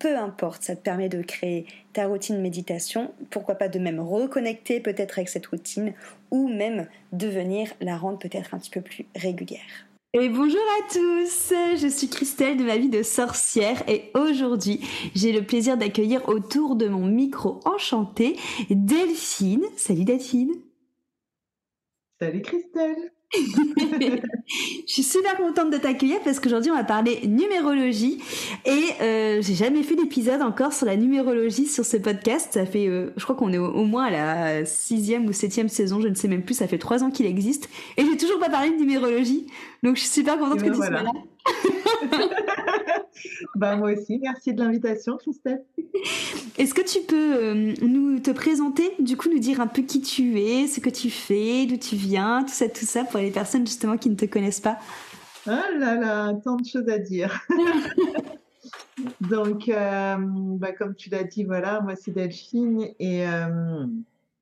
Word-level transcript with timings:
peu 0.00 0.16
importe, 0.16 0.64
ça 0.64 0.74
te 0.74 0.80
permet 0.80 1.08
de 1.08 1.22
créer 1.22 1.66
ta 1.92 2.06
routine 2.06 2.40
méditation, 2.40 3.12
pourquoi 3.30 3.54
pas 3.54 3.68
de 3.68 3.78
même 3.78 4.00
reconnecter 4.00 4.80
peut-être 4.80 5.18
avec 5.18 5.28
cette 5.28 5.46
routine 5.46 5.92
ou 6.32 6.48
même 6.48 6.88
de 7.12 7.28
venir 7.28 7.68
la 7.80 7.96
rendre 7.96 8.18
peut-être 8.18 8.54
un 8.54 8.58
petit 8.58 8.70
peu 8.70 8.80
plus 8.80 9.06
régulière. 9.14 9.86
Et 10.12 10.28
bonjour 10.28 10.60
à 10.80 10.92
tous, 10.92 11.52
je 11.80 11.86
suis 11.86 12.08
Christelle 12.08 12.56
de 12.56 12.64
ma 12.64 12.76
vie 12.76 12.88
de 12.88 13.04
sorcière 13.04 13.88
et 13.88 14.10
aujourd'hui 14.14 14.80
j'ai 15.14 15.30
le 15.30 15.44
plaisir 15.44 15.76
d'accueillir 15.76 16.28
autour 16.28 16.74
de 16.74 16.88
mon 16.88 17.06
micro 17.06 17.60
enchanté 17.64 18.36
Delphine. 18.70 19.62
Salut 19.76 20.04
Delphine. 20.04 20.50
Salut 22.20 22.42
Christelle. 22.42 23.12
Je 23.32 24.20
suis 24.86 25.02
super 25.04 25.36
contente 25.36 25.70
de 25.70 25.76
t'accueillir 25.76 26.18
parce 26.24 26.40
qu'aujourd'hui 26.40 26.72
on 26.72 26.74
va 26.74 26.82
parler 26.82 27.20
numérologie 27.26 28.20
et 28.64 28.84
euh, 29.00 29.40
j'ai 29.40 29.54
jamais 29.54 29.84
fait 29.84 29.94
d'épisode 29.94 30.42
encore 30.42 30.72
sur 30.72 30.86
la 30.86 30.96
numérologie 30.96 31.66
sur 31.66 31.84
ce 31.84 31.96
podcast. 31.96 32.48
Ça 32.54 32.66
fait, 32.66 32.88
euh, 32.88 33.12
je 33.16 33.22
crois 33.22 33.36
qu'on 33.36 33.52
est 33.52 33.58
au, 33.58 33.84
moins 33.84 34.06
à 34.06 34.10
la 34.10 34.64
sixième 34.64 35.26
ou 35.26 35.32
septième 35.32 35.68
saison, 35.68 36.00
je 36.00 36.08
ne 36.08 36.14
sais 36.14 36.26
même 36.26 36.42
plus. 36.42 36.54
Ça 36.54 36.66
fait 36.66 36.78
trois 36.78 37.04
ans 37.04 37.10
qu'il 37.10 37.26
existe 37.26 37.68
et 37.96 38.04
j'ai 38.04 38.16
toujours 38.16 38.40
pas 38.40 38.50
parlé 38.50 38.70
de 38.70 38.76
numérologie. 38.76 39.46
Donc 39.82 39.96
je 39.96 40.00
suis 40.00 40.10
super 40.10 40.38
contente 40.38 40.58
que 40.58 40.64
ben 40.64 40.72
tu 40.72 40.76
sois 40.76 40.90
là. 40.90 41.04
bah, 43.54 43.76
moi 43.76 43.92
aussi, 43.92 44.18
merci 44.18 44.52
de 44.52 44.62
l'invitation, 44.62 45.16
Christelle. 45.16 45.62
Est-ce 46.58 46.74
que 46.74 46.82
tu 46.82 47.00
peux 47.06 47.34
euh, 47.34 47.74
nous 47.82 48.18
te 48.18 48.30
présenter, 48.30 48.90
du 48.98 49.16
coup, 49.16 49.28
nous 49.30 49.38
dire 49.38 49.60
un 49.60 49.66
peu 49.66 49.82
qui 49.82 50.00
tu 50.00 50.40
es, 50.40 50.66
ce 50.66 50.80
que 50.80 50.90
tu 50.90 51.10
fais, 51.10 51.66
d'où 51.66 51.76
tu 51.76 51.96
viens, 51.96 52.42
tout 52.42 52.52
ça, 52.52 52.68
tout 52.68 52.84
ça, 52.84 53.04
pour 53.04 53.20
les 53.20 53.30
personnes 53.30 53.66
justement 53.66 53.96
qui 53.96 54.10
ne 54.10 54.16
te 54.16 54.26
connaissent 54.26 54.60
pas? 54.60 54.78
Ah 55.46 55.64
là 55.78 55.96
là, 55.96 56.34
tant 56.44 56.56
de 56.56 56.66
choses 56.66 56.88
à 56.88 56.98
dire. 56.98 57.40
Donc, 59.20 59.68
euh, 59.68 60.16
bah, 60.18 60.72
comme 60.72 60.94
tu 60.94 61.08
l'as 61.08 61.24
dit, 61.24 61.44
voilà, 61.44 61.80
moi 61.80 61.94
c'est 61.96 62.10
Delphine 62.10 62.88
et 62.98 63.26
euh, 63.26 63.86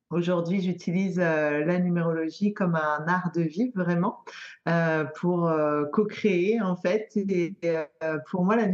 Aujourd'hui, 0.09 0.61
j'utilise 0.61 1.19
euh, 1.19 1.63
la 1.65 1.77
numérologie 1.79 2.53
comme 2.53 2.75
un 2.75 3.05
art 3.07 3.31
de 3.35 3.41
vivre 3.41 3.73
vraiment 3.75 4.23
euh, 4.67 5.05
pour 5.05 5.47
euh, 5.47 5.85
co-créer 5.93 6.59
en 6.61 6.75
fait. 6.75 7.11
Et, 7.15 7.55
pour 8.31 8.43
moi, 8.43 8.55
la 8.55 8.67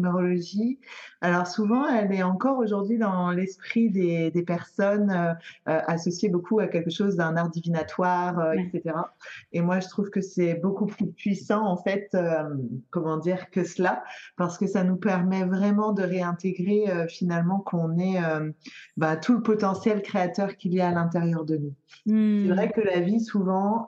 numérologie, 0.00 0.78
alors 1.22 1.46
souvent, 1.46 1.86
elle 1.86 2.12
est 2.12 2.22
encore 2.22 2.58
aujourd'hui 2.58 2.96
dans 2.96 3.30
l'esprit 3.30 3.90
des, 3.90 4.30
des, 4.30 4.42
personnes 4.42 5.10
euh, 5.10 5.34
euh, 5.68 5.80
associée 5.86 6.30
beaucoup 6.30 6.60
à 6.60 6.66
quelque 6.66 6.90
chose 6.90 7.16
d'un 7.16 7.36
art 7.36 7.50
divinatoire, 7.50 8.38
euh, 8.38 8.52
etc. 8.52 8.96
Et 9.52 9.60
moi, 9.60 9.80
je 9.80 9.88
trouve 9.88 10.08
que 10.08 10.22
c'est 10.22 10.54
beaucoup 10.54 10.86
plus 10.86 11.08
puissant, 11.08 11.66
en 11.66 11.76
fait, 11.76 12.08
euh, 12.14 12.48
comment 12.90 13.18
dire, 13.18 13.50
que 13.50 13.64
cela, 13.64 14.02
parce 14.36 14.56
que 14.56 14.66
ça 14.66 14.82
nous 14.82 14.96
permet 14.96 15.44
vraiment 15.44 15.92
de 15.92 16.02
réintégrer 16.02 16.86
finalement 17.08 17.58
qu'on 17.58 17.98
est 17.98 18.18
bah, 18.96 19.16
tout 19.16 19.34
le 19.34 19.42
potentiel 19.42 20.02
créateur 20.02 20.56
qu'il 20.56 20.72
y 20.72 20.80
a 20.80 20.88
à 20.88 20.92
l'intérieur 20.92 21.44
de 21.44 21.56
nous. 21.56 21.74
C'est 22.06 22.48
vrai 22.48 22.68
hmm. 22.68 22.72
que 22.72 22.80
la 22.80 23.00
vie, 23.00 23.20
souvent, 23.20 23.86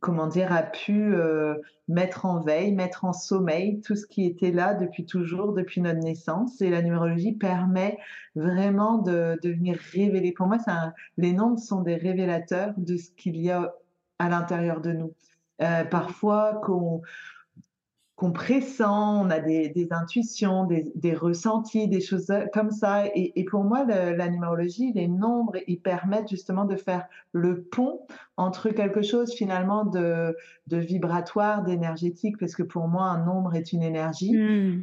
comment 0.00 0.26
dire, 0.26 0.52
a 0.52 0.62
pu 0.62 1.14
euh, 1.14 1.54
mettre 1.88 2.24
en 2.24 2.40
veille, 2.40 2.72
mettre 2.72 3.04
en 3.04 3.12
sommeil 3.12 3.80
tout 3.80 3.96
ce 3.96 4.06
qui 4.06 4.24
était 4.26 4.52
là 4.52 4.74
depuis 4.74 5.06
toujours, 5.06 5.52
depuis 5.52 5.80
notre 5.80 6.00
naissance. 6.00 6.60
Et 6.60 6.70
la 6.70 6.82
numérologie 6.82 7.32
permet 7.32 7.98
vraiment 8.34 8.98
de, 8.98 9.38
de 9.42 9.50
venir 9.50 9.78
révéler. 9.92 10.32
Pour 10.32 10.46
moi, 10.46 10.58
les 11.16 11.32
nombres 11.32 11.58
sont 11.58 11.82
des 11.82 11.96
révélateurs 11.96 12.74
de 12.76 12.96
ce 12.96 13.10
qu'il 13.10 13.36
y 13.36 13.50
a 13.50 13.74
à 14.18 14.28
l'intérieur 14.28 14.80
de 14.80 14.92
nous. 14.92 15.12
Euh, 15.62 15.84
parfois, 15.84 16.60
qu'on 16.64 17.02
qu'on 18.18 18.32
pressent, 18.32 18.80
on 18.80 19.30
a 19.30 19.38
des, 19.38 19.68
des 19.68 19.92
intuitions, 19.92 20.64
des, 20.64 20.90
des, 20.96 21.14
ressentis, 21.14 21.86
des 21.86 22.00
choses 22.00 22.32
comme 22.52 22.72
ça. 22.72 23.06
Et, 23.14 23.32
et 23.38 23.44
pour 23.44 23.62
moi, 23.62 23.84
le, 23.84 24.16
la 24.16 24.28
numérologie, 24.28 24.92
les 24.92 25.06
nombres, 25.06 25.54
ils 25.68 25.80
permettent 25.80 26.28
justement 26.28 26.64
de 26.64 26.74
faire 26.74 27.06
le 27.30 27.62
pont 27.62 28.00
entre 28.36 28.70
quelque 28.70 29.02
chose 29.02 29.32
finalement 29.32 29.84
de, 29.84 30.36
de 30.66 30.76
vibratoire, 30.78 31.62
d'énergétique, 31.62 32.38
parce 32.38 32.56
que 32.56 32.64
pour 32.64 32.88
moi, 32.88 33.04
un 33.04 33.24
nombre 33.24 33.54
est 33.54 33.72
une 33.72 33.84
énergie. 33.84 34.36
Mmh. 34.36 34.82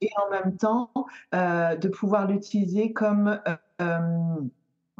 Et 0.00 0.10
en 0.26 0.30
même 0.30 0.56
temps, 0.56 0.90
euh, 1.34 1.76
de 1.76 1.88
pouvoir 1.88 2.26
l'utiliser 2.26 2.94
comme... 2.94 3.38
Euh, 3.46 3.56
euh 3.82 4.40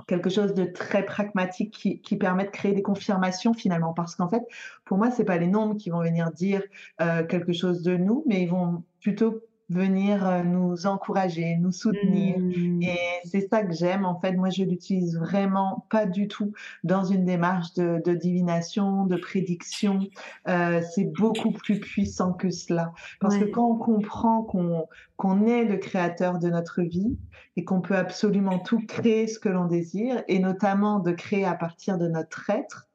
quelque 0.07 0.31
chose 0.31 0.55
de 0.55 0.65
très 0.65 1.05
pragmatique 1.05 2.01
qui, 2.03 2.17
permet 2.17 2.45
de 2.45 2.51
créer 2.51 2.73
des 2.73 2.83
confirmations 2.83 3.55
finalement. 3.55 3.93
Parce 3.93 4.15
qu'en 4.15 4.29
fait, 4.29 4.43
pour 4.85 4.99
moi, 4.99 5.11
c'est 5.11 5.25
pas 5.25 5.39
les 5.39 5.47
nombres 5.47 5.77
qui 5.77 5.91
vont 5.91 6.03
venir 6.03 6.31
dire 6.31 6.63
euh, 7.01 7.25
quelque 7.25 7.53
chose 7.53 7.83
de 7.83 7.97
nous, 7.97 8.25
mais 8.27 8.43
ils 8.43 8.49
vont 8.49 8.85
plutôt 9.01 9.43
venir 9.73 10.27
euh, 10.27 10.43
nous 10.43 10.87
encourager, 10.87 11.57
nous 11.57 11.73
soutenir. 11.73 12.39
Mmh. 12.39 12.83
Et 12.83 12.99
c'est 13.25 13.49
ça 13.49 13.63
que 13.63 13.73
j'aime. 13.73 14.05
En 14.05 14.21
fait, 14.21 14.33
moi, 14.33 14.51
je 14.51 14.65
l'utilise 14.65 15.19
vraiment 15.19 15.87
pas 15.91 16.07
du 16.07 16.29
tout 16.29 16.53
dans 16.85 17.05
une 17.05 17.25
démarche 17.25 17.73
de, 17.75 18.01
de 18.05 18.15
divination, 18.15 19.07
de 19.07 19.17
prédiction. 19.17 20.01
Euh, 20.49 20.81
c'est 20.95 21.13
beaucoup 21.13 21.53
plus 21.53 21.81
puissant 21.81 22.33
que 22.33 22.51
cela. 22.51 22.93
Parce 23.21 23.39
que 23.39 23.45
quand 23.45 23.69
on 23.69 23.77
comprend 23.77 24.43
qu'on 24.43 24.87
qu'on 25.17 25.47
est 25.47 25.65
le 25.65 25.77
créateur 25.77 26.41
de 26.41 26.49
notre 26.49 26.83
vie 26.83 27.17
et 27.57 27.65
qu'on 27.65 27.81
peut 27.81 27.97
absolument 27.97 28.59
tout 28.59 28.85
créer 28.89 29.29
ce 29.29 29.39
que 29.39 29.49
l'on 29.49 29.67
désire, 29.67 30.25
et 30.27 30.41
notamment 30.41 30.99
de 30.99 31.13
créer 31.13 31.45
à 31.45 31.55
partir 31.55 31.97
de 31.97 32.09
notre 32.09 32.51
être, 32.51 32.89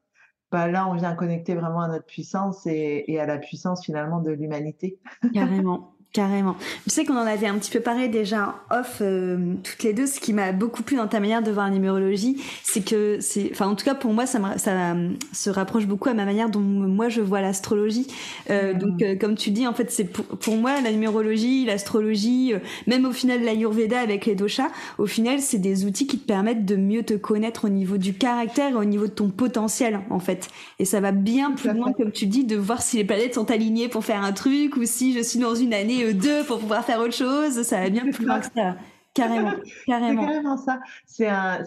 bah 0.52 0.68
là, 0.68 0.88
on 0.88 0.94
vient 0.94 1.14
connecter 1.14 1.56
vraiment 1.56 1.82
à 1.82 1.88
notre 1.88 2.06
puissance 2.06 2.66
et, 2.66 3.06
et 3.08 3.20
à 3.20 3.26
la 3.26 3.38
puissance 3.38 3.86
finalement 3.86 4.22
de 4.22 4.32
l'humanité. 4.32 5.00
Carrément, 5.34 5.96
carrément. 6.14 6.56
Tu 6.86 6.90
sais 6.90 7.06
qu'on 7.06 7.16
en 7.16 7.28
avait 7.28 7.46
un 7.48 7.56
petit 7.60 7.70
peu 7.70 7.80
parlé 7.80 8.08
déjà 8.08 8.56
en 8.72 8.80
off 8.80 8.98
euh, 9.02 9.54
toutes 9.64 9.84
les 9.84 9.94
deux. 9.94 10.08
Ce 10.08 10.20
qui 10.20 10.34
m'a 10.34 10.52
beaucoup 10.52 10.82
plu 10.82 10.98
dans 10.98 11.08
ta 11.08 11.20
manière 11.20 11.44
de 11.44 11.52
voir 11.52 11.68
la 11.68 11.72
numérologie, 11.74 12.42
c'est 12.64 12.82
que 12.84 13.20
c'est, 13.20 13.50
enfin 13.52 13.68
en 13.68 13.76
tout 13.76 13.86
cas 13.86 13.94
pour 13.94 14.14
moi, 14.14 14.26
ça, 14.26 14.40
me- 14.40 14.58
ça 14.58 14.96
se 15.32 15.50
rapproche 15.52 15.86
beaucoup 15.86 16.10
à 16.10 16.16
ma 16.16 16.26
manière 16.26 16.50
dont 16.50 16.60
moi 16.60 17.10
je 17.10 17.22
vois 17.22 17.42
l'astrologie. 17.42 18.08
Euh, 18.50 18.74
Mhm. 18.74 18.80
Donc 18.80 19.02
euh, 19.04 19.16
comme 19.16 19.36
tu 19.36 19.52
dis, 19.52 19.68
en 19.68 19.74
fait, 19.74 19.92
c'est 19.92 20.06
pour, 20.06 20.26
pour 20.26 20.56
moi 20.56 20.82
la 20.82 20.92
numérologie, 20.92 21.66
l'astrologie, 21.66 22.54
euh, 22.54 22.60
même 22.88 23.06
au 23.06 23.12
final 23.12 23.44
l'ayurveda 23.44 24.00
avec 24.00 24.26
les 24.26 24.34
doshas, 24.36 24.70
au 24.98 25.06
final 25.06 25.40
c'est 25.40 25.60
des 25.60 25.86
outils 25.86 26.08
qui 26.08 26.18
te 26.18 26.26
permettent 26.26 26.66
de 26.66 26.76
mieux 26.76 27.04
te 27.04 27.14
connaître 27.14 27.66
au 27.66 27.70
niveau 27.70 27.98
du 27.98 28.14
caractère 28.16 28.72
et 28.72 28.76
au 28.76 28.86
niveau 28.86 29.06
de 29.06 29.12
ton 29.12 29.30
potentiel 29.30 30.00
en 30.10 30.20
fait. 30.20 30.48
Et 30.80 30.86
ça 30.86 31.00
va 31.00 31.12
bien 31.12 31.52
plus 31.52 31.72
loin, 31.74 31.94
comme 31.94 32.12
tu 32.12 32.26
dis, 32.26 32.44
de 32.44 32.56
voir 32.56 32.82
si 32.82 32.98
les 32.98 33.04
planètes 33.04 33.36
sont 33.36 33.52
alignées 33.52 33.88
pour 33.88 34.04
faire 34.04 34.24
un 34.24 34.32
truc 34.34 34.76
ou 34.78 34.86
si 34.86 35.14
je 35.14 35.20
suis 35.22 35.40
dans 35.40 35.54
une 35.56 35.74
année 35.74 35.97
euh, 36.06 36.14
2 36.14 36.44
pour 36.46 36.60
pouvoir 36.60 36.84
faire 36.86 37.00
autre 37.00 37.14
chose. 37.14 37.62
Ça 37.64 37.82
va 37.82 37.90
bien 37.90 38.10
plus 38.12 38.26
loin 38.26 38.40
que 38.40 38.46
ça. 38.56 38.76
Carrément, 39.14 39.52
C'est 39.66 39.86
carrément. 39.88 40.26
carrément 40.28 40.58
ça. 40.58 40.80
C'est 41.08 41.28
un, 41.28 41.64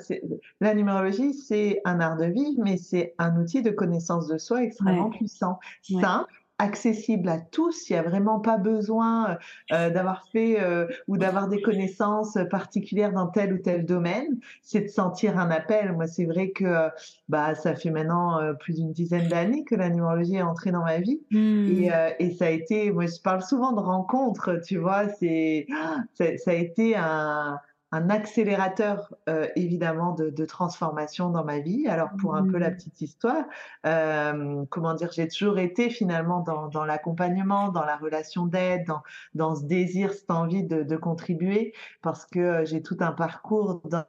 la 0.61 0.73
numérologie, 0.73 1.35
c'est 1.35 1.81
un 1.85 1.99
art 1.99 2.17
de 2.17 2.27
vivre, 2.27 2.63
mais 2.63 2.77
c'est 2.77 3.15
un 3.19 3.37
outil 3.41 3.61
de 3.61 3.71
connaissance 3.71 4.29
de 4.29 4.39
soi 4.39 4.63
extrêmement 4.63 5.09
Ouais. 5.09 5.17
puissant, 5.19 5.59
simple, 5.83 6.33
accessible 6.61 7.29
à 7.29 7.39
tous. 7.39 7.89
Il 7.89 7.95
n'y 7.95 7.99
a 7.99 8.03
vraiment 8.03 8.39
pas 8.39 8.59
besoin 8.59 9.39
euh, 9.73 9.91
d'avoir 9.91 10.29
fait 10.31 10.61
euh, 10.61 10.87
ou 11.09 11.17
d'avoir 11.17 11.49
des 11.49 11.63
connaissances 11.63 12.37
particulières 12.51 13.13
dans 13.13 13.27
tel 13.27 13.55
ou 13.55 13.59
tel 13.59 13.87
domaine. 13.87 14.39
C'est 14.63 14.83
de 14.83 14.89
sentir 14.89 15.39
un 15.39 15.51
appel. 15.51 15.93
Moi, 15.93 16.07
c'est 16.07 16.27
vrai 16.27 16.51
que 16.51 16.65
euh, 16.65 16.89
bah, 17.29 17.55
ça 17.55 17.75
fait 17.75 17.91
maintenant 17.91 18.41
euh, 18.41 18.53
plus 18.53 18.75
d'une 18.75 18.93
dizaine 18.93 19.29
d'années 19.29 19.65
que 19.65 19.75
la 19.75 19.89
numérologie 19.89 20.37
est 20.37 20.43
entrée 20.43 20.71
dans 20.71 20.85
ma 20.85 20.99
vie. 20.99 21.21
Hmm. 21.31 21.69
Et, 21.69 21.93
euh, 21.93 22.11
et 22.19 22.31
ça 22.33 22.47
a 22.47 22.51
été, 22.51 22.91
moi 22.93 23.07
je 23.07 23.21
parle 23.21 23.43
souvent 23.43 23.73
de 23.73 23.81
rencontres, 23.81 24.61
tu 24.67 24.77
vois, 24.77 25.09
c'est, 25.09 25.67
ça, 26.15 26.37
ça 26.37 26.51
a 26.51 26.55
été 26.55 26.97
un, 26.97 27.59
un 27.93 28.09
accélérateur 28.09 29.15
euh, 29.29 29.49
évidemment 29.57 30.13
de, 30.13 30.31
de 30.31 30.45
transformation 30.45 31.31
dans 31.31 31.45
ma 31.45 31.59
vie. 31.59 31.89
Alors 31.89 32.11
pour 32.19 32.37
un 32.37 32.45
peu 32.45 32.57
la 32.59 32.71
Hmm. 32.71 32.75
petite 32.77 33.01
histoire, 33.01 33.45
euh, 33.85 34.65
comment 34.71 34.95
dire, 34.95 35.11
j'ai 35.13 35.27
toujours 35.27 35.59
été 35.59 35.91
finalement 35.91 36.41
dans, 36.41 36.69
dans 36.69 36.85
l'accompagnement, 36.85 37.71
dans 37.71 37.85
la 37.85 37.97
relation 37.97 38.47
d'aide, 38.47 38.87
dans, 38.87 39.03
dans 39.35 39.57
ce 39.57 39.65
désir, 39.65 40.13
cette 40.13 40.31
envie 40.31 40.63
de, 40.63 40.83
de 40.85 40.97
contribuer, 40.97 41.75
parce 42.03 42.27
que 42.27 42.39
euh, 42.39 42.65
j'ai 42.65 42.81
tout 42.83 42.97
un 43.01 43.13
parcours 43.13 43.83
dans, 43.85 44.05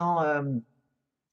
dans, 0.00 0.22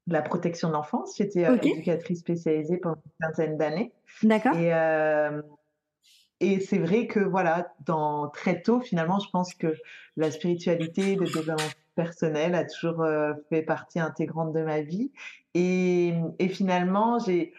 la 0.10 0.22
protection 0.22 0.70
de 0.70 0.74
l'enfance. 0.74 1.18
J'étais 1.18 1.42
éducatrice 1.64 2.20
spécialisée 2.20 2.78
pendant 2.78 3.02
une 3.04 3.28
quinzaine 3.28 3.58
d'années. 3.58 3.92
d'accord. 4.24 4.56
Et, 4.56 4.72
et 6.40 6.60
c'est 6.60 6.78
vrai 6.78 7.08
que 7.08 7.20
voilà, 7.20 7.74
dans 7.86 8.30
très 8.30 8.62
tôt, 8.62 8.80
finalement, 8.80 9.20
je 9.20 9.30
pense 9.32 9.54
que 9.54 9.76
la 10.16 10.32
spiritualité, 10.32 11.16
le 11.16 11.26
développement 11.26 11.68
personnel 11.98 12.56
a 12.56 12.64
toujours 12.64 13.02
euh, 13.02 13.34
fait 13.50 13.64
partie 13.64 14.00
intégrante 14.00 14.54
de 14.54 14.62
ma 14.62 14.82
vie. 14.82 15.12
Et, 15.54 16.14
et 16.40 16.48
finalement, 16.48 17.20
j'ai 17.20 17.54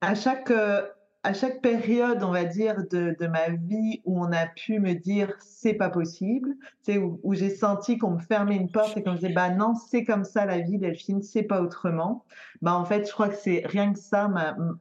à 0.00 0.14
chaque 0.14 0.52
euh, 0.52 0.86
à 1.26 1.32
chaque 1.32 1.60
période, 1.60 2.22
on 2.22 2.30
va 2.30 2.44
dire, 2.44 2.84
de, 2.88 3.26
ma 3.26 3.48
vie 3.48 4.00
où 4.04 4.20
on 4.20 4.30
a 4.30 4.46
pu 4.46 4.78
me 4.78 4.92
dire 4.94 5.34
c'est 5.40 5.74
pas 5.74 5.90
possible, 5.90 6.54
c'est 6.82 6.98
où, 6.98 7.18
où 7.24 7.34
j'ai 7.34 7.50
senti 7.50 7.98
qu'on 7.98 8.12
me 8.12 8.20
fermait 8.20 8.54
une 8.54 8.70
porte 8.70 8.96
et 8.96 9.02
qu'on 9.02 9.10
me 9.10 9.16
disait 9.16 9.32
bah 9.32 9.50
non, 9.50 9.74
c'est 9.74 10.04
comme 10.04 10.22
ça 10.22 10.46
la 10.46 10.60
vie, 10.60 10.78
Delphine, 10.78 11.22
c'est 11.22 11.42
pas 11.42 11.62
autrement. 11.62 12.24
Bah 12.62 12.74
en 12.74 12.84
fait, 12.84 13.08
je 13.08 13.12
crois 13.12 13.28
que 13.28 13.34
c'est 13.34 13.62
rien 13.64 13.92
que 13.92 13.98
ça 13.98 14.28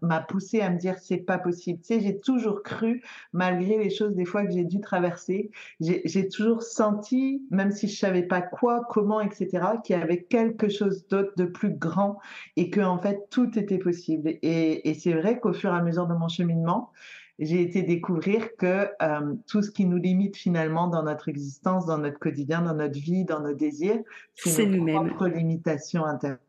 m'a 0.01 0.19
poussé 0.21 0.61
à 0.61 0.69
me 0.69 0.77
dire 0.77 0.99
c'est 0.99 1.17
pas 1.17 1.39
possible. 1.39 1.79
Tu 1.79 1.95
sais, 1.95 1.99
j'ai 1.99 2.19
toujours 2.19 2.61
cru, 2.61 3.01
malgré 3.33 3.79
les 3.79 3.89
choses 3.89 4.15
des 4.15 4.25
fois 4.25 4.45
que 4.45 4.51
j'ai 4.51 4.65
dû 4.65 4.79
traverser, 4.79 5.49
j'ai 5.79 6.03
j'ai 6.05 6.27
toujours 6.27 6.61
senti, 6.61 7.41
même 7.49 7.71
si 7.71 7.87
je 7.87 7.97
savais 7.97 8.23
pas 8.23 8.41
quoi, 8.41 8.85
comment, 8.91 9.19
etc., 9.19 9.49
qu'il 9.83 9.97
y 9.97 10.01
avait 10.01 10.21
quelque 10.21 10.69
chose 10.69 11.07
d'autre 11.07 11.33
de 11.37 11.45
plus 11.45 11.71
grand 11.71 12.19
et 12.55 12.69
que 12.69 12.81
en 12.81 12.99
fait 12.99 13.27
tout 13.31 13.57
était 13.57 13.79
possible. 13.79 14.29
Et, 14.43 14.87
et 14.87 14.93
c'est 14.93 15.13
vrai 15.13 15.39
qu'au 15.39 15.51
fur 15.51 15.73
et 15.73 15.77
à 15.77 15.81
mesure 15.81 16.05
de 16.05 16.13
mon 16.13 16.29
cheminement, 16.35 16.91
j'ai 17.39 17.61
été 17.61 17.81
découvrir 17.83 18.55
que 18.57 18.87
euh, 19.01 19.33
tout 19.47 19.61
ce 19.61 19.69
qui 19.71 19.85
nous 19.85 19.97
limite 19.97 20.37
finalement 20.37 20.87
dans 20.87 21.03
notre 21.03 21.27
existence, 21.29 21.85
dans 21.85 21.97
notre 21.97 22.19
quotidien, 22.19 22.61
dans 22.61 22.75
notre 22.75 22.97
vie, 22.99 23.25
dans 23.25 23.41
nos 23.41 23.53
désirs, 23.53 23.99
c'est 24.35 24.65
nos 24.65 24.77
nous-mêmes. 24.77 25.07
propres 25.07 25.27
limitations 25.27 26.05
intérieures. 26.05 26.39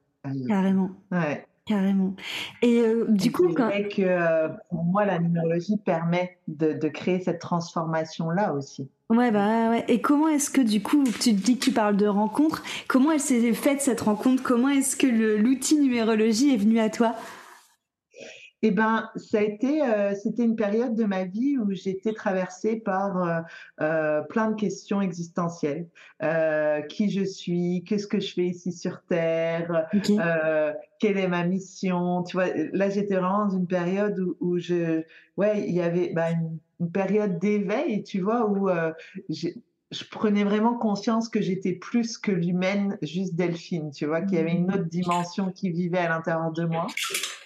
Carrément, 0.48 0.90
Ouais. 1.10 1.44
carrément. 1.66 2.14
Et 2.62 2.80
euh, 2.80 3.06
du 3.08 3.28
Et 3.28 3.32
coup, 3.32 3.52
quand... 3.54 3.66
vrai 3.66 3.88
que 3.88 4.02
euh, 4.02 4.48
pour 4.70 4.84
moi, 4.84 5.04
la 5.04 5.18
numérologie 5.18 5.76
permet 5.76 6.38
de, 6.48 6.72
de 6.72 6.88
créer 6.88 7.20
cette 7.20 7.40
transformation-là 7.40 8.52
aussi. 8.54 8.88
Ouais, 9.10 9.30
bah 9.30 9.70
ouais. 9.70 9.84
Et 9.88 10.00
comment 10.00 10.26
est-ce 10.28 10.50
que 10.50 10.60
du 10.60 10.82
coup, 10.82 11.04
tu 11.20 11.34
te 11.36 11.40
dis 11.40 11.58
que 11.58 11.64
tu 11.64 11.70
parles 11.72 11.96
de 11.96 12.06
rencontre, 12.08 12.62
comment 12.88 13.12
elle 13.12 13.20
s'est 13.20 13.52
faite 13.54 13.80
cette 13.80 14.00
rencontre? 14.00 14.42
Comment 14.42 14.68
est-ce 14.68 14.96
que 14.96 15.06
l'outil 15.40 15.78
numérologie 15.80 16.52
est 16.52 16.56
venu 16.56 16.80
à 16.80 16.90
toi? 16.90 17.14
Eh 18.62 18.70
ben, 18.70 19.10
ça 19.16 19.38
a 19.38 19.42
été, 19.42 19.82
euh, 19.82 20.14
c'était 20.14 20.42
une 20.44 20.56
période 20.56 20.94
de 20.94 21.04
ma 21.04 21.24
vie 21.24 21.58
où 21.58 21.72
j'étais 21.72 22.14
traversée 22.14 22.76
par 22.76 23.22
euh, 23.22 23.40
euh, 23.82 24.22
plein 24.22 24.50
de 24.50 24.56
questions 24.56 25.00
existentielles. 25.02 25.88
Euh, 26.22 26.80
qui 26.82 27.10
je 27.10 27.22
suis, 27.22 27.84
qu'est-ce 27.86 28.06
que 28.06 28.18
je 28.18 28.32
fais 28.32 28.46
ici 28.46 28.72
sur 28.72 29.02
Terre, 29.02 29.86
quelle 30.98 31.18
est 31.18 31.28
ma 31.28 31.44
mission. 31.44 32.22
Tu 32.22 32.36
vois, 32.36 32.46
là 32.72 32.88
j'étais 32.88 33.16
vraiment 33.16 33.46
dans 33.46 33.56
une 33.56 33.66
période 33.66 34.18
où, 34.18 34.36
où 34.40 34.58
je, 34.58 35.02
ouais, 35.36 35.64
il 35.68 35.74
y 35.74 35.82
avait 35.82 36.12
bah, 36.14 36.30
une, 36.30 36.58
une 36.80 36.90
période 36.90 37.38
d'éveil, 37.38 38.02
tu 38.02 38.20
vois, 38.20 38.48
où 38.48 38.70
je 39.92 40.04
prenais 40.10 40.44
vraiment 40.44 40.74
conscience 40.74 41.28
que 41.28 41.40
j'étais 41.40 41.72
plus 41.72 42.18
que 42.18 42.32
l'humaine, 42.32 42.98
juste 43.02 43.34
Delphine, 43.34 43.90
tu 43.92 44.06
vois, 44.06 44.22
qu'il 44.22 44.38
y 44.38 44.40
avait 44.40 44.54
une 44.54 44.72
autre 44.72 44.88
dimension 44.88 45.52
qui 45.52 45.70
vivait 45.70 45.98
à 45.98 46.08
l'intérieur 46.08 46.50
de 46.52 46.64
moi. 46.64 46.86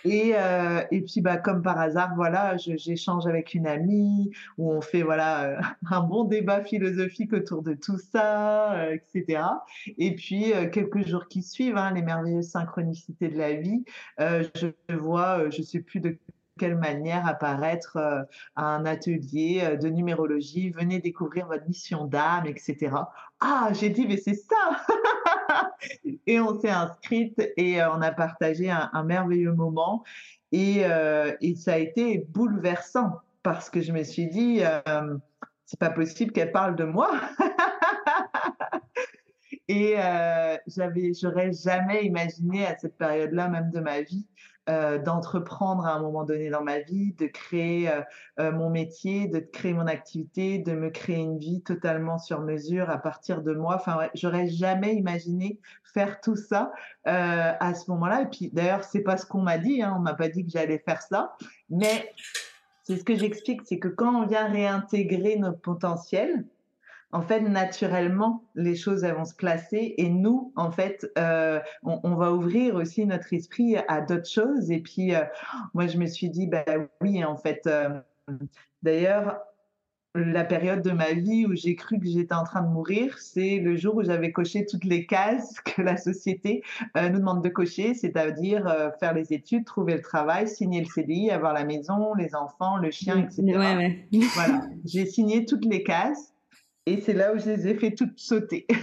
Et, 0.04 0.32
euh, 0.34 0.82
et 0.90 1.02
puis, 1.02 1.20
bah, 1.20 1.36
comme 1.36 1.62
par 1.62 1.78
hasard, 1.78 2.14
voilà, 2.14 2.56
j'échange 2.56 3.26
avec 3.26 3.54
une 3.54 3.66
amie 3.66 4.30
où 4.58 4.72
on 4.72 4.80
fait 4.80 5.02
voilà 5.02 5.44
euh, 5.44 5.60
un 5.90 6.00
bon 6.00 6.24
débat 6.24 6.62
philosophique 6.62 7.32
autour 7.32 7.62
de 7.62 7.74
tout 7.74 7.98
ça, 7.98 8.74
euh, 8.74 8.96
etc. 8.96 9.42
Et 9.98 10.14
puis, 10.14 10.52
quelques 10.72 11.06
jours 11.06 11.28
qui 11.28 11.42
suivent, 11.42 11.76
hein, 11.76 11.92
les 11.92 12.02
merveilleuses 12.02 12.50
synchronicités 12.50 13.28
de 13.28 13.38
la 13.38 13.54
vie, 13.54 13.84
je 14.18 14.68
vois, 14.94 15.48
je 15.50 15.62
sais 15.62 15.80
plus 15.80 16.00
de 16.00 16.18
quelle 16.60 16.76
manière 16.76 17.26
apparaître 17.26 17.96
euh, 17.96 18.22
à 18.54 18.66
un 18.66 18.84
atelier 18.84 19.62
euh, 19.62 19.76
de 19.76 19.88
numérologie. 19.88 20.70
Venez 20.70 21.00
découvrir 21.00 21.46
votre 21.46 21.66
mission 21.66 22.04
d'âme, 22.04 22.44
etc. 22.44 22.94
Ah, 23.40 23.70
j'ai 23.72 23.88
dit, 23.88 24.06
mais 24.06 24.18
c'est 24.18 24.34
ça 24.34 24.84
Et 26.26 26.38
on 26.38 26.60
s'est 26.60 26.68
inscrite 26.68 27.40
et 27.56 27.82
euh, 27.82 27.90
on 27.92 28.02
a 28.02 28.12
partagé 28.12 28.70
un, 28.70 29.02
merveilleux 29.04 29.54
moment. 29.54 30.04
Et, 30.52 30.82
ça 31.56 31.72
a 31.72 31.78
été 31.78 32.26
bouleversant 32.28 33.20
parce 33.42 33.70
que 33.70 33.80
je 33.80 33.92
me 33.92 34.04
suis 34.04 34.26
dit, 34.26 34.60
c'est 35.64 35.80
pas 35.80 35.90
possible 35.90 36.32
qu'elle 36.32 36.52
parle 36.52 36.76
de 36.76 36.84
moi. 36.84 37.10
Et 39.68 39.94
j'avais, 40.66 41.12
j'aurais 41.14 41.52
jamais 41.52 42.04
imaginé 42.04 42.66
à 42.66 42.76
cette 42.76 42.98
période-là, 42.98 43.48
même 43.48 43.70
de 43.70 43.80
ma 43.80 44.02
vie, 44.02 44.26
euh, 44.68 44.98
d'entreprendre 44.98 45.86
à 45.86 45.94
un 45.94 46.00
moment 46.00 46.22
donné 46.24 46.50
dans 46.50 46.62
ma 46.62 46.80
vie, 46.80 47.12
de 47.14 47.26
créer 47.26 47.88
euh, 47.88 48.02
euh, 48.38 48.52
mon 48.52 48.68
métier, 48.68 49.26
de 49.26 49.38
créer 49.38 49.72
mon 49.72 49.86
activité, 49.86 50.58
de 50.58 50.72
me 50.72 50.90
créer 50.90 51.16
une 51.16 51.38
vie 51.38 51.62
totalement 51.62 52.18
sur 52.18 52.40
mesure 52.42 52.90
à 52.90 52.98
partir 52.98 53.42
de 53.42 53.54
moi. 53.54 53.76
Enfin, 53.76 53.96
ouais, 53.96 54.10
j'aurais 54.14 54.48
jamais 54.48 54.94
imaginé 54.94 55.58
faire 55.82 56.20
tout 56.20 56.36
ça 56.36 56.72
à 57.04 57.74
ce 57.74 57.90
moment-là. 57.90 58.22
Et 58.22 58.26
puis, 58.26 58.50
d'ailleurs, 58.52 58.84
c'est 58.84 59.00
pas 59.00 59.16
ce 59.16 59.24
qu'on 59.26 59.42
m'a 59.42 59.58
dit. 59.58 59.82
Hein, 59.82 59.94
on 59.96 60.00
m'a 60.00 60.14
pas 60.14 60.28
dit 60.28 60.44
que 60.44 60.50
j'allais 60.50 60.78
faire 60.78 61.02
ça, 61.02 61.34
mais 61.70 62.12
c'est 62.84 62.96
ce 62.96 63.04
que 63.04 63.16
j'explique, 63.16 63.62
c'est 63.64 63.78
que 63.78 63.88
quand 63.88 64.14
on 64.14 64.26
vient 64.26 64.46
réintégrer 64.46 65.36
notre 65.36 65.60
potentiel, 65.60 66.44
en 67.12 67.22
fait, 67.22 67.40
naturellement, 67.40 68.44
les 68.54 68.76
choses 68.76 69.02
elles 69.02 69.14
vont 69.14 69.24
se 69.24 69.34
placer 69.34 69.94
et 69.98 70.08
nous, 70.08 70.52
en 70.54 70.70
fait, 70.70 71.10
euh, 71.18 71.60
on, 71.82 72.00
on, 72.04 72.14
va 72.14 72.32
ouvrir 72.32 72.76
aussi 72.76 73.04
notre 73.04 73.32
esprit 73.32 73.76
à 73.88 74.00
d'autres 74.00 74.28
choses. 74.28 74.70
Et 74.70 74.78
puis, 74.78 75.14
euh, 75.14 75.24
moi, 75.74 75.88
je 75.88 75.98
me 75.98 76.06
suis 76.06 76.30
dit, 76.30 76.46
bah 76.46 76.64
oui, 77.00 77.24
en 77.24 77.36
fait, 77.36 77.66
euh, 77.66 77.88
d'ailleurs, 78.82 79.40
la 80.14 80.44
période 80.44 80.82
de 80.82 80.90
ma 80.90 81.12
vie 81.12 81.46
où 81.46 81.54
j'ai 81.54 81.74
cru 81.74 81.98
que 81.98 82.06
j'étais 82.06 82.34
en 82.34 82.44
train 82.44 82.62
de 82.62 82.68
mourir, 82.68 83.18
c'est 83.18 83.58
le 83.58 83.76
jour 83.76 83.96
où 83.96 84.02
j'avais 84.04 84.30
coché 84.30 84.64
toutes 84.64 84.84
les 84.84 85.06
cases 85.06 85.60
que 85.64 85.82
la 85.82 85.96
société 85.96 86.62
nous 86.96 87.18
demande 87.18 87.42
de 87.42 87.48
cocher, 87.48 87.94
c'est-à-dire 87.94 88.92
faire 88.98 89.14
les 89.14 89.32
études, 89.32 89.64
trouver 89.64 89.94
le 89.94 90.02
travail, 90.02 90.48
signer 90.48 90.80
le 90.80 90.86
CDI, 90.86 91.30
avoir 91.30 91.54
la 91.54 91.64
maison, 91.64 92.14
les 92.14 92.34
enfants, 92.34 92.76
le 92.76 92.90
chien, 92.90 93.18
etc. 93.18 93.42
Ouais, 93.42 93.76
ouais. 93.76 94.06
Voilà, 94.34 94.62
j'ai 94.84 95.06
signé 95.06 95.44
toutes 95.44 95.64
les 95.64 95.84
cases 95.84 96.29
et 96.86 97.00
c'est 97.00 97.12
là 97.12 97.34
où 97.34 97.38
je 97.38 97.50
les 97.50 97.68
ai 97.68 97.74
fait 97.74 97.94
toutes 97.94 98.18
sauter. 98.18 98.66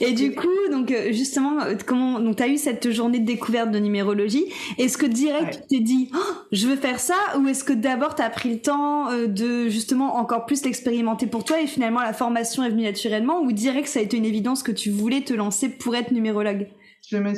Et 0.00 0.12
du 0.12 0.34
coup, 0.34 0.48
donc 0.70 0.90
euh, 0.90 1.12
justement, 1.12 1.60
euh, 1.60 1.74
comment 1.84 2.20
donc 2.20 2.40
as 2.40 2.48
eu 2.48 2.56
cette 2.56 2.90
journée 2.90 3.18
de 3.18 3.26
découverte 3.26 3.70
de 3.70 3.78
numérologie. 3.78 4.44
Est-ce 4.78 4.96
que 4.96 5.06
direct 5.06 5.62
tu 5.62 5.78
t'es 5.78 5.82
dit 5.82 6.10
oh, 6.14 6.18
je 6.52 6.68
veux 6.68 6.76
faire 6.76 7.00
ça? 7.00 7.16
Ou 7.38 7.48
est-ce 7.48 7.64
que 7.64 7.72
d'abord 7.72 8.14
tu 8.14 8.22
as 8.22 8.30
pris 8.30 8.50
le 8.50 8.60
temps 8.60 9.10
euh, 9.10 9.26
de 9.26 9.68
justement 9.68 10.16
encore 10.16 10.46
plus 10.46 10.64
l'expérimenter 10.64 11.26
pour 11.26 11.44
toi 11.44 11.60
et 11.60 11.66
finalement 11.66 12.00
la 12.00 12.12
formation 12.12 12.62
est 12.62 12.70
venue 12.70 12.84
naturellement? 12.84 13.40
Ou 13.42 13.52
direct 13.52 13.88
ça 13.88 14.00
a 14.00 14.02
été 14.02 14.16
une 14.16 14.24
évidence 14.24 14.62
que 14.62 14.72
tu 14.72 14.90
voulais 14.90 15.22
te 15.22 15.34
lancer 15.34 15.68
pour 15.68 15.96
être 15.96 16.12
numérologue? 16.12 16.68
Je 17.08 17.16
me 17.16 17.32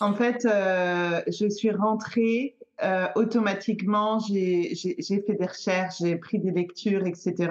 en 0.00 0.12
fait, 0.12 0.42
je 0.42 1.48
suis 1.48 1.70
rentrée 1.70 2.55
euh, 2.82 3.06
automatiquement, 3.14 4.18
j'ai 4.18 4.74
fait 4.74 5.34
des 5.34 5.46
recherches, 5.46 5.98
j'ai 6.00 6.16
pris 6.16 6.38
des 6.38 6.50
lectures, 6.50 7.06
etc. 7.06 7.50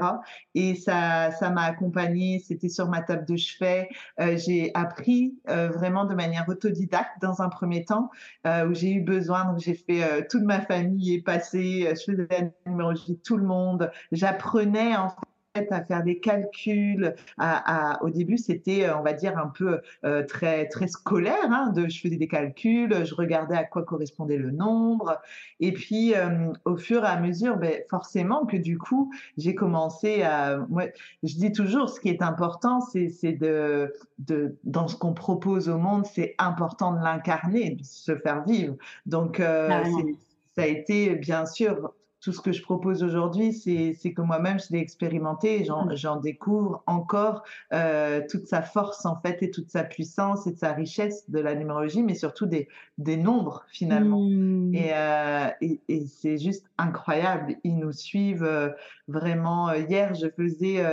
Et 0.54 0.76
ça 0.76 1.32
ça 1.32 1.50
m'a 1.50 1.64
accompagnée. 1.64 2.44
C'était 2.46 2.70
sur 2.70 2.88
ma 2.90 3.02
table 3.02 3.26
de 3.26 3.36
chevet. 3.36 3.90
Euh, 4.20 4.38
j'ai 4.38 4.72
appris 4.74 5.36
euh, 5.50 5.70
vraiment 5.70 6.06
de 6.06 6.14
manière 6.14 6.46
autodidacte 6.48 7.22
dans 7.22 7.42
un 7.42 7.50
premier 7.50 7.86
temps, 7.86 8.10
où 8.46 8.74
j'ai 8.74 8.92
eu 8.92 9.02
besoin. 9.02 9.46
Donc 9.46 9.60
j'ai 9.60 9.74
fait 9.74 10.28
toute 10.28 10.44
ma 10.44 10.62
famille 10.62 11.16
est 11.16 11.22
passée. 11.22 11.88
Je 11.90 12.12
faisais 12.12 12.28
la 12.30 12.72
numérologie 12.72 13.20
tout 13.24 13.38
le 13.38 13.46
monde. 13.46 13.92
J'apprenais 14.12 14.96
en 14.96 15.10
à 15.56 15.84
faire 15.84 16.04
des 16.04 16.20
calculs. 16.20 17.16
À, 17.38 18.04
au 18.04 18.10
début, 18.10 18.38
c'était, 18.38 18.86
euh, 18.86 18.98
on 18.98 19.02
va 19.02 19.14
dire, 19.14 19.38
un 19.38 19.48
peu 19.48 19.80
euh, 20.04 20.24
très 20.24 20.68
très 20.68 20.88
scolaire. 20.88 21.36
Hein, 21.50 21.72
de, 21.76 21.88
je 21.88 22.00
faisais 22.00 22.18
des 22.18 22.28
calculs, 22.28 23.06
je 23.06 23.16
regardais 23.16 23.56
à 23.56 23.64
quoi 23.64 23.84
correspondait 23.84 24.38
le 24.38 24.52
nombre. 24.52 25.20
Et 25.60 25.72
puis, 25.72 26.14
euh, 26.16 26.52
au 26.66 26.78
fur 26.78 27.04
et 27.04 27.08
à 27.08 27.20
mesure, 27.20 27.58
ben, 27.58 27.82
forcément 27.90 28.46
que 28.46 28.58
du 28.58 28.78
coup, 28.78 29.12
j'ai 29.38 29.56
commencé 29.56 30.24
à. 30.24 30.58
Moi, 30.70 30.86
je 31.24 31.36
dis 31.36 31.52
toujours, 31.52 31.90
ce 31.90 32.00
qui 32.00 32.10
est 32.10 32.22
important, 32.22 32.82
c'est 32.82 33.34
de, 33.34 33.94
de 34.20 34.58
dans 34.64 34.88
ce 34.88 34.96
qu'on 34.96 35.14
propose 35.14 35.70
au 35.70 35.78
monde, 35.78 36.06
c'est 36.06 36.36
important 36.38 36.94
de 36.94 37.04
l'incarner, 37.04 37.72
de 37.72 37.84
se 37.84 38.16
faire 38.18 38.44
vivre. 38.44 38.76
Donc, 39.06 39.38
ça 39.38 40.62
a 40.62 40.66
été 40.66 41.16
bien 41.16 41.46
sûr 41.46 41.94
tout 42.26 42.32
ce 42.32 42.42
que 42.42 42.52
je 42.52 42.64
propose 42.64 43.04
aujourd'hui, 43.04 43.54
c'est 43.54 44.14
que 44.14 44.22
moi-même, 44.22 44.58
je 44.60 44.74
l'ai 44.74 44.80
expérimenté 44.80 45.62
et 45.62 45.64
j'en 45.64 45.86
mmh. 45.86 46.22
découvre 46.22 46.82
encore 46.88 47.44
euh, 47.72 48.20
toute 48.28 48.48
sa 48.48 48.64
force, 48.64 49.06
en 49.06 49.22
fait, 49.22 49.44
et 49.44 49.52
toute 49.52 49.70
sa 49.70 49.84
puissance 49.84 50.48
et 50.48 50.56
sa 50.56 50.74
richesse 50.74 51.30
de 51.30 51.38
la 51.38 51.54
numérologie, 51.54 52.02
mais 52.02 52.16
surtout 52.16 52.48
des, 52.48 52.68
des 52.98 53.16
nombres, 53.16 53.64
finalement. 53.68 54.24
Mmh. 54.28 54.74
Euh, 54.76 55.50
et, 55.62 55.80
et, 55.88 56.08
c'est 56.08 56.40
juste 56.40 56.66
incroyable. 56.80 57.58
Ils 57.64 57.78
nous 57.78 57.92
suivent 57.92 58.44
euh, 58.44 58.70
vraiment. 59.08 59.72
Hier, 59.74 60.16
je 60.16 60.28
faisais, 60.28 60.84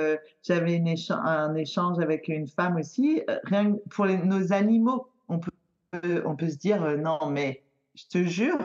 j'avais 0.43 0.83
un 1.09 1.55
échange 1.55 1.99
avec 1.99 2.29
une 2.29 2.47
femme 2.47 2.77
aussi. 2.77 3.23
Rien 3.45 3.75
pour 3.89 4.05
nos 4.05 4.53
animaux, 4.53 5.09
on 5.31 5.39
peut, 5.39 6.23
on 6.27 6.37
peut 6.37 6.51
se 6.51 6.59
dire, 6.59 6.99
non, 6.99 7.21
mais 7.31 7.63
je 7.95 8.05
te 8.07 8.25
jure 8.25 8.59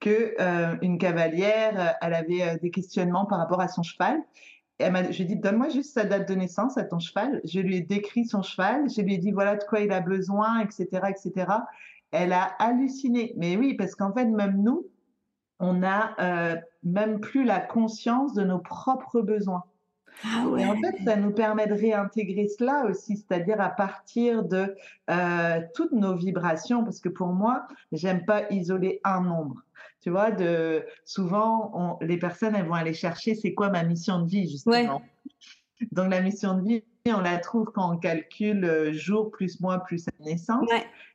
que 0.00 0.34
euh, 0.40 0.76
une 0.82 0.98
cavalière, 0.98 1.80
euh, 1.80 1.92
elle 2.00 2.14
avait 2.14 2.42
euh, 2.42 2.58
des 2.62 2.70
questionnements 2.70 3.26
par 3.26 3.38
rapport 3.38 3.60
à 3.60 3.68
son 3.68 3.82
cheval. 3.82 4.20
Je 4.80 4.86
lui 4.86 5.22
ai 5.22 5.24
dit, 5.24 5.36
donne-moi 5.36 5.70
juste 5.70 5.92
sa 5.94 6.04
date 6.04 6.28
de 6.28 6.34
naissance 6.34 6.78
à 6.78 6.84
ton 6.84 7.00
cheval. 7.00 7.40
Je 7.44 7.58
lui 7.58 7.78
ai 7.78 7.80
décrit 7.80 8.26
son 8.26 8.42
cheval. 8.42 8.88
Je 8.88 9.00
lui 9.02 9.14
ai 9.14 9.18
dit, 9.18 9.32
voilà 9.32 9.56
de 9.56 9.64
quoi 9.64 9.80
il 9.80 9.90
a 9.90 10.00
besoin, 10.00 10.60
etc., 10.60 10.86
etc. 11.08 11.52
Elle 12.12 12.32
a 12.32 12.44
halluciné. 12.60 13.34
Mais 13.36 13.56
oui, 13.56 13.74
parce 13.74 13.96
qu'en 13.96 14.12
fait, 14.12 14.26
même 14.26 14.62
nous, 14.62 14.86
on 15.58 15.72
n'a 15.72 16.14
même 16.84 17.18
plus 17.18 17.44
la 17.44 17.58
conscience 17.58 18.34
de 18.34 18.44
nos 18.44 18.60
propres 18.60 19.20
besoins. 19.20 19.64
Ah 20.24 20.46
Et 20.58 20.66
en 20.66 20.76
fait, 20.76 20.96
ça 21.04 21.16
nous 21.16 21.32
permet 21.32 21.66
de 21.66 21.74
réintégrer 21.74 22.48
cela 22.48 22.86
aussi, 22.86 23.16
c'est-à-dire 23.16 23.60
à 23.60 23.70
partir 23.70 24.42
de 24.42 24.74
euh, 25.10 25.60
toutes 25.74 25.92
nos 25.92 26.16
vibrations, 26.16 26.84
parce 26.84 27.00
que 27.00 27.08
pour 27.08 27.28
moi, 27.28 27.66
j'aime 27.92 28.24
pas 28.24 28.50
isoler 28.50 29.00
un 29.04 29.22
nombre. 29.22 29.62
Tu 30.00 30.10
vois, 30.10 30.30
de 30.30 30.84
souvent, 31.04 31.70
on, 31.74 32.04
les 32.04 32.18
personnes, 32.18 32.54
elles 32.54 32.66
vont 32.66 32.74
aller 32.74 32.94
chercher 32.94 33.34
c'est 33.34 33.54
quoi 33.54 33.70
ma 33.70 33.82
mission 33.84 34.20
de 34.20 34.28
vie, 34.28 34.48
justement. 34.48 35.02
Donc, 35.92 36.10
la 36.10 36.20
mission 36.20 36.54
de 36.54 36.62
vie, 36.62 36.84
on 37.12 37.20
la 37.20 37.38
trouve 37.38 37.70
quand 37.72 37.92
on 37.92 37.96
calcule 37.96 38.64
euh, 38.64 38.92
jour 38.92 39.30
plus 39.30 39.60
mois 39.60 39.78
plus 39.80 40.06
naissance. 40.20 40.68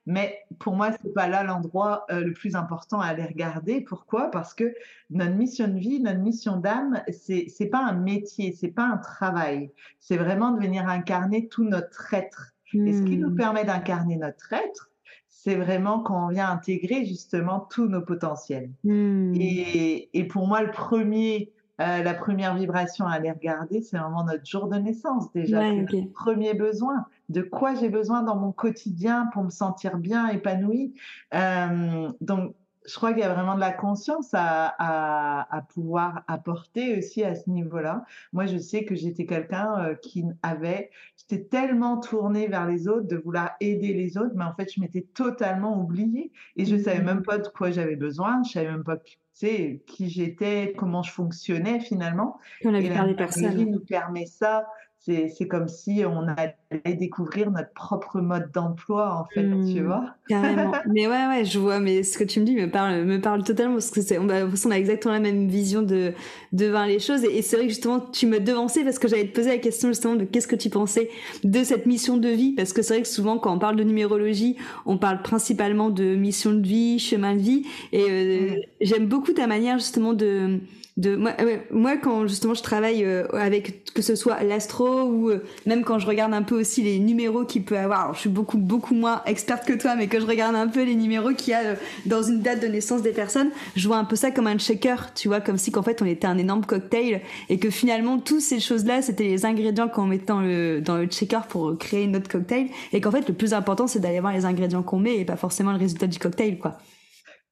Mais 0.05 0.39
pour 0.59 0.75
moi, 0.75 0.91
c'est 0.91 1.13
pas 1.13 1.27
là 1.27 1.43
l'endroit 1.43 2.05
euh, 2.12 2.23
le 2.23 2.33
plus 2.33 2.55
important 2.55 3.00
à 3.00 3.07
aller 3.07 3.23
regarder. 3.23 3.81
Pourquoi? 3.81 4.29
Parce 4.31 4.53
que 4.53 4.73
notre 5.09 5.35
mission 5.35 5.67
de 5.67 5.79
vie, 5.79 6.01
notre 6.01 6.19
mission 6.19 6.57
d'âme, 6.57 7.01
c'est 7.09 7.47
c'est 7.47 7.67
pas 7.67 7.79
un 7.79 7.93
métier, 7.93 8.51
c'est 8.51 8.71
pas 8.71 8.83
un 8.83 8.97
travail. 8.97 9.71
C'est 10.00 10.17
vraiment 10.17 10.51
de 10.51 10.59
venir 10.59 10.88
incarner 10.88 11.47
tout 11.47 11.63
notre 11.63 12.13
être. 12.13 12.53
Et 12.73 12.91
ce 12.91 13.03
qui 13.03 13.17
nous 13.17 13.29
hmm. 13.29 13.35
permet 13.35 13.65
d'incarner 13.65 14.15
notre 14.15 14.51
être, 14.51 14.89
c'est 15.29 15.55
vraiment 15.55 16.00
quand 16.00 16.25
on 16.25 16.29
vient 16.29 16.50
intégrer 16.50 17.05
justement 17.05 17.59
tous 17.69 17.88
nos 17.88 18.01
potentiels. 18.01 18.71
Hmm. 18.83 19.31
Et, 19.35 20.09
et 20.17 20.23
pour 20.23 20.47
moi, 20.47 20.63
le 20.63 20.71
premier 20.71 21.53
euh, 21.82 22.03
la 22.03 22.13
première 22.13 22.56
vibration 22.56 23.08
à 23.08 23.13
aller 23.13 23.32
regarder, 23.32 23.82
c'est 23.82 23.98
vraiment 23.98 24.24
notre 24.24 24.46
jour 24.46 24.68
de 24.68 24.77
naissance 24.77 25.32
déjà. 25.34 25.72
le 25.72 26.12
premier 26.12 26.53
besoin. 26.53 27.06
De 27.30 27.42
quoi 27.42 27.74
j'ai 27.74 27.89
besoin 27.89 28.22
dans 28.22 28.36
mon 28.36 28.51
quotidien 28.51 29.27
pour 29.34 29.44
me 29.44 29.50
sentir 29.50 29.98
bien, 29.98 30.27
épanoui. 30.27 30.94
Euh, 31.34 32.12
donc, 32.22 32.53
je 32.86 32.96
crois 32.96 33.13
qu'il 33.13 33.22
y 33.22 33.25
a 33.25 33.34
vraiment 33.34 33.56
de 33.56 33.60
la 33.60 33.72
conscience 33.72 34.30
à, 34.34 34.68
à, 34.77 35.56
à 35.56 35.62
pouvoir 35.62 36.24
apporter 36.27 36.98
aussi 36.98 37.24
à 37.24 37.34
ce 37.34 37.50
niveau-là. 37.50 38.03
Moi, 38.34 38.46
je 38.46 38.58
sais 38.58 38.84
que 38.84 38.94
j'étais 38.94 39.25
quelqu'un 39.25 39.80
euh, 39.80 39.96
qui 39.96 40.25
avait, 40.44 40.92
j'étais 41.18 41.46
tellement 41.46 41.98
tournée 41.98 42.48
vers 42.48 42.68
les 42.68 42.88
autres, 42.88 43.08
de 43.08 43.15
vouloir 43.15 43.51
aider 43.62 43.94
les 43.94 44.18
autres, 44.18 44.34
mais 44.36 44.44
en 44.44 44.53
fait, 44.53 44.72
je 44.74 44.82
m'étais 44.82 45.08
totalement 45.13 45.80
oubliée 45.80 46.32
et 46.58 46.65
je 46.65 46.75
savais 46.75 47.01
mmh. 47.01 47.06
même 47.06 47.24
pas 47.24 47.38
de 47.38 47.48
quoi 47.48 47.72
j'avais 47.72 47.96
besoin. 47.96 48.44
Je 48.44 48.51
savais 48.51 48.70
même 48.70 48.84
pas 48.84 48.98
sais, 49.34 49.84
qui 49.88 50.10
j'étais, 50.10 50.74
comment 50.78 51.04
je 51.04 51.12
fonctionnais 51.12 51.80
finalement. 51.80 52.40
On 52.63 52.74
a 52.74 52.80
et 52.80 52.90
la 52.90 53.13
personnes. 53.13 53.70
nous 53.70 53.80
permet 53.80 54.25
ça 54.25 54.68
c'est 55.05 55.48
comme 55.50 55.67
si 55.67 56.03
on 56.05 56.27
allait 56.27 56.95
découvrir 56.95 57.51
notre 57.51 57.74
propre 57.74 58.22
mode 58.22 58.51
d'emploi 58.53 59.13
en 59.19 59.25
fait 59.33 59.41
tu 59.41 59.81
hmm, 59.81 59.86
vois 59.86 60.15
carrément 60.29 60.72
mais 60.88 61.07
ouais 61.07 61.27
ouais 61.27 61.43
je 61.43 61.60
vois 61.60 61.79
mais 61.79 62.03
ce 62.03 62.17
que 62.17 62.24
tu 62.24 62.39
me 62.39 62.45
dis 62.45 62.55
me 62.55 62.69
parle 62.69 63.03
me 63.03 63.19
parle 63.19 63.43
totalement 63.43 63.74
parce 63.74 63.91
que 63.91 64.01
c'est 64.01 64.17
on, 64.17 64.27
on 64.27 64.72
a 64.72 64.77
exactement 64.77 65.13
la 65.13 65.19
même 65.19 65.50
vision 65.50 65.81
de 65.81 66.13
de 66.53 66.65
voir 66.67 66.88
les 66.88 67.00
choses 67.00 67.25
et, 67.25 67.41
c'est 67.41 67.57
vrai 67.57 67.65
que 67.65 67.74
justement 67.74 68.00
tu 68.00 68.27
me 68.27 68.39
devançais 68.39 68.86
parce 68.86 68.98
que 68.98 69.10
j'allais 69.10 69.27
te 69.27 69.36
poser 69.36 69.50
la 69.50 69.57
question 69.57 69.89
justement 69.89 70.15
de 70.15 70.24
qu'est-ce 70.24 70.48
que 70.48 70.55
tu 70.55 70.69
pensais 70.69 71.10
de 71.43 71.63
cette 71.63 71.86
mission 71.86 72.15
de 72.15 72.29
vie 72.29 72.53
parce 72.53 72.72
que 72.72 72.81
c'est 72.81 72.93
vrai 72.93 73.03
que 73.03 73.10
souvent 73.10 73.38
quand 73.38 73.53
on 73.53 73.60
parle 73.60 73.75
de 73.75 73.83
numérologie 73.83 74.55
on 74.86 74.98
parle 74.98 75.22
principalement 75.22 75.89
de 75.89 76.15
mission 76.15 76.53
de 76.53 76.65
vie 76.65 76.98
chemin 76.98 77.36
de 77.36 77.41
vie 77.41 77.65
et 77.91 78.05
euh, 78.10 78.50
hmm. 78.51 78.62
j'aime 78.79 79.07
beaucoup 79.07 79.33
ta 79.33 79.48
manière 79.48 79.79
justement 79.79 80.13
de 80.13 80.60
de 80.95 81.15
moi, 81.15 81.31
moi 81.71 81.97
quand 81.97 82.27
justement 82.27 82.53
je 82.53 82.62
travaille 82.62 83.03
euh, 83.03 83.25
avec 83.33 83.93
que 83.93 84.03
ce 84.03 84.15
soit 84.15 84.43
l'astro 84.43 85.03
ou 85.03 85.29
euh, 85.31 85.43
même 85.65 85.83
quand 85.83 85.97
je 85.97 86.05
regarde 86.05 86.33
un 86.35 86.43
peu 86.43 86.59
aussi 86.59 86.83
les 86.83 87.00
numéros 87.00 87.45
qu'il 87.45 87.63
peut 87.63 87.77
avoir. 87.77 88.01
Alors 88.01 88.13
je 88.13 88.19
suis 88.19 88.29
beaucoup 88.29 88.59
beaucoup 88.59 88.93
moins 88.93 89.23
experte 89.25 89.65
que 89.65 89.73
toi 89.73 89.95
mais 89.95 90.07
que 90.07 90.19
je 90.19 90.25
regarde 90.25 90.55
un 90.55 90.67
peu 90.67 90.83
les 90.83 90.93
numéros 90.93 91.33
qu'il 91.33 91.51
y 91.51 91.53
a 91.55 91.62
euh, 91.62 91.75
dans 92.05 92.21
une 92.21 92.41
date 92.41 92.62
de 92.62 92.67
naissance 92.67 93.01
des 93.01 93.12
personnes 93.12 93.50
je 93.75 93.88
vois 93.88 93.97
un 93.97 94.05
peu 94.05 94.15
ça 94.15 94.29
comme 94.29 94.45
un 94.45 94.59
shaker 94.59 95.15
tu 95.15 95.29
vois 95.29 95.41
comme 95.41 95.57
si 95.57 95.71
qu'en 95.71 95.81
fait 95.81 96.00
on 96.03 96.05
était 96.05 96.27
un 96.27 96.38
énorme 96.38 96.63
cocktail 96.63 97.21
et 97.50 97.57
que 97.57 97.71
finalement 97.71 98.19
toutes 98.19 98.41
ces 98.41 98.59
choses 98.59 98.85
là 98.85 99.01
c'était 99.01 99.23
les 99.23 99.45
ingrédients 99.45 99.88
qu'on 99.88 100.05
mettait 100.05 100.25
dans 100.25 100.41
le 100.41 100.79
dans 100.79 100.97
le 100.97 101.09
shaker 101.09 101.47
pour 101.47 101.75
créer 101.75 102.05
notre 102.05 102.29
cocktail 102.29 102.67
et 102.91 103.01
qu'en 103.01 103.12
fait 103.12 103.27
le 103.27 103.33
plus 103.33 103.55
important 103.55 103.88
c'est 103.88 104.00
d'aller 104.00 104.19
voir 104.19 104.33
les 104.33 104.45
ingrédients 104.45 104.83
qu'on 104.83 105.00
met 105.00 105.17
et 105.17 105.25
pas 105.25 105.38
forcément 105.38 105.71
le 105.71 105.79
résultat 105.79 106.05
du 106.05 106.19
cocktail 106.19 106.59
quoi 106.59 106.77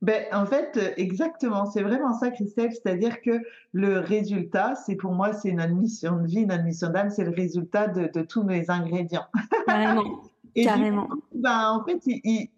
ben, 0.02 0.26
en 0.34 0.46
fait, 0.48 0.78
euh, 0.78 0.94
exactement, 0.98 1.66
c'est 1.68 1.84
vraiment 1.84 2.14
ça, 2.14 2.32
Christelle. 2.32 2.72
C'est-à-dire 2.72 3.22
que 3.22 3.40
le 3.74 4.00
résultat, 4.00 4.74
c'est 4.76 4.96
pour 4.96 5.14
moi, 5.14 5.34
c'est 5.34 5.52
notre 5.52 5.74
mission 5.74 6.18
de 6.18 6.28
vie, 6.28 6.46
notre 6.46 6.64
mission 6.64 6.90
d'âme, 6.90 7.12
c'est 7.12 7.24
le 7.24 7.32
résultat 7.32 7.88
de, 7.88 8.10
de, 8.12 8.22
tous 8.22 8.44
mes 8.44 8.70
ingrédients. 8.70 9.26
Carrément. 9.68 10.24
Et 10.56 10.66
Carrément. 10.66 11.08
ben, 11.34 11.72
en 11.72 11.86
fait, 11.86 12.02
il, 12.06 12.50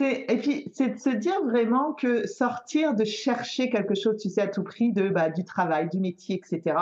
et 0.00 0.38
puis, 0.38 0.70
c'est 0.72 0.94
de 0.94 0.98
se 0.98 1.10
dire 1.10 1.40
vraiment 1.44 1.92
que 1.92 2.26
sortir 2.26 2.94
de 2.94 3.04
chercher 3.04 3.70
quelque 3.70 3.94
chose, 3.94 4.16
tu 4.16 4.28
sais, 4.28 4.42
à 4.42 4.48
tout 4.48 4.64
prix, 4.64 4.92
de, 4.92 5.08
bah, 5.08 5.30
du 5.30 5.44
travail, 5.44 5.88
du 5.88 6.00
métier, 6.00 6.36
etc. 6.36 6.76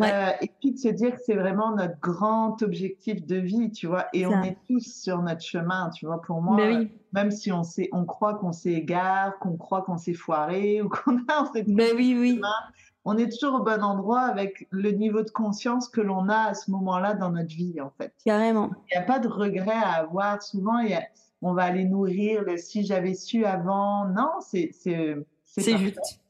Euh, 0.00 0.30
et 0.40 0.50
puis 0.60 0.72
de 0.72 0.78
se 0.78 0.88
dire 0.88 1.14
que 1.14 1.20
c'est 1.24 1.36
vraiment 1.36 1.76
notre 1.76 1.98
grand 2.00 2.60
objectif 2.62 3.24
de 3.24 3.36
vie, 3.36 3.70
tu 3.70 3.86
vois. 3.86 4.06
Et 4.12 4.26
on 4.26 4.42
est 4.42 4.58
tous 4.68 4.80
sur 4.80 5.22
notre 5.22 5.42
chemin, 5.42 5.90
tu 5.90 6.06
vois. 6.06 6.20
Pour 6.22 6.42
moi, 6.42 6.56
ben 6.56 6.88
même 7.12 7.30
si 7.30 7.52
on 7.52 7.62
sait, 7.62 7.88
on 7.92 8.04
croit 8.04 8.34
qu'on 8.34 8.52
s'égare, 8.52 9.38
qu'on 9.38 9.56
croit 9.56 9.82
qu'on 9.82 9.96
s'est 9.96 10.14
foiré 10.14 10.82
ou 10.82 10.88
qu'on 10.88 11.18
a 11.28 11.42
en 11.42 11.52
fait 11.52 11.62
ben 11.62 11.92
oui, 11.94 12.16
oui. 12.18 12.40
on 13.04 13.16
est 13.16 13.30
toujours 13.30 13.60
au 13.60 13.62
bon 13.62 13.82
endroit 13.82 14.22
avec 14.22 14.66
le 14.70 14.90
niveau 14.90 15.22
de 15.22 15.30
conscience 15.30 15.88
que 15.88 16.00
l'on 16.00 16.28
a 16.28 16.48
à 16.48 16.54
ce 16.54 16.70
moment-là 16.72 17.14
dans 17.14 17.30
notre 17.30 17.54
vie, 17.54 17.80
en 17.80 17.90
fait. 17.90 18.12
Carrément. 18.24 18.70
Il 18.90 18.98
n'y 18.98 19.02
a 19.02 19.06
pas 19.06 19.20
de 19.20 19.28
regret 19.28 19.70
à 19.70 19.92
avoir. 20.00 20.42
Souvent, 20.42 20.78
il 20.78 20.90
y 20.90 20.94
a, 20.94 21.02
on 21.42 21.54
va 21.54 21.64
aller 21.64 21.84
nourrir 21.84 22.42
le 22.42 22.56
si 22.56 22.84
j'avais 22.84 23.14
su 23.14 23.44
avant. 23.44 24.06
Non, 24.06 24.30
c'est 24.40 24.70
c'est 24.72 25.16
c'est 25.44 25.78
juste. 25.78 26.20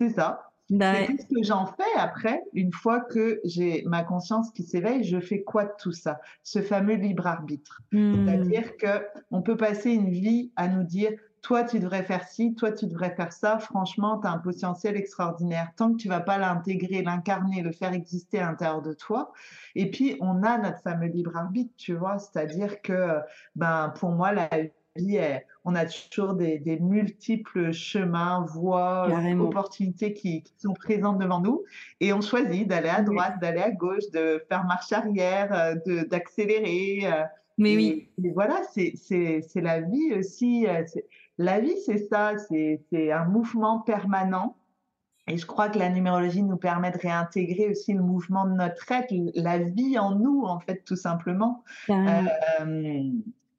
C'est 0.00 0.10
ça. 0.10 0.50
Bah 0.70 1.04
qu'est-ce 1.06 1.26
que 1.26 1.42
j'en 1.42 1.66
fais 1.66 1.98
après, 1.98 2.42
une 2.54 2.72
fois 2.72 3.00
que 3.00 3.40
j'ai 3.44 3.82
ma 3.84 4.02
conscience 4.02 4.50
qui 4.50 4.62
s'éveille, 4.62 5.04
je 5.04 5.20
fais 5.20 5.42
quoi 5.42 5.66
de 5.66 5.72
tout 5.78 5.92
ça? 5.92 6.20
Ce 6.42 6.62
fameux 6.62 6.94
libre 6.94 7.26
arbitre. 7.26 7.82
Hmm. 7.92 8.26
C'est-à-dire 8.26 8.76
que 8.78 9.06
on 9.30 9.42
peut 9.42 9.58
passer 9.58 9.90
une 9.90 10.08
vie 10.08 10.52
à 10.56 10.68
nous 10.68 10.82
dire 10.82 11.12
toi 11.44 11.62
tu 11.62 11.78
devrais 11.78 12.02
faire 12.02 12.26
ci, 12.26 12.54
toi 12.54 12.72
tu 12.72 12.86
devrais 12.86 13.14
faire 13.14 13.32
ça. 13.32 13.58
Franchement, 13.58 14.18
tu 14.18 14.26
as 14.26 14.32
un 14.32 14.38
potentiel 14.38 14.96
extraordinaire. 14.96 15.70
Tant 15.76 15.92
que 15.92 15.98
tu 15.98 16.08
vas 16.08 16.20
pas 16.20 16.38
l'intégrer, 16.38 17.02
l'incarner, 17.02 17.62
le 17.62 17.70
faire 17.70 17.92
exister 17.92 18.40
à 18.40 18.46
l'intérieur 18.46 18.82
de 18.82 18.94
toi. 18.94 19.30
Et 19.74 19.90
puis 19.90 20.16
on 20.20 20.42
a 20.42 20.58
notre 20.58 20.80
fameux 20.80 21.06
libre 21.06 21.36
arbitre, 21.36 21.74
tu 21.76 21.94
vois. 21.94 22.18
C'est-à-dire 22.18 22.80
que 22.80 23.20
ben 23.54 23.92
pour 24.00 24.10
moi 24.10 24.32
la 24.32 24.48
vie 24.96 25.16
est 25.16 25.46
on 25.66 25.74
a 25.74 25.86
toujours 25.86 26.34
des, 26.34 26.78
multiples 26.80 27.72
chemins, 27.72 28.44
voies, 28.46 29.08
opportunités 29.40 30.12
qui, 30.12 30.44
sont 30.58 30.74
présentes 30.74 31.18
devant 31.18 31.40
nous. 31.40 31.62
Et 32.00 32.12
on 32.12 32.20
choisit 32.20 32.68
d'aller 32.68 32.90
à 32.90 33.00
droite, 33.00 33.40
d'aller 33.40 33.60
à 33.60 33.70
gauche, 33.70 34.10
de 34.12 34.44
faire 34.48 34.64
marche 34.64 34.92
arrière, 34.92 35.50
euh, 35.52 36.04
d'accélérer. 36.04 37.00
Euh. 37.04 37.24
Mais 37.56 37.76
oui. 37.76 38.08
voilà, 38.34 38.60
c'est 38.74 39.46
la 39.56 39.80
vie 39.80 40.12
aussi. 40.18 40.66
Euh, 41.40 41.44
la 41.44 41.60
vie, 41.60 41.76
c'est 41.84 41.98
ça, 41.98 42.32
c'est 42.38 43.12
un 43.12 43.24
mouvement 43.24 43.80
permanent. 43.80 44.56
Et 45.26 45.38
je 45.38 45.46
crois 45.46 45.70
que 45.70 45.78
la 45.78 45.88
numérologie 45.88 46.42
nous 46.42 46.58
permet 46.58 46.90
de 46.90 46.98
réintégrer 46.98 47.70
aussi 47.70 47.94
le 47.94 48.02
mouvement 48.02 48.44
de 48.44 48.52
notre 48.52 48.92
être, 48.92 49.12
la 49.34 49.58
vie 49.58 49.98
en 49.98 50.14
nous, 50.14 50.42
en 50.42 50.60
fait, 50.60 50.84
tout 50.84 50.96
simplement 50.96 51.64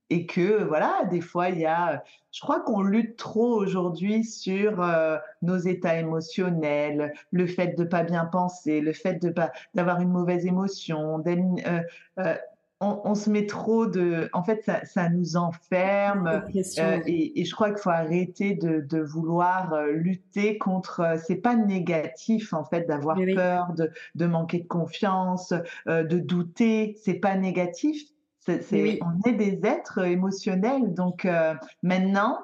et 0.09 0.25
que 0.25 0.63
voilà, 0.63 1.05
des 1.09 1.21
fois 1.21 1.49
il 1.49 1.59
y 1.59 1.65
a, 1.65 2.03
je 2.31 2.41
crois 2.41 2.59
qu'on 2.59 2.81
lutte 2.81 3.17
trop 3.17 3.55
aujourd'hui 3.55 4.23
sur 4.23 4.81
euh, 4.81 5.17
nos 5.41 5.57
états 5.57 5.99
émotionnels, 5.99 7.13
le 7.31 7.47
fait 7.47 7.77
de 7.77 7.83
pas 7.83 8.03
bien 8.03 8.25
penser, 8.25 8.81
le 8.81 8.93
fait 8.93 9.15
de 9.15 9.29
pas 9.29 9.51
d'avoir 9.73 10.01
une 10.01 10.11
mauvaise 10.11 10.45
émotion, 10.45 11.23
euh, 11.25 11.81
euh, 12.19 12.35
on, 12.81 13.01
on, 13.05 13.15
se 13.15 13.29
met 13.29 13.45
trop 13.45 13.85
de, 13.85 14.29
en 14.33 14.43
fait 14.43 14.63
ça, 14.65 14.83
ça 14.85 15.09
nous 15.09 15.37
enferme 15.37 16.43
et, 16.53 17.39
et, 17.41 17.45
je 17.45 17.55
crois 17.55 17.69
qu'il 17.69 17.79
faut 17.79 17.89
arrêter 17.89 18.53
de, 18.53 18.81
de 18.81 18.99
vouloir 18.99 19.81
lutter 19.87 20.57
contre. 20.57 21.17
c'est 21.25 21.37
pas 21.37 21.55
négatif 21.55 22.53
en 22.53 22.65
fait 22.65 22.87
d'avoir 22.87 23.17
peur, 23.35 23.73
de, 23.73 23.91
de 24.15 24.25
manquer 24.25 24.59
de 24.59 24.67
confiance, 24.67 25.53
de 25.87 26.19
douter, 26.19 26.97
c'est 27.03 27.15
pas 27.15 27.35
négatif 27.35 28.01
On 28.47 29.29
est 29.29 29.33
des 29.33 29.59
êtres 29.63 30.05
émotionnels. 30.05 30.93
Donc 30.93 31.25
euh, 31.25 31.53
maintenant, 31.83 32.39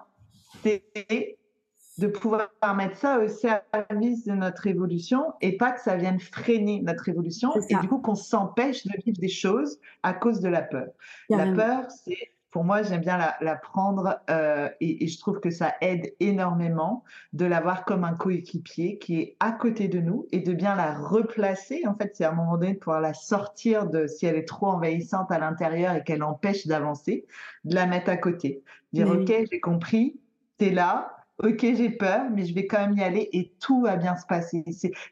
c'est 0.64 1.38
de 2.02 2.08
pouvoir 2.08 2.50
mettre 2.76 2.98
ça 2.98 3.20
au 3.20 3.28
service 3.28 4.26
de 4.26 4.34
notre 4.34 4.66
évolution 4.66 5.34
et 5.40 5.56
pas 5.56 5.72
que 5.72 5.82
ça 5.82 5.96
vienne 5.96 6.20
freiner 6.20 6.82
notre 6.82 7.08
évolution 7.08 7.52
et 7.70 7.76
du 7.76 7.88
coup 7.88 8.00
qu'on 8.00 8.16
s'empêche 8.16 8.86
de 8.88 8.94
vivre 9.06 9.20
des 9.20 9.30
choses 9.30 9.80
à 10.02 10.14
cause 10.14 10.40
de 10.40 10.50
la 10.50 10.64
peur. 10.64 10.88
La 11.30 11.46
peur, 11.54 11.92
c'est 11.92 12.18
pour 12.50 12.66
moi, 12.66 12.82
j'aime 12.84 13.00
bien 13.00 13.18
la, 13.40 13.56
prendre 13.56 14.20
euh, 14.30 14.68
et, 14.82 15.08
je 15.08 15.20
trouve 15.20 15.40
que 15.40 15.52
ça 15.52 15.74
aide 15.80 16.14
énormément 16.20 17.06
de 17.32 17.46
l'avoir 17.46 17.86
comme 17.86 18.04
un 18.04 18.14
coéquipier 18.14 18.98
qui 18.98 19.22
est 19.22 19.38
à 19.40 19.54
côté 19.54 19.88
de 19.88 20.02
nous 20.02 20.28
et 20.34 20.40
de 20.40 20.52
bien 20.52 20.76
la 20.76 20.94
replacer. 20.94 21.84
En 21.88 21.96
fait, 21.96 22.12
c'est 22.14 22.26
à 22.26 22.32
un 22.32 22.36
moment 22.36 22.58
donné 22.58 22.74
de 22.74 22.80
pouvoir 22.80 23.00
la 23.00 23.14
sortir 23.14 23.88
de 23.88 24.06
si 24.06 24.26
elle 24.26 24.36
est 24.36 24.48
trop 24.48 24.68
envahissante 24.68 25.32
à 25.32 25.40
l'intérieur 25.40 25.96
et 25.96 26.04
qu'elle 26.04 26.24
empêche 26.24 26.68
d'avancer, 26.68 27.26
de 27.64 27.74
la 27.74 27.86
mettre 27.86 28.10
à 28.10 28.18
côté. 28.18 28.64
Dire, 28.92 29.10
OK, 29.10 29.32
j'ai 29.50 29.62
compris, 29.62 30.20
t'es 30.58 30.72
là, 30.72 31.21
ok, 31.44 31.60
j'ai 31.62 31.90
peur, 31.90 32.30
mais 32.32 32.46
je 32.46 32.54
vais 32.54 32.68
quand 32.68 32.80
même 32.80 32.98
y 32.98 33.04
aller 33.04 33.30
et 33.34 33.54
tout 33.60 33.82
va 33.82 33.98
bien 33.98 34.16
se 34.16 34.26
passer. 34.26 34.64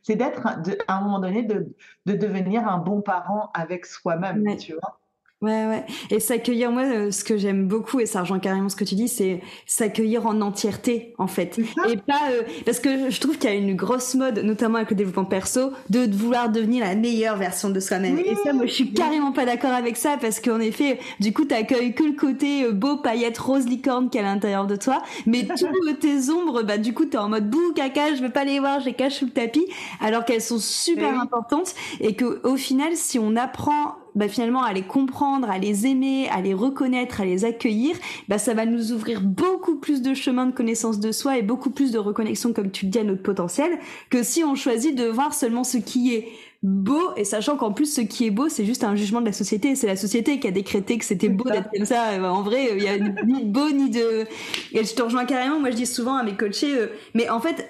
C'est 0.04 0.16
d'être, 0.16 0.46
à 0.88 0.98
un 0.98 1.02
moment 1.02 1.20
donné, 1.20 1.44
de, 1.44 1.76
de, 2.06 2.14
devenir 2.14 2.68
un 2.68 2.78
bon 2.78 3.02
parent 3.02 3.52
avec 3.54 3.86
soi-même, 3.86 4.44
tu 4.58 4.74
vois. 4.74 4.99
Ouais, 5.42 5.68
ouais. 5.68 5.86
Et 6.10 6.20
s'accueillir, 6.20 6.70
moi, 6.70 6.84
euh, 6.84 7.12
ce 7.12 7.24
que 7.24 7.38
j'aime 7.38 7.66
beaucoup, 7.66 8.02
et 8.02 8.06
ça 8.06 8.22
rejoint 8.22 8.40
carrément 8.40 8.68
ce 8.68 8.76
que 8.76 8.84
tu 8.84 8.96
dis, 8.96 9.08
c'est 9.08 9.40
s'accueillir 9.66 10.26
en 10.28 10.42
entièreté, 10.42 11.14
en 11.18 11.28
fait. 11.28 11.58
Et 11.90 11.96
pas, 11.96 12.20
euh, 12.32 12.42
parce 12.66 12.82
que 12.82 13.10
je 13.10 13.22
trouve 13.22 13.38
qu'il 13.38 13.50
y 13.50 13.54
a 13.54 13.56
une 13.56 13.74
grosse 13.74 14.16
mode, 14.16 14.40
notamment 14.40 14.80
avec 14.80 14.90
le 14.90 14.98
développement 14.98 15.24
perso, 15.24 15.72
de, 15.90 16.14
vouloir 16.14 16.50
devenir 16.50 16.86
la 16.86 16.94
meilleure 16.96 17.38
version 17.38 17.70
de 17.70 17.80
soi-même. 17.80 18.20
et 18.20 18.36
ça, 18.44 18.52
moi, 18.52 18.66
je 18.66 18.74
suis 18.74 18.92
carrément 18.92 19.32
pas 19.32 19.46
d'accord 19.46 19.72
avec 19.72 19.96
ça, 19.96 20.18
parce 20.20 20.42
qu'en 20.42 20.60
effet, 20.60 21.00
du 21.22 21.32
coup, 21.32 21.46
t'accueilles 21.46 21.94
que 21.94 22.04
le 22.04 22.18
côté 22.18 22.66
euh, 22.66 22.74
beau, 22.74 22.98
paillette, 22.98 23.38
rose, 23.38 23.66
licorne 23.66 24.10
qu'il 24.10 24.20
y 24.20 24.24
a 24.26 24.28
à 24.30 24.34
l'intérieur 24.34 24.68
de 24.68 24.76
toi, 24.76 25.02
mais 25.26 25.48
toutes 25.58 26.00
tes 26.00 26.30
ombres, 26.30 26.64
bah, 26.64 26.78
du 26.78 26.94
coup, 26.94 27.06
t'es 27.06 27.18
en 27.18 27.30
mode 27.30 27.50
bouh, 27.50 27.72
caca, 27.74 28.14
je 28.14 28.22
veux 28.22 28.30
pas 28.30 28.44
les 28.44 28.60
voir, 28.60 28.82
je 28.82 28.88
les 28.88 28.94
cache 28.94 29.20
sous 29.20 29.26
le 29.26 29.32
tapis, 29.32 29.66
alors 30.02 30.26
qu'elles 30.26 30.42
sont 30.42 30.60
super 30.60 31.18
importantes, 31.18 31.76
et 32.02 32.14
que, 32.14 32.46
au 32.46 32.58
final, 32.58 32.98
si 32.98 33.20
on 33.20 33.38
apprend 33.38 33.96
bah, 34.20 34.28
finalement 34.28 34.62
à 34.62 34.74
les 34.74 34.84
comprendre, 34.84 35.50
à 35.50 35.58
les 35.58 35.88
aimer, 35.88 36.28
à 36.30 36.42
les 36.42 36.54
reconnaître, 36.54 37.22
à 37.22 37.26
les 37.26 37.46
accueillir, 37.46 37.96
bah, 38.28 38.38
ça 38.38 38.54
va 38.54 38.66
nous 38.66 38.92
ouvrir 38.92 39.22
beaucoup 39.22 39.78
plus 39.78 40.02
de 40.02 40.14
chemin 40.14 40.46
de 40.46 40.52
connaissance 40.52 41.00
de 41.00 41.12
soi 41.12 41.38
et 41.38 41.42
beaucoup 41.42 41.72
plus 41.72 41.92
de 41.92 41.98
reconnexion, 41.98 42.54
comme 42.54 42.70
tu 42.70 42.86
le 42.86 42.92
dis, 42.92 43.00
à 43.00 43.04
notre 43.04 43.24
potentiel, 43.24 43.80
que 44.10 44.22
si 44.22 44.44
on 44.44 44.56
choisit 44.56 44.96
de 44.96 45.06
voir 45.06 45.34
seulement 45.34 45.64
ce 45.64 45.78
qui 45.78 46.14
est 46.14 46.28
beau. 46.62 47.14
Et 47.16 47.24
sachant 47.24 47.56
qu'en 47.56 47.72
plus 47.72 47.94
ce 47.94 48.02
qui 48.02 48.26
est 48.26 48.32
beau 48.32 48.50
c'est 48.50 48.66
juste 48.66 48.84
un 48.84 48.96
jugement 48.96 49.22
de 49.22 49.26
la 49.26 49.34
société. 49.34 49.76
C'est 49.76 49.88
la 49.88 49.96
société 49.96 50.40
qui 50.40 50.48
a 50.48 50.52
décrété 50.52 50.98
que 50.98 51.06
c'était 51.06 51.30
beau 51.30 51.50
d'être 51.50 51.70
comme 51.74 51.86
ça. 51.86 52.22
En 52.32 52.42
vrai 52.42 52.72
il 52.76 52.84
y 52.84 52.88
a 52.88 52.98
ni 52.98 53.46
de 53.46 53.50
beau 53.50 53.70
ni 53.70 53.90
de 53.90 54.26
et 54.74 54.84
je 54.84 54.94
te 54.94 55.02
rejoins 55.02 55.26
carrément. 55.26 55.60
Moi 55.60 55.72
je 55.72 55.76
dis 55.78 55.86
souvent 55.86 56.16
à 56.16 56.24
mes 56.24 56.36
coachés 56.36 56.78
euh, 56.78 56.88
mais 57.14 57.30
en 57.30 57.40
fait 57.40 57.70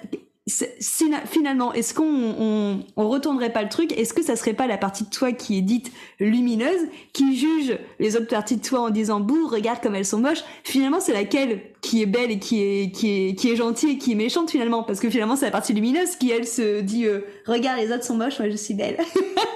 finalement, 1.24 1.72
est-ce 1.72 1.94
qu'on 1.94 2.04
on, 2.04 2.80
on, 2.96 3.08
retournerait 3.08 3.52
pas 3.52 3.62
le 3.62 3.68
truc? 3.68 3.92
Est-ce 3.96 4.14
que 4.14 4.22
ça 4.22 4.36
serait 4.36 4.52
pas 4.52 4.66
la 4.66 4.78
partie 4.78 5.04
de 5.04 5.10
toi 5.10 5.32
qui 5.32 5.58
est 5.58 5.62
dite 5.62 5.92
lumineuse, 6.18 6.88
qui 7.12 7.36
juge 7.36 7.78
les 7.98 8.16
autres 8.16 8.28
parties 8.28 8.56
de 8.56 8.62
toi 8.62 8.80
en 8.80 8.90
disant 8.90 9.20
bouh, 9.20 9.46
regarde 9.46 9.80
comme 9.80 9.94
elles 9.94 10.06
sont 10.06 10.20
moches? 10.20 10.42
Finalement, 10.64 11.00
c'est 11.00 11.12
laquelle 11.12 11.60
qui 11.80 12.02
est 12.02 12.06
belle 12.06 12.30
et 12.30 12.38
qui 12.38 12.62
est 12.62 12.90
qui 12.90 13.28
est 13.28 13.34
qui 13.34 13.50
est 13.50 13.56
gentille 13.56 13.92
et 13.92 13.98
qui 13.98 14.12
est 14.12 14.16
méchante 14.16 14.50
finalement? 14.50 14.82
Parce 14.82 15.00
que 15.00 15.10
finalement, 15.10 15.36
c'est 15.36 15.46
la 15.46 15.52
partie 15.52 15.72
lumineuse 15.72 16.16
qui 16.16 16.30
elle 16.30 16.46
se 16.46 16.80
dit 16.80 17.06
euh, 17.06 17.20
regarde 17.46 17.80
les 17.80 17.92
autres 17.92 18.04
sont 18.04 18.16
moches, 18.16 18.38
moi 18.38 18.48
je 18.48 18.56
suis 18.56 18.74
belle. 18.74 18.98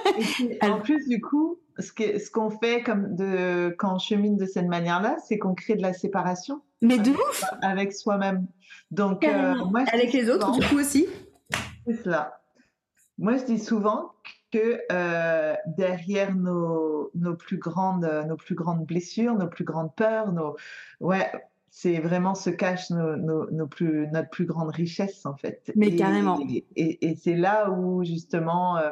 en 0.61 0.79
plus, 0.79 1.07
du 1.07 1.21
coup, 1.21 1.57
ce 1.79 1.91
qu'on 1.91 2.19
ce 2.19 2.31
qu'on 2.31 2.49
fait 2.49 2.83
comme 2.83 3.15
de 3.15 3.75
quand 3.77 3.95
on 3.95 3.99
chemine 3.99 4.37
de 4.37 4.45
cette 4.45 4.67
manière-là, 4.67 5.17
c'est 5.27 5.37
qu'on 5.37 5.53
crée 5.53 5.75
de 5.75 5.81
la 5.81 5.93
séparation. 5.93 6.61
Mais 6.81 6.99
de 6.99 7.11
ouf 7.11 7.43
Avec 7.61 7.93
soi-même. 7.93 8.45
Donc, 8.95 9.23
euh, 9.25 9.55
moi, 9.65 9.83
avec 9.91 10.13
les 10.13 10.29
autres, 10.29 10.51
du 10.51 10.65
coup 10.67 10.79
aussi. 10.79 11.07
C'est 11.85 12.03
cela. 12.03 12.41
Moi, 13.17 13.37
je 13.37 13.45
dis 13.45 13.59
souvent 13.59 14.13
que 14.51 14.79
euh, 14.91 15.55
derrière 15.77 16.33
nos, 16.35 17.11
nos, 17.13 17.35
plus 17.35 17.57
grandes, 17.57 18.09
nos 18.27 18.37
plus 18.37 18.55
grandes 18.55 18.85
blessures, 18.85 19.35
nos 19.35 19.47
plus 19.47 19.63
grandes 19.63 19.93
peurs, 19.95 20.31
nos, 20.31 20.55
ouais, 21.01 21.29
c'est 21.69 21.99
vraiment 21.99 22.35
se 22.35 22.49
cache 22.49 22.89
nos, 22.89 23.17
nos, 23.51 23.67
plus, 23.67 24.07
notre 24.07 24.29
plus 24.29 24.45
grande 24.45 24.69
richesse 24.69 25.25
en 25.25 25.35
fait. 25.35 25.73
Mais 25.75 25.93
carrément. 25.93 26.39
Et, 26.47 26.65
et, 27.05 27.15
c'est 27.17 27.35
là 27.35 27.69
où 27.69 28.05
justement 28.05 28.77
euh, 28.77 28.91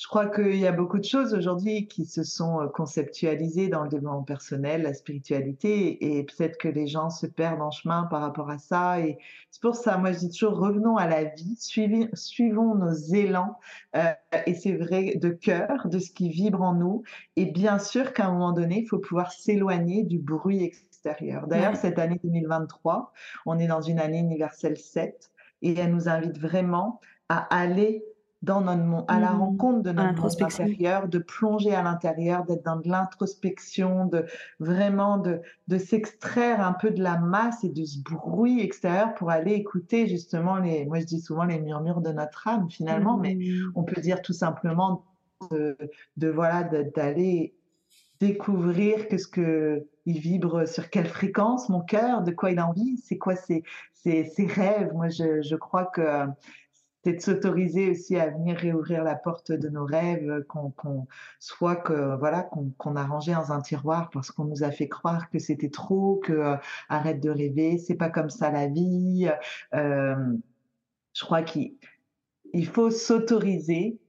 je 0.00 0.08
crois 0.08 0.26
qu'il 0.28 0.56
y 0.56 0.66
a 0.66 0.72
beaucoup 0.72 0.98
de 0.98 1.04
choses 1.04 1.34
aujourd'hui 1.34 1.86
qui 1.86 2.06
se 2.06 2.22
sont 2.22 2.62
euh, 2.62 2.68
conceptualisées 2.68 3.68
dans 3.68 3.82
le 3.82 3.90
développement 3.90 4.22
personnel, 4.22 4.80
la 4.80 4.94
spiritualité, 4.94 6.18
et 6.18 6.24
peut-être 6.24 6.56
que 6.56 6.68
les 6.68 6.86
gens 6.86 7.10
se 7.10 7.26
perdent 7.26 7.60
en 7.60 7.70
chemin 7.70 8.04
par 8.04 8.22
rapport 8.22 8.48
à 8.48 8.56
ça. 8.56 8.98
Et 9.00 9.18
c'est 9.50 9.60
pour 9.60 9.74
ça, 9.74 9.98
moi, 9.98 10.12
je 10.12 10.20
dis 10.20 10.30
toujours, 10.30 10.58
revenons 10.58 10.96
à 10.96 11.06
la 11.06 11.24
vie, 11.24 11.54
suivons 11.58 12.74
nos 12.76 12.94
élans, 12.94 13.58
euh, 13.94 14.10
et 14.46 14.54
c'est 14.54 14.72
vrai, 14.72 15.16
de 15.16 15.28
cœur, 15.28 15.86
de 15.88 15.98
ce 15.98 16.10
qui 16.10 16.30
vibre 16.30 16.62
en 16.62 16.72
nous. 16.72 17.02
Et 17.36 17.44
bien 17.44 17.78
sûr 17.78 18.14
qu'à 18.14 18.28
un 18.28 18.32
moment 18.32 18.52
donné, 18.52 18.80
il 18.80 18.86
faut 18.86 19.00
pouvoir 19.00 19.32
s'éloigner 19.32 20.02
du 20.04 20.18
bruit 20.18 20.64
extérieur. 20.64 21.46
D'ailleurs, 21.46 21.76
cette 21.76 21.98
année 21.98 22.18
2023, 22.24 23.12
on 23.44 23.58
est 23.58 23.66
dans 23.66 23.82
une 23.82 23.98
année 23.98 24.20
universelle 24.20 24.78
7, 24.78 25.30
et 25.60 25.78
elle 25.78 25.92
nous 25.92 26.08
invite 26.08 26.38
vraiment 26.38 27.00
à 27.28 27.54
aller 27.54 28.02
dans 28.42 28.62
notre 28.62 28.82
monde, 28.82 29.04
à 29.08 29.20
la 29.20 29.32
mmh. 29.32 29.38
rencontre 29.38 29.82
de 29.82 29.92
notre 29.92 30.22
monde 30.22 30.42
intérieur, 30.42 31.08
de 31.08 31.18
plonger 31.18 31.74
à 31.74 31.82
l'intérieur, 31.82 32.44
d'être 32.46 32.64
dans 32.64 32.76
de 32.76 32.88
l'introspection, 32.88 34.06
de 34.06 34.24
vraiment 34.60 35.18
de, 35.18 35.40
de 35.68 35.78
s'extraire 35.78 36.66
un 36.66 36.72
peu 36.72 36.90
de 36.90 37.02
la 37.02 37.18
masse 37.18 37.64
et 37.64 37.68
de 37.68 37.84
ce 37.84 37.98
bruit 38.00 38.60
extérieur 38.60 39.14
pour 39.14 39.30
aller 39.30 39.52
écouter 39.52 40.06
justement 40.06 40.56
les, 40.56 40.86
moi 40.86 41.00
je 41.00 41.04
dis 41.04 41.20
souvent 41.20 41.44
les 41.44 41.60
murmures 41.60 42.00
de 42.00 42.12
notre 42.12 42.48
âme 42.48 42.70
finalement, 42.70 43.18
mais 43.18 43.34
mmh. 43.34 43.72
on 43.74 43.82
peut 43.82 44.00
dire 44.00 44.22
tout 44.22 44.32
simplement 44.32 45.04
de, 45.50 45.76
de 46.16 46.28
voilà 46.28 46.62
d'aller 46.62 47.54
découvrir 48.20 49.08
que 49.08 49.18
ce 49.18 49.26
que 49.26 49.86
il 50.06 50.18
vibre 50.18 50.66
sur 50.66 50.88
quelle 50.88 51.06
fréquence 51.06 51.68
mon 51.68 51.80
cœur, 51.80 52.22
de 52.22 52.30
quoi 52.30 52.50
il 52.50 52.58
a 52.58 52.66
envie, 52.66 52.96
c'est 52.98 53.18
quoi 53.18 53.36
ses, 53.36 53.62
ses, 53.92 54.24
ses 54.24 54.46
rêves. 54.46 54.92
Moi 54.94 55.10
je, 55.10 55.42
je 55.42 55.56
crois 55.56 55.84
que 55.84 56.26
c'est 57.04 57.14
de 57.14 57.20
s'autoriser 57.20 57.90
aussi 57.90 58.16
à 58.16 58.28
venir 58.28 58.56
réouvrir 58.56 59.04
la 59.04 59.14
porte 59.14 59.52
de 59.52 59.68
nos 59.68 59.84
rêves, 59.84 60.44
qu'on, 60.48 61.06
soit 61.38 61.76
que 61.76 62.16
voilà 62.18 62.42
qu'on, 62.42 62.96
a 62.96 63.04
rangé 63.04 63.32
dans 63.32 63.52
un 63.52 63.62
tiroir 63.62 64.10
parce 64.10 64.30
qu'on 64.30 64.44
nous 64.44 64.64
a 64.64 64.70
fait 64.70 64.88
croire 64.88 65.30
que 65.30 65.38
c'était 65.38 65.70
trop, 65.70 66.16
que 66.16 66.32
euh, 66.32 66.56
arrête 66.88 67.20
de 67.20 67.30
rêver, 67.30 67.78
c'est 67.78 67.94
pas 67.94 68.10
comme 68.10 68.30
ça 68.30 68.50
la 68.50 68.66
vie. 68.66 69.30
Euh, 69.74 70.14
je 71.14 71.24
crois 71.24 71.42
qu'il 71.42 71.74
il 72.52 72.66
faut 72.66 72.90
s'autoriser 72.90 73.99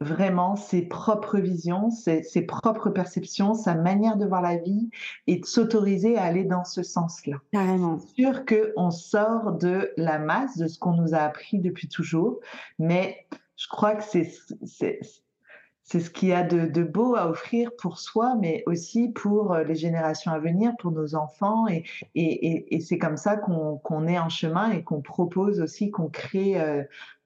vraiment 0.00 0.54
ses 0.54 0.82
propres 0.82 1.38
visions, 1.38 1.90
ses, 1.90 2.22
ses, 2.22 2.42
propres 2.42 2.90
perceptions, 2.90 3.54
sa 3.54 3.74
manière 3.74 4.16
de 4.16 4.26
voir 4.26 4.42
la 4.42 4.56
vie 4.56 4.90
et 5.26 5.38
de 5.38 5.44
s'autoriser 5.44 6.16
à 6.16 6.24
aller 6.24 6.44
dans 6.44 6.64
ce 6.64 6.82
sens-là. 6.82 7.36
Carrément. 7.52 7.98
C'est 7.98 8.22
sûr 8.22 8.44
qu'on 8.46 8.90
sort 8.90 9.52
de 9.52 9.90
la 9.96 10.18
masse, 10.18 10.56
de 10.56 10.68
ce 10.68 10.78
qu'on 10.78 10.94
nous 10.94 11.14
a 11.14 11.18
appris 11.18 11.58
depuis 11.58 11.88
toujours, 11.88 12.38
mais 12.78 13.26
je 13.56 13.66
crois 13.68 13.96
que 13.96 14.04
c'est 14.04 14.30
c'est 15.90 16.00
ce 16.00 16.10
qu'il 16.10 16.28
y 16.28 16.34
a 16.34 16.42
de, 16.42 16.66
de, 16.66 16.82
beau 16.82 17.16
à 17.16 17.30
offrir 17.30 17.70
pour 17.78 17.98
soi, 17.98 18.36
mais 18.38 18.62
aussi 18.66 19.08
pour 19.08 19.54
euh, 19.54 19.64
les 19.64 19.74
générations 19.74 20.30
à 20.30 20.38
venir, 20.38 20.74
pour 20.78 20.90
nos 20.90 21.14
enfants. 21.14 21.66
Et, 21.66 21.82
et, 22.14 22.74
et 22.74 22.80
c'est 22.80 22.98
comme 22.98 23.16
ça 23.16 23.38
qu'on 23.38 23.78
qu'on 23.78 24.06
est 24.06 24.18
en 24.18 24.28
chemin 24.28 24.70
et 24.70 24.84
qu'on 24.84 25.00
propose 25.00 25.62
aussi, 25.62 25.90
qu'on 25.90 26.10
crée 26.10 26.60
euh, 26.60 26.82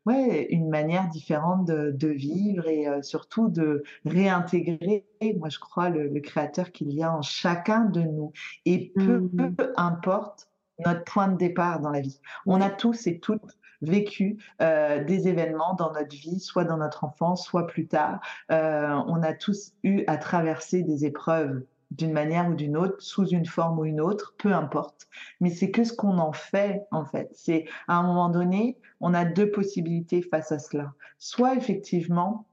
ouais, 0.07 0.47
une 0.51 0.69
manière 0.69 1.09
différente 1.09 1.67
de, 1.67 1.91
de 1.91 2.09
vivre 2.09 2.67
et 2.67 2.89
euh, 2.89 3.03
surtout 3.03 3.49
de 3.49 3.83
réintégrer, 4.05 5.07
moi 5.39 5.49
je 5.49 5.59
crois, 5.59 5.89
le, 5.89 6.09
le 6.09 6.21
créateur 6.21 6.73
qu'il 6.73 6.93
y 6.93 7.03
a 7.03 7.15
en 7.15 7.23
chacun 7.23 7.85
de 7.85 8.01
nous. 8.01 8.33
Et 8.65 8.93
peu, 8.95 9.29
mmh. 9.33 9.55
peu 9.57 9.73
importe 9.77 10.49
notre 10.85 11.05
point 11.05 11.29
de 11.29 11.37
départ 11.37 11.81
dans 11.81 11.91
la 11.91 12.01
vie. 12.01 12.21
On 12.47 12.61
a 12.61 12.71
tous 12.71 13.07
et 13.07 13.19
toutes 13.21 13.59
vécu 13.83 14.39
euh, 14.61 15.05
des 15.05 15.29
événements 15.29 15.75
dans 15.75 15.93
notre 15.93 16.15
vie, 16.15 16.41
soit 16.41 16.65
dans 16.65 16.79
notre 16.79 17.05
enfance, 17.05 17.45
soit 17.45 17.67
plus 17.67 17.89
tard. 17.89 18.21
Euh, 18.51 19.03
on 19.07 19.23
a 19.23 19.33
tous 19.35 19.73
eu 19.83 20.05
à 20.07 20.17
traverser 20.17 20.83
des 20.83 21.05
épreuves 21.05 21.65
d'une 21.97 22.13
manière 22.13 22.49
ou 22.49 22.55
d'une 22.55 22.77
autre, 22.77 22.97
sous 23.01 23.27
une 23.27 23.47
forme 23.47 23.79
ou 23.79 23.85
une 23.85 24.01
autre, 24.01 24.35
peu 24.39 24.53
importe. 24.53 25.09
Mais 25.41 25.51
c'est 25.51 25.71
que 25.71 25.85
ce 25.85 25.93
qu'on 25.93 26.19
en 26.19 26.33
fait, 26.33 26.87
en 26.91 27.05
fait. 27.05 27.31
C'est 27.35 27.67
à 27.89 27.97
un 27.97 28.03
moment 28.03 28.29
donné, 28.29 28.79
on 29.01 29.15
a 29.15 29.25
deux 29.25 29.51
possibilités 29.51 30.23
face 30.23 30.53
à 30.53 30.59
cela. 30.59 30.93
Soit 31.19 31.55
effectivement, 31.55 32.47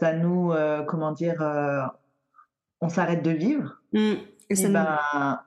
ça 0.00 0.12
nous, 0.12 0.52
euh, 0.52 0.82
comment 0.82 1.12
dire, 1.12 1.40
euh, 1.40 1.82
on 2.80 2.88
s'arrête 2.88 3.22
de 3.22 3.30
vivre. 3.30 3.80
Mmh. 3.92 4.14
Et, 4.50 4.54
ça 4.54 4.68
ben, 4.68 5.38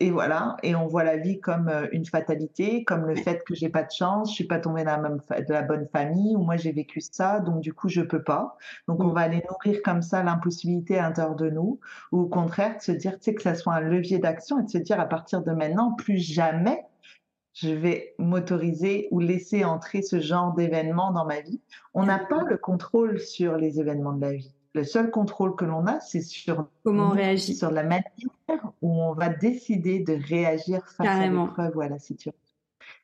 et 0.00 0.10
voilà, 0.10 0.56
et 0.64 0.74
on 0.74 0.88
voit 0.88 1.04
la 1.04 1.16
vie 1.16 1.40
comme 1.40 1.68
euh, 1.68 1.86
une 1.92 2.04
fatalité, 2.04 2.82
comme 2.84 3.06
le 3.06 3.14
fait 3.14 3.44
que 3.44 3.54
j'ai 3.54 3.68
pas 3.68 3.84
de 3.84 3.92
chance, 3.92 4.30
je 4.30 4.34
suis 4.34 4.44
pas 4.44 4.58
tombée 4.58 4.82
dans 4.82 4.90
la, 4.90 4.98
même 4.98 5.18
de 5.18 5.52
la 5.52 5.62
bonne 5.62 5.86
famille, 5.92 6.34
ou 6.34 6.40
moi 6.40 6.56
j'ai 6.56 6.72
vécu 6.72 7.00
ça, 7.00 7.38
donc 7.38 7.60
du 7.60 7.72
coup 7.72 7.88
je 7.88 8.00
peux 8.00 8.22
pas. 8.22 8.56
Donc 8.88 9.00
on 9.00 9.08
mm. 9.08 9.14
va 9.14 9.20
aller 9.20 9.42
nourrir 9.48 9.82
comme 9.84 10.02
ça 10.02 10.22
l'impossibilité 10.24 10.98
à 10.98 11.02
l'intérieur 11.02 11.36
de 11.36 11.48
nous, 11.48 11.78
ou 12.10 12.22
au 12.22 12.26
contraire 12.26 12.76
de 12.76 12.82
se 12.82 12.92
dire, 12.92 13.12
tu 13.12 13.24
sais, 13.24 13.34
que 13.34 13.42
ça 13.42 13.54
soit 13.54 13.74
un 13.74 13.80
levier 13.80 14.18
d'action 14.18 14.58
et 14.60 14.64
de 14.64 14.70
se 14.70 14.78
dire 14.78 14.98
à 14.98 15.06
partir 15.06 15.42
de 15.42 15.52
maintenant, 15.52 15.92
plus 15.92 16.18
jamais 16.18 16.84
je 17.54 17.70
vais 17.70 18.14
m'autoriser 18.18 19.06
ou 19.12 19.20
laisser 19.20 19.64
entrer 19.64 20.02
ce 20.02 20.18
genre 20.20 20.54
d'événement 20.54 21.12
dans 21.12 21.24
ma 21.24 21.40
vie. 21.40 21.60
On 21.94 22.04
n'a 22.04 22.18
pas 22.18 22.42
le 22.42 22.56
contrôle 22.56 23.20
sur 23.20 23.56
les 23.56 23.78
événements 23.78 24.12
de 24.12 24.20
la 24.22 24.32
vie. 24.32 24.53
Le 24.74 24.84
seul 24.84 25.10
contrôle 25.10 25.54
que 25.54 25.64
l'on 25.64 25.86
a, 25.86 26.00
c'est 26.00 26.20
sur 26.20 26.68
comment 26.82 27.08
on 27.08 27.10
réagit, 27.10 27.54
sur 27.54 27.70
la 27.70 27.84
manière 27.84 28.04
où 28.82 29.02
on 29.02 29.12
va 29.12 29.28
décider 29.28 30.00
de 30.00 30.14
réagir 30.14 30.86
face 30.88 31.06
à 31.06 31.26
l'épreuve 31.26 31.76
ou 31.76 31.80
à 31.80 31.88
la 31.88 31.98
situation. 31.98 32.32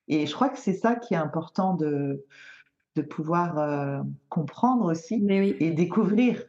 Et 0.09 0.27
je 0.27 0.35
crois 0.35 0.49
que 0.49 0.59
c'est 0.59 0.75
ça 0.75 0.97
qui 0.97 1.15
est 1.15 1.19
important 1.19 1.75
de 1.75 2.25
de 2.97 3.03
pouvoir 3.03 3.59
euh, 3.59 4.01
comprendre 4.29 4.91
aussi 4.91 5.25
et 5.61 5.71
découvrir. 5.71 6.45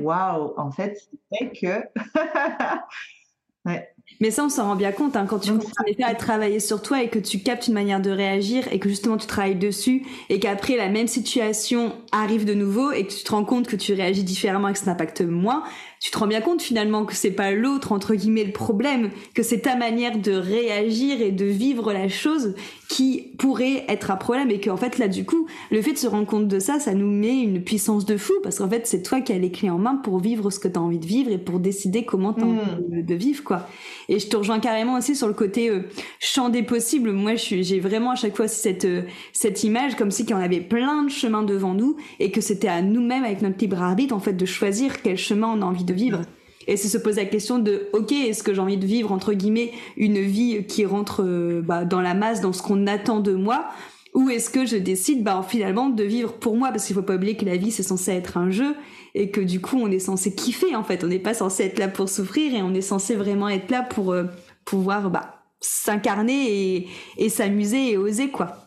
Waouh, 0.00 0.54
en 0.56 0.70
fait, 0.70 1.08
c'est 1.32 1.50
que 1.52 1.84
ouais. 3.66 3.93
Mais 4.20 4.30
ça, 4.30 4.44
on 4.44 4.48
s'en 4.48 4.64
rend 4.64 4.76
bien 4.76 4.92
compte 4.92 5.16
hein, 5.16 5.26
quand 5.26 5.40
tu 5.40 5.50
commences 5.50 5.72
à 6.02 6.14
travailler 6.14 6.60
sur 6.60 6.82
toi 6.82 7.02
et 7.02 7.08
que 7.08 7.18
tu 7.18 7.40
captes 7.40 7.66
une 7.68 7.74
manière 7.74 8.00
de 8.00 8.10
réagir 8.10 8.64
et 8.72 8.78
que 8.78 8.88
justement 8.88 9.16
tu 9.16 9.26
travailles 9.26 9.56
dessus 9.56 10.06
et 10.28 10.38
qu'après 10.38 10.76
la 10.76 10.88
même 10.88 11.08
situation 11.08 11.92
arrive 12.12 12.44
de 12.44 12.54
nouveau 12.54 12.92
et 12.92 13.06
que 13.06 13.12
tu 13.12 13.24
te 13.24 13.30
rends 13.32 13.44
compte 13.44 13.66
que 13.66 13.76
tu 13.76 13.92
réagis 13.92 14.22
différemment 14.22 14.68
et 14.68 14.72
que 14.72 14.78
ça 14.78 14.86
n'impacte 14.86 15.20
moins 15.22 15.64
tu 16.04 16.10
te 16.10 16.18
rends 16.18 16.26
bien 16.26 16.42
compte 16.42 16.60
finalement 16.60 17.06
que 17.06 17.14
c'est 17.14 17.30
pas 17.30 17.52
l'autre 17.52 17.90
entre 17.90 18.14
guillemets 18.14 18.44
le 18.44 18.52
problème, 18.52 19.08
que 19.32 19.42
c'est 19.42 19.60
ta 19.60 19.74
manière 19.74 20.18
de 20.18 20.32
réagir 20.32 21.22
et 21.22 21.32
de 21.32 21.46
vivre 21.46 21.94
la 21.94 22.10
chose 22.10 22.54
qui 22.90 23.32
pourrait 23.38 23.86
être 23.88 24.10
un 24.10 24.16
problème 24.16 24.50
et 24.50 24.60
qu'en 24.60 24.76
fait 24.76 24.98
là 24.98 25.08
du 25.08 25.24
coup 25.24 25.46
le 25.70 25.80
fait 25.80 25.94
de 25.94 25.96
se 25.96 26.06
rendre 26.06 26.26
compte 26.26 26.46
de 26.46 26.58
ça, 26.58 26.78
ça 26.78 26.92
nous 26.92 27.10
met 27.10 27.40
une 27.40 27.64
puissance 27.64 28.04
de 28.04 28.18
fou 28.18 28.34
parce 28.42 28.58
qu'en 28.58 28.68
fait 28.68 28.86
c'est 28.86 29.00
toi 29.00 29.22
qui 29.22 29.32
as 29.32 29.38
les 29.38 29.50
clés 29.50 29.70
en 29.70 29.78
main 29.78 29.96
pour 29.96 30.18
vivre 30.18 30.50
ce 30.50 30.58
que 30.58 30.68
tu 30.68 30.78
as 30.78 30.82
envie 30.82 30.98
de 30.98 31.06
vivre 31.06 31.30
et 31.30 31.38
pour 31.38 31.58
décider 31.58 32.04
comment 32.04 32.34
tu 32.34 32.42
as 32.42 32.48
envie 32.48 33.02
de, 33.02 33.14
vivre 33.14 33.42
quoi. 33.42 33.66
Et 34.08 34.18
je 34.18 34.28
te 34.28 34.36
rejoins 34.36 34.60
carrément 34.60 34.96
aussi 34.96 35.14
sur 35.14 35.28
le 35.28 35.34
côté 35.34 35.70
euh, 35.70 35.82
champ 36.20 36.48
des 36.48 36.62
possibles. 36.62 37.12
Moi 37.12 37.34
j'ai 37.36 37.80
vraiment 37.80 38.12
à 38.12 38.14
chaque 38.16 38.36
fois 38.36 38.48
cette 38.48 38.84
euh, 38.84 39.02
cette 39.32 39.64
image 39.64 39.96
comme 39.96 40.10
si 40.10 40.26
qu'on 40.26 40.36
avait 40.36 40.60
plein 40.60 41.04
de 41.04 41.10
chemins 41.10 41.42
devant 41.42 41.74
nous 41.74 41.96
et 42.20 42.30
que 42.30 42.40
c'était 42.40 42.68
à 42.68 42.82
nous-mêmes 42.82 43.24
avec 43.24 43.42
notre 43.42 43.58
libre 43.58 43.82
arbitre 43.82 44.14
en 44.14 44.20
fait 44.20 44.34
de 44.34 44.46
choisir 44.46 45.02
quel 45.02 45.16
chemin 45.16 45.48
on 45.48 45.62
a 45.62 45.64
envie 45.64 45.84
de 45.84 45.94
vivre. 45.94 46.22
Et 46.66 46.76
c'est 46.76 46.88
se 46.88 46.98
poser 46.98 47.22
la 47.22 47.28
question 47.28 47.58
de, 47.58 47.88
ok, 47.92 48.12
est-ce 48.12 48.42
que 48.42 48.54
j'ai 48.54 48.60
envie 48.60 48.78
de 48.78 48.86
vivre, 48.86 49.12
entre 49.12 49.34
guillemets, 49.34 49.72
une 49.98 50.18
vie 50.18 50.64
qui 50.66 50.86
rentre 50.86 51.22
euh, 51.22 51.60
bah, 51.62 51.84
dans 51.84 52.00
la 52.00 52.14
masse, 52.14 52.40
dans 52.40 52.54
ce 52.54 52.62
qu'on 52.62 52.86
attend 52.86 53.20
de 53.20 53.34
moi 53.34 53.66
ou 54.14 54.30
est-ce 54.30 54.48
que 54.48 54.64
je 54.64 54.76
décide 54.76 55.24
bah, 55.24 55.44
finalement 55.46 55.90
de 55.90 56.04
vivre 56.04 56.34
pour 56.34 56.56
moi? 56.56 56.68
Parce 56.68 56.86
qu'il 56.86 56.94
faut 56.94 57.02
pas 57.02 57.16
oublier 57.16 57.36
que 57.36 57.44
la 57.44 57.56
vie 57.56 57.72
c'est 57.72 57.82
censé 57.82 58.12
être 58.12 58.36
un 58.36 58.50
jeu 58.50 58.76
et 59.14 59.30
que 59.30 59.40
du 59.40 59.60
coup 59.60 59.78
on 59.78 59.90
est 59.90 59.98
censé 59.98 60.34
kiffer 60.34 60.74
en 60.74 60.84
fait. 60.84 61.04
On 61.04 61.08
n'est 61.08 61.18
pas 61.18 61.34
censé 61.34 61.64
être 61.64 61.78
là 61.78 61.88
pour 61.88 62.08
souffrir 62.08 62.54
et 62.54 62.62
on 62.62 62.74
est 62.74 62.80
censé 62.80 63.14
vraiment 63.14 63.48
être 63.48 63.70
là 63.70 63.82
pour 63.82 64.12
euh, 64.12 64.24
pouvoir 64.64 65.10
bah, 65.10 65.42
s'incarner 65.60 66.76
et, 66.76 66.88
et 67.18 67.28
s'amuser 67.28 67.92
et 67.92 67.96
oser 67.96 68.30
quoi. 68.30 68.66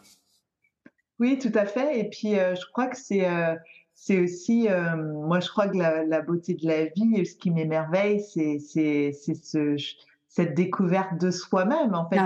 Oui 1.19 1.39
tout 1.39 1.51
à 1.53 1.65
fait. 1.65 1.99
Et 1.99 2.09
puis 2.09 2.37
euh, 2.37 2.55
je 2.55 2.65
crois 2.71 2.87
que 2.87 2.97
c'est 2.97 3.27
c'est 3.99 4.19
aussi, 4.19 4.69
euh, 4.69 4.95
moi 4.95 5.39
je 5.39 5.49
crois 5.49 5.67
que 5.67 5.75
la, 5.75 6.05
la, 6.05 6.21
beauté 6.21 6.53
de 6.53 6.67
la 6.67 6.85
vie, 6.85 7.25
ce 7.25 7.35
qui 7.35 7.49
m'émerveille, 7.49 8.21
c'est 8.21 8.59
c'est 8.59 9.11
ce, 9.11 9.75
cette 10.29 10.53
découverte 10.53 11.19
de 11.19 11.31
soi-même 11.31 11.95
en 11.95 12.07
fait, 12.07 12.19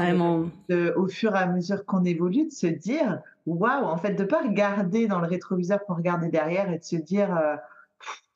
de, 0.69 0.93
au 0.97 1.07
fur 1.07 1.33
et 1.33 1.39
à 1.39 1.47
mesure 1.47 1.85
qu'on 1.85 2.03
évolue, 2.03 2.45
de 2.45 2.51
se 2.51 2.67
dire 2.67 3.21
waouh, 3.45 3.85
en 3.85 3.97
fait, 3.97 4.13
de 4.13 4.23
pas 4.25 4.41
regarder 4.41 5.07
dans 5.07 5.21
le 5.21 5.27
rétroviseur 5.27 5.83
pour 5.85 5.95
regarder 5.95 6.27
derrière 6.27 6.69
et 6.71 6.77
de 6.77 6.83
se 6.83 6.97
dire 6.97 7.35
euh, 7.35 7.55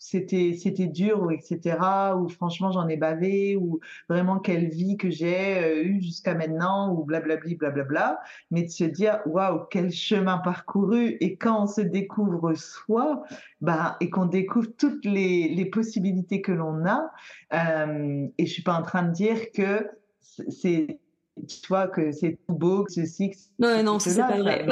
c'était 0.05 0.53
c'était 0.53 0.85
dur 0.85 1.23
ou 1.23 1.31
etc 1.31 1.77
ou 2.15 2.29
franchement 2.29 2.71
j'en 2.71 2.87
ai 2.87 2.95
bavé 2.95 3.55
ou 3.55 3.79
vraiment 4.07 4.37
quelle 4.37 4.69
vie 4.69 4.97
que 4.97 5.09
j'ai 5.09 5.57
euh, 5.57 5.83
eu 5.83 6.01
jusqu'à 6.01 6.35
maintenant 6.35 6.93
ou 6.93 7.03
blablabli 7.03 7.55
blablabla. 7.55 8.19
Mais 8.51 8.63
de 8.63 8.69
se 8.69 8.83
dire 8.83 9.19
waouh 9.25 9.65
quel 9.71 9.91
chemin 9.91 10.37
parcouru. 10.37 11.17
Et 11.21 11.37
quand 11.37 11.63
on 11.63 11.67
se 11.67 11.81
découvre 11.81 12.53
soi 12.53 13.23
bah 13.61 13.97
et 13.99 14.09
qu'on 14.11 14.27
découvre 14.27 14.67
toutes 14.77 15.05
les, 15.05 15.49
les 15.49 15.65
possibilités 15.65 16.41
que 16.41 16.51
l'on 16.51 16.85
a 16.85 17.11
euh, 17.53 18.27
et 18.37 18.45
je 18.45 18.51
suis 18.51 18.63
pas 18.63 18.77
en 18.77 18.83
train 18.83 19.03
de 19.03 19.11
dire 19.11 19.51
que 19.53 19.89
c'est 20.21 20.99
tu 21.48 21.67
vois 21.67 21.88
que 21.88 22.12
c'est 22.12 22.38
tout 22.48 22.54
beau, 22.54 22.84
que 22.86 22.91
ceci, 22.93 23.32
que 23.32 23.36
Non, 23.60 23.84
non, 23.84 24.00
c'est 24.00 24.17
pas 24.17 24.38
vrai. 24.38 24.65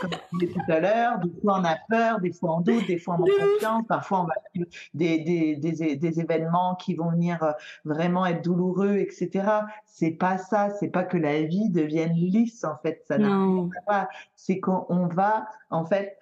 Comme 0.00 0.10
je 0.32 0.38
disais 0.38 0.52
tout 0.52 0.72
à 0.72 0.80
l'heure, 0.80 1.18
des 1.18 1.40
fois 1.40 1.60
on 1.60 1.64
a 1.64 1.76
peur, 1.88 2.20
des 2.20 2.32
fois 2.32 2.56
on 2.56 2.60
doute, 2.60 2.86
des 2.86 2.98
fois 2.98 3.14
on 3.14 3.18
manque 3.20 3.30
confiance, 3.38 3.84
parfois 3.86 4.20
on 4.22 4.24
va 4.24 4.34
vivre 4.54 4.66
des, 4.94 5.18
des, 5.18 5.56
des, 5.56 5.96
des, 5.96 6.20
événements 6.20 6.74
qui 6.76 6.94
vont 6.94 7.10
venir 7.10 7.42
euh, 7.42 7.52
vraiment 7.84 8.24
être 8.26 8.42
douloureux, 8.42 8.96
etc. 8.96 9.48
C'est 9.84 10.12
pas 10.12 10.38
ça, 10.38 10.70
c'est 10.70 10.88
pas 10.88 11.04
que 11.04 11.18
la 11.18 11.42
vie 11.42 11.68
devienne 11.68 12.14
lisse 12.14 12.64
en 12.64 12.76
fait, 12.82 13.02
ça 13.06 13.18
non. 13.18 13.70
pas. 13.86 14.08
C'est 14.34 14.60
qu'on 14.60 15.06
va, 15.08 15.46
en 15.70 15.84
fait, 15.84 16.18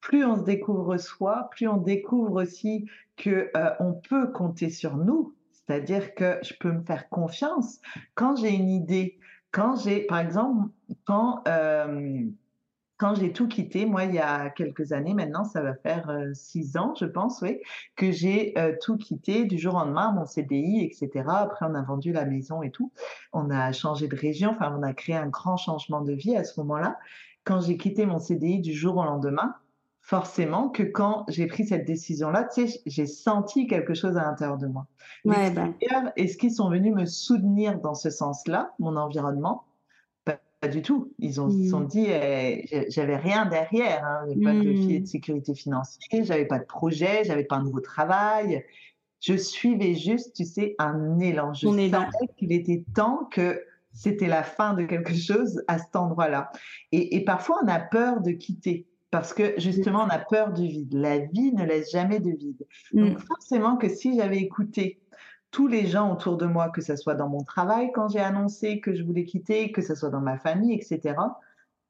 plus 0.00 0.24
on 0.24 0.36
se 0.36 0.42
découvre 0.42 0.96
soi, 0.96 1.48
plus 1.52 1.68
on 1.68 1.76
découvre 1.76 2.42
aussi 2.42 2.86
que 3.16 3.50
euh, 3.56 3.70
on 3.80 3.92
peut 3.92 4.28
compter 4.28 4.70
sur 4.70 4.96
nous 4.96 5.34
c'est-à-dire 5.66 6.14
que 6.14 6.38
je 6.42 6.54
peux 6.58 6.72
me 6.72 6.82
faire 6.82 7.08
confiance 7.08 7.80
quand 8.14 8.36
j'ai 8.36 8.50
une 8.50 8.70
idée, 8.70 9.18
quand 9.52 9.76
j'ai, 9.76 10.02
par 10.06 10.18
exemple, 10.18 10.70
quand, 11.04 11.42
euh, 11.48 12.24
quand 12.96 13.14
j'ai 13.14 13.32
tout 13.32 13.48
quitté, 13.48 13.86
moi, 13.86 14.04
il 14.04 14.14
y 14.14 14.18
a 14.18 14.50
quelques 14.50 14.92
années 14.92 15.14
maintenant, 15.14 15.44
ça 15.44 15.62
va 15.62 15.74
faire 15.74 16.10
euh, 16.10 16.30
six 16.34 16.76
ans, 16.76 16.94
je 16.98 17.06
pense, 17.06 17.40
oui, 17.42 17.60
que 17.96 18.12
j'ai 18.12 18.56
euh, 18.58 18.74
tout 18.82 18.96
quitté 18.96 19.44
du 19.44 19.58
jour 19.58 19.74
au 19.74 19.78
lendemain, 19.78 20.12
mon 20.12 20.26
CDI, 20.26 20.84
etc. 20.84 21.24
Après, 21.28 21.66
on 21.68 21.74
a 21.74 21.82
vendu 21.82 22.12
la 22.12 22.24
maison 22.24 22.62
et 22.62 22.70
tout. 22.70 22.92
On 23.32 23.50
a 23.50 23.72
changé 23.72 24.06
de 24.06 24.16
région, 24.16 24.50
enfin, 24.50 24.76
on 24.78 24.82
a 24.82 24.92
créé 24.92 25.16
un 25.16 25.28
grand 25.28 25.56
changement 25.56 26.02
de 26.02 26.12
vie 26.12 26.36
à 26.36 26.44
ce 26.44 26.60
moment-là. 26.60 26.98
Quand 27.44 27.60
j'ai 27.60 27.76
quitté 27.76 28.06
mon 28.06 28.18
CDI 28.18 28.60
du 28.60 28.74
jour 28.74 28.98
au 28.98 29.04
lendemain, 29.04 29.54
forcément 30.10 30.70
que 30.70 30.82
quand 30.82 31.24
j'ai 31.28 31.46
pris 31.46 31.64
cette 31.64 31.86
décision-là, 31.86 32.48
tu 32.52 32.66
sais, 32.66 32.80
j'ai 32.84 33.06
senti 33.06 33.68
quelque 33.68 33.94
chose 33.94 34.16
à 34.16 34.24
l'intérieur 34.24 34.58
de 34.58 34.66
moi. 34.66 34.88
Ouais, 35.24 35.52
bah. 35.52 35.68
Est-ce 36.16 36.36
qu'ils 36.36 36.50
sont 36.50 36.68
venus 36.68 36.92
me 36.92 37.06
soutenir 37.06 37.78
dans 37.78 37.94
ce 37.94 38.10
sens-là, 38.10 38.72
mon 38.80 38.96
environnement? 38.96 39.64
Du 40.68 40.82
tout. 40.82 41.12
Ils 41.20 41.40
ont 41.40 41.48
sont 41.48 41.80
mmh. 41.80 41.86
dit, 41.86 42.06
eh, 42.08 42.86
j'avais 42.90 43.16
rien 43.16 43.46
derrière, 43.46 44.04
hein. 44.04 44.26
j'avais 44.28 44.40
pas 44.42 44.52
de 44.52 44.74
filet 44.74 44.98
de 44.98 45.04
mmh. 45.04 45.06
sécurité 45.06 45.54
financière, 45.54 46.24
j'avais 46.24 46.44
pas 46.44 46.58
de 46.58 46.66
projet, 46.66 47.24
j'avais 47.24 47.44
pas 47.44 47.56
un 47.56 47.62
nouveau 47.62 47.80
travail. 47.80 48.62
Je 49.20 49.36
suivais 49.36 49.94
juste, 49.94 50.34
tu 50.34 50.44
sais, 50.44 50.74
un 50.78 51.18
élan. 51.20 51.54
Je 51.54 51.66
savais 51.68 52.28
qu'il 52.36 52.52
était 52.52 52.84
temps 52.94 53.28
que 53.30 53.62
c'était 53.94 54.26
la 54.26 54.42
fin 54.42 54.74
de 54.74 54.84
quelque 54.84 55.14
chose 55.14 55.62
à 55.68 55.78
cet 55.78 55.94
endroit-là. 55.94 56.50
Et, 56.92 57.16
et, 57.16 57.24
parfois, 57.24 57.60
on 57.64 57.68
a 57.68 57.78
peur 57.78 58.20
de 58.20 58.32
quitter 58.32 58.86
parce 59.10 59.32
que 59.34 59.54
justement, 59.58 60.04
on 60.04 60.08
a 60.08 60.18
peur 60.18 60.52
du 60.52 60.66
vide. 60.66 60.94
La 60.94 61.18
vie 61.18 61.52
ne 61.52 61.64
laisse 61.64 61.90
jamais 61.90 62.20
de 62.20 62.30
vide. 62.30 62.66
Mmh. 62.92 63.08
Donc 63.08 63.18
forcément 63.20 63.76
que 63.76 63.88
si 63.88 64.16
j'avais 64.16 64.38
écouté 64.38 65.00
tous 65.50 65.66
les 65.66 65.86
gens 65.86 66.12
autour 66.12 66.36
de 66.36 66.46
moi, 66.46 66.70
que 66.70 66.80
ce 66.80 66.94
soit 66.96 67.14
dans 67.14 67.28
mon 67.28 67.42
travail 67.42 67.90
quand 67.92 68.08
j'ai 68.08 68.20
annoncé 68.20 68.80
que 68.80 68.94
je 68.94 69.02
voulais 69.02 69.24
quitter, 69.24 69.72
que 69.72 69.82
ce 69.82 69.94
soit 69.94 70.10
dans 70.10 70.20
ma 70.20 70.38
famille, 70.38 70.74
etc., 70.74 71.14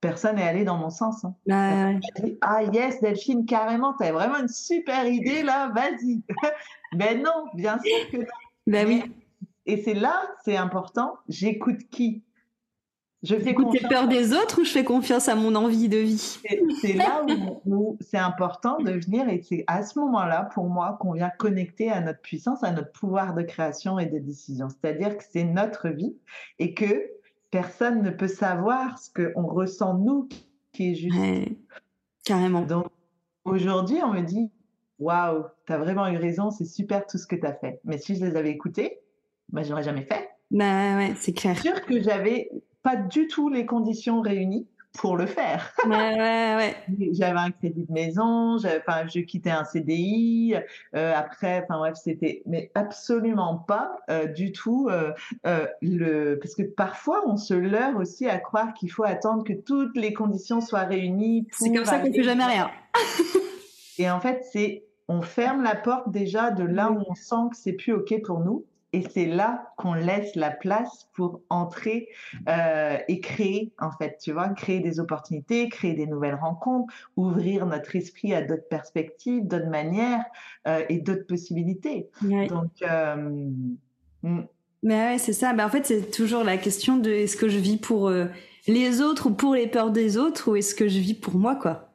personne 0.01 0.37
n'est 0.37 0.49
allé 0.49 0.65
dans 0.65 0.79
mon 0.79 0.91
sens. 0.91 1.25
Hein. 1.25 1.35
Bah, 1.47 1.93
dit, 2.23 2.39
ah 2.41 2.63
yes, 2.63 3.01
Delphine, 3.01 3.45
carrément, 3.45 3.95
tu 3.95 4.05
as 4.05 4.13
vraiment 4.13 4.39
une 4.39 4.49
super 4.49 5.07
idée 5.07 5.43
là, 5.43 5.71
vas-y. 5.75 6.23
Mais 6.97 7.15
non, 7.23 7.47
bien 7.55 7.79
sûr 7.79 8.11
que 8.11 8.17
non. 8.19 8.25
Bah 8.67 8.85
oui. 8.87 9.03
Et 9.67 9.77
c'est 9.83 9.95
là, 9.95 10.23
c'est 10.45 10.57
important, 10.57 11.15
j'écoute 11.29 11.81
qui? 11.91 12.25
Je 13.23 13.37
fais 13.37 13.55
confiance. 13.55 13.89
peur 13.89 14.09
des 14.09 14.33
autres 14.33 14.63
ou 14.63 14.65
je 14.65 14.71
fais 14.71 14.85
confiance 14.85 15.29
à 15.29 15.35
mon 15.35 15.55
envie 15.55 15.89
de 15.89 15.99
vie? 15.99 16.41
C'est 16.81 16.95
là 16.95 17.25
où, 17.67 17.99
c'est 18.01 18.19
important 18.19 18.79
de 18.79 18.93
venir 18.93 19.29
et 19.29 19.43
c'est 19.43 19.65
à 19.67 19.83
ce 19.83 19.99
moment-là, 19.99 20.49
pour 20.55 20.69
moi, 20.69 20.97
qu'on 21.01 21.13
vient 21.13 21.31
connecter 21.39 21.91
à 21.91 22.01
notre 22.01 22.21
puissance, 22.21 22.65
à 22.65 22.71
notre 22.71 22.93
pouvoir 22.93 23.35
de 23.35 23.43
création 23.43 23.99
et 23.99 24.07
de 24.07 24.19
décision. 24.19 24.69
C'est-à-dire 24.69 25.17
que 25.19 25.25
c'est 25.31 25.45
notre 25.45 25.89
vie 25.89 26.17
et 26.59 26.73
que 26.73 27.11
personne 27.51 28.03
ne 28.03 28.11
peut 28.11 28.29
savoir 28.29 28.99
ce 28.99 29.11
qu'on 29.11 29.47
ressent 29.47 29.95
nous 29.95 30.29
qui 30.73 30.93
est 30.93 30.95
juste. 30.95 31.19
carrément. 32.25 32.63
Donc 32.63 32.87
aujourd'hui, 33.45 33.99
on 34.03 34.13
me 34.13 34.23
dit 34.23 34.51
Waouh, 34.99 35.45
tu 35.67 35.73
as 35.73 35.79
vraiment 35.79 36.07
eu 36.09 36.19
raison, 36.19 36.51
c'est 36.51 36.67
super 36.67 37.07
tout 37.07 37.17
ce 37.17 37.27
que 37.27 37.35
tu 37.35 37.47
as 37.47 37.55
fait. 37.55 37.81
Mais 37.85 37.97
si 37.97 38.15
je 38.17 38.25
les 38.25 38.37
avais 38.37 38.51
écoutés, 38.51 39.01
ben, 39.49 39.65
j'aurais 39.65 39.83
jamais 39.83 40.03
fait. 40.03 40.29
Bah 40.51 40.97
ouais, 40.97 41.15
c'est 41.17 41.33
clair. 41.33 41.59
sûr 41.59 41.85
que 41.87 42.03
j'avais 42.03 42.51
pas 42.83 42.97
du 42.97 43.27
tout 43.27 43.49
les 43.49 43.67
conditions 43.67 44.21
réunies 44.21 44.67
pour 44.99 45.17
le 45.17 45.27
faire. 45.27 45.73
Ouais, 45.87 45.97
ouais, 46.19 46.57
ouais. 46.57 46.75
J'avais 47.13 47.39
un 47.39 47.51
crédit 47.51 47.85
de 47.85 47.93
maison, 47.93 48.57
enfin, 48.57 49.07
je 49.07 49.21
quittais 49.21 49.51
un 49.51 49.65
CDI. 49.65 50.55
Euh, 50.95 51.15
après, 51.15 51.63
enfin 51.63 51.79
bref, 51.79 51.95
c'était, 52.03 52.43
mais 52.47 52.71
absolument 52.75 53.57
pas 53.57 53.99
euh, 54.11 54.27
du 54.27 54.53
tout 54.53 54.89
euh, 54.91 55.13
euh, 55.47 55.67
le, 55.81 56.37
parce 56.37 56.55
que 56.55 56.63
parfois 56.63 57.23
on 57.27 57.37
se 57.37 57.55
leurre 57.55 57.97
aussi 57.97 58.29
à 58.29 58.39
croire 58.39 58.75
qu'il 58.75 58.91
faut 58.91 59.05
attendre 59.05 59.45
que 59.45 59.53
toutes 59.53 59.97
les 59.97 60.13
conditions 60.13 60.61
soient 60.61 60.85
réunies. 60.85 61.47
C'est 61.53 61.73
comme 61.73 61.85
ça 61.85 62.01
qu'on 62.01 62.13
fait 62.13 62.23
jamais 62.23 62.45
rien. 62.45 62.71
Et 63.99 64.11
en 64.11 64.21
fait, 64.21 64.45
c'est, 64.51 64.85
on 65.09 65.23
ferme 65.23 65.63
la 65.63 65.77
porte 65.77 66.11
déjà 66.11 66.51
de 66.51 66.65
là 66.65 66.91
où 66.91 67.03
on 67.09 67.15
sent 67.15 67.51
que 67.51 67.57
c'est 67.57 67.75
plus 67.75 67.93
ok 67.93 68.23
pour 68.25 68.41
nous 68.41 68.65
et 68.93 69.03
c'est 69.09 69.27
là 69.27 69.73
qu'on 69.77 69.95
laisse 69.95 70.35
la 70.35 70.51
place 70.51 71.09
pour 71.13 71.43
entrer 71.49 72.09
euh, 72.49 72.99
et 73.07 73.21
créer, 73.21 73.73
en 73.79 73.93
fait, 73.93 74.19
tu 74.21 74.33
vois, 74.33 74.49
créer 74.49 74.81
des 74.81 74.99
opportunités, 74.99 75.69
créer 75.69 75.95
des 75.95 76.07
nouvelles 76.07 76.35
rencontres, 76.35 76.93
ouvrir 77.17 77.67
notre 77.67 77.95
esprit 77.95 78.35
à 78.35 78.43
d'autres 78.43 78.69
perspectives, 78.69 79.47
d'autres 79.47 79.69
manières 79.69 80.25
euh, 80.67 80.85
et 80.89 80.99
d'autres 80.99 81.27
possibilités. 81.27 82.09
Donc, 82.23 82.83
euh. 82.83 83.57
Mais 84.83 85.13
ouais, 85.13 85.19
c'est 85.19 85.33
ça. 85.33 85.53
Ben, 85.53 85.67
en 85.67 85.71
fait, 85.71 85.87
c'est 85.87 86.11
toujours 86.11 86.43
la 86.43 86.57
question 86.57 86.97
de 86.97 87.11
est-ce 87.11 87.37
que 87.37 87.49
je 87.49 87.59
vis 87.59 87.77
pour 87.77 88.11
les 88.67 89.01
autres 89.01 89.29
ou 89.29 89.35
pour 89.35 89.55
les 89.55 89.69
peurs 89.69 89.91
des 89.91 90.17
autres 90.17 90.51
ou 90.51 90.57
est-ce 90.57 90.75
que 90.75 90.89
je 90.89 90.99
vis 90.99 91.15
pour 91.15 91.37
moi, 91.37 91.55
quoi? 91.55 91.95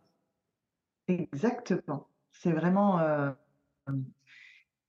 Exactement. 1.07 2.07
C'est 2.31 2.51
vraiment 2.51 2.99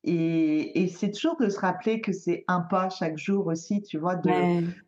et, 0.06 0.88
c'est 0.88 1.10
toujours 1.10 1.36
de 1.36 1.48
se 1.48 1.58
rappeler 1.58 2.00
que 2.00 2.12
c'est 2.12 2.44
un 2.46 2.60
pas 2.60 2.88
chaque 2.90 3.18
jour 3.18 3.48
aussi, 3.48 3.82
tu 3.82 3.98
vois. 3.98 4.14
De, 4.14 4.30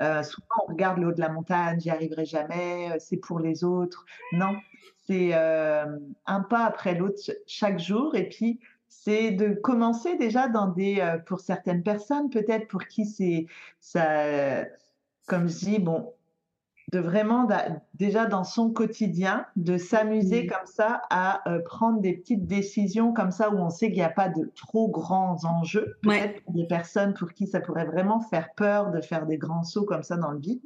euh, 0.01 0.23
souvent, 0.23 0.47
on 0.67 0.73
regarde 0.73 0.99
le 0.99 1.09
haut 1.09 1.13
de 1.13 1.21
la 1.21 1.29
montagne, 1.29 1.81
j'y 1.81 1.91
arriverai 1.91 2.25
jamais, 2.25 2.93
euh, 2.93 2.97
c'est 3.01 3.17
pour 3.17 3.41
les 3.41 3.65
autres. 3.65 4.05
Non, 4.33 4.57
c'est 5.07 5.31
euh, 5.35 5.87
un 6.27 6.41
pas 6.41 6.65
après 6.65 6.95
l'autre 6.95 7.21
chaque 7.47 7.81
jour. 7.81 8.15
Et 8.15 8.29
puis, 8.29 8.61
c'est 8.87 9.33
de 9.33 9.55
commencer 9.55 10.17
déjà 10.17 10.47
dans 10.47 10.69
des, 10.69 11.17
pour 11.27 11.41
certaines 11.41 11.83
personnes, 11.83 12.31
peut-être 12.31 12.69
pour 12.69 12.85
qui 12.85 13.05
c'est 13.05 13.47
ça, 13.81 14.65
comme 15.27 15.49
je 15.49 15.59
dis, 15.59 15.79
bon, 15.79 16.13
de 16.93 16.99
vraiment 16.99 17.47
déjà 17.95 18.27
dans 18.27 18.45
son 18.45 18.71
quotidien 18.71 19.45
de 19.57 19.77
s'amuser 19.77 20.47
comme 20.47 20.67
ça 20.67 21.03
à 21.11 21.49
euh, 21.51 21.61
prendre 21.63 22.01
des 22.01 22.15
petites 22.15 22.47
décisions 22.47 23.13
comme 23.13 23.31
ça 23.31 23.51
où 23.51 23.59
on 23.59 23.69
sait 23.69 23.89
qu'il 23.89 23.99
n'y 23.99 24.03
a 24.03 24.11
pas 24.11 24.29
de 24.29 24.51
trop 24.57 24.89
grands 24.89 25.45
enjeux. 25.45 25.99
Peut-être 26.03 26.43
pour 26.45 26.55
des 26.55 26.67
personnes 26.67 27.13
pour 27.15 27.33
qui 27.33 27.47
ça 27.47 27.61
pourrait 27.61 27.85
vraiment 27.85 28.21
faire 28.21 28.49
peur 28.57 28.91
de 28.91 29.01
faire 29.03 29.27
des 29.27 29.37
grands 29.37 29.65
sauts 29.65 29.85
comme 29.85 30.03
ça 30.03 30.17
dans 30.17 30.31
le 30.31 30.39
vide. 30.39 30.63